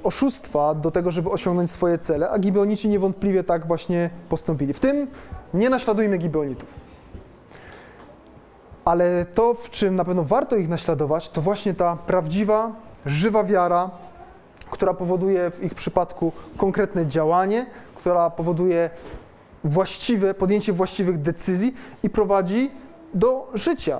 oszustwa 0.04 0.76
do 0.76 0.92
tego, 0.92 1.12
żeby 1.12 1.30
osiągnąć 1.30 1.72
swoje 1.72 1.98
cele, 1.98 2.30
a 2.30 2.40
Gibeonici 2.40 2.90
niewątpliwie 2.90 3.44
tak 3.44 3.68
właśnie 3.68 4.10
postąpili. 4.30 4.74
W 4.74 4.80
tym 4.80 5.08
nie 5.54 5.70
naśladujmy 5.70 6.18
Gibeonitów. 6.18 6.70
Ale 8.86 9.26
to, 9.26 9.54
w 9.54 9.70
czym 9.70 9.96
na 9.96 10.06
pewno 10.06 10.24
warto 10.24 10.56
ich 10.56 10.70
naśladować, 10.70 11.30
to 11.30 11.42
właśnie 11.42 11.74
ta 11.74 11.96
prawdziwa, 11.96 12.72
żywa 13.06 13.44
wiara, 13.44 13.90
która 14.72 14.94
powoduje 14.94 15.52
w 15.52 15.64
ich 15.64 15.76
przypadku 15.76 16.32
konkretne 16.58 17.08
działanie, 17.08 17.66
która 17.96 18.30
powoduje 18.30 18.90
właściwe, 19.64 20.34
podjęcie 20.34 20.74
właściwych 20.74 21.22
decyzji 21.22 21.74
i 22.04 22.10
prowadzi 22.10 22.72
do 23.14 23.52
życia. 23.54 24.00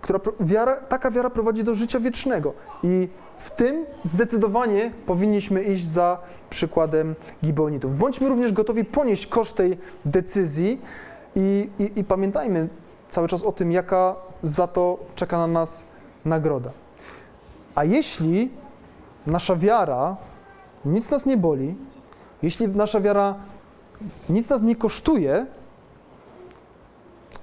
Która, 0.00 0.20
wiara, 0.40 0.80
taka 0.80 1.10
wiara 1.10 1.30
prowadzi 1.30 1.64
do 1.64 1.74
życia 1.74 2.00
wiecznego. 2.00 2.52
I 2.82 3.08
w 3.38 3.50
tym 3.50 3.86
zdecydowanie 4.04 4.90
powinniśmy 5.06 5.62
iść 5.62 5.86
za 5.86 6.18
przykładem 6.50 7.14
Gibeonitów. 7.44 7.98
Bądźmy 7.98 8.28
również 8.28 8.52
gotowi 8.52 8.84
ponieść 8.84 9.26
koszt 9.26 9.56
tej 9.56 9.78
decyzji 10.04 10.80
i, 11.36 11.70
i, 11.78 12.00
i 12.00 12.04
pamiętajmy 12.04 12.68
cały 13.10 13.28
czas 13.28 13.42
o 13.42 13.52
tym, 13.52 13.72
jaka 13.72 14.16
za 14.42 14.66
to 14.66 14.98
czeka 15.14 15.38
na 15.38 15.46
nas 15.46 15.84
nagroda. 16.24 16.70
A 17.74 17.84
jeśli 17.84 18.50
nasza 19.26 19.56
wiara 19.56 20.16
nic 20.84 21.10
nas 21.10 21.26
nie 21.26 21.36
boli, 21.36 21.76
jeśli 22.42 22.68
nasza 22.68 23.00
wiara 23.00 23.34
nic 24.28 24.50
nas 24.50 24.62
nie 24.62 24.76
kosztuje, 24.76 25.46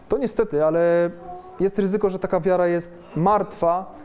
to 0.10 0.18
niestety, 0.18 0.66
ale 0.66 1.10
jest 1.60 1.80
ryzyko, 1.80 2.10
że 2.10 2.20
taka 2.20 2.40
wiara 2.40 2.68
jest 2.68 3.04
martwa 3.16 3.96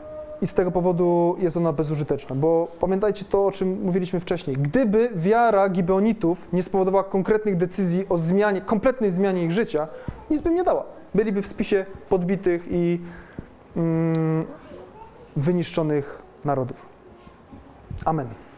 i 0.43 0.47
z 0.47 0.55
tego 0.55 0.71
powodu 0.71 1.37
jest 1.39 1.57
ona 1.57 1.73
bezużyteczna. 1.73 2.37
Bo 2.37 2.69
pamiętajcie 2.81 3.25
to, 3.25 3.47
o 3.47 3.53
czym 3.53 3.83
mówiliśmy 3.83 4.21
wcześniej. 4.21 4.57
Gdyby 4.57 5.11
wiara 5.15 5.69
Gibeonitów 5.69 6.49
nie 6.53 6.63
spowodowała 6.63 7.05
konkretnych 7.05 7.57
decyzji 7.57 8.07
o 8.09 8.19
zmianie, 8.19 8.61
kompletnej 8.61 9.11
zmianie 9.11 9.45
ich 9.45 9.53
życia, 9.53 9.89
nic 10.31 10.41
by 10.41 10.49
im 10.49 10.55
nie 10.55 10.65
dała. 10.65 10.85
Byliby 11.15 11.43
w 11.43 11.47
spisie 11.47 11.87
podbitych 12.09 12.67
i 12.71 13.01
mm, 13.77 14.47
wyniszczonych 15.37 16.23
narodów. 16.45 16.87
Amen. 18.05 18.50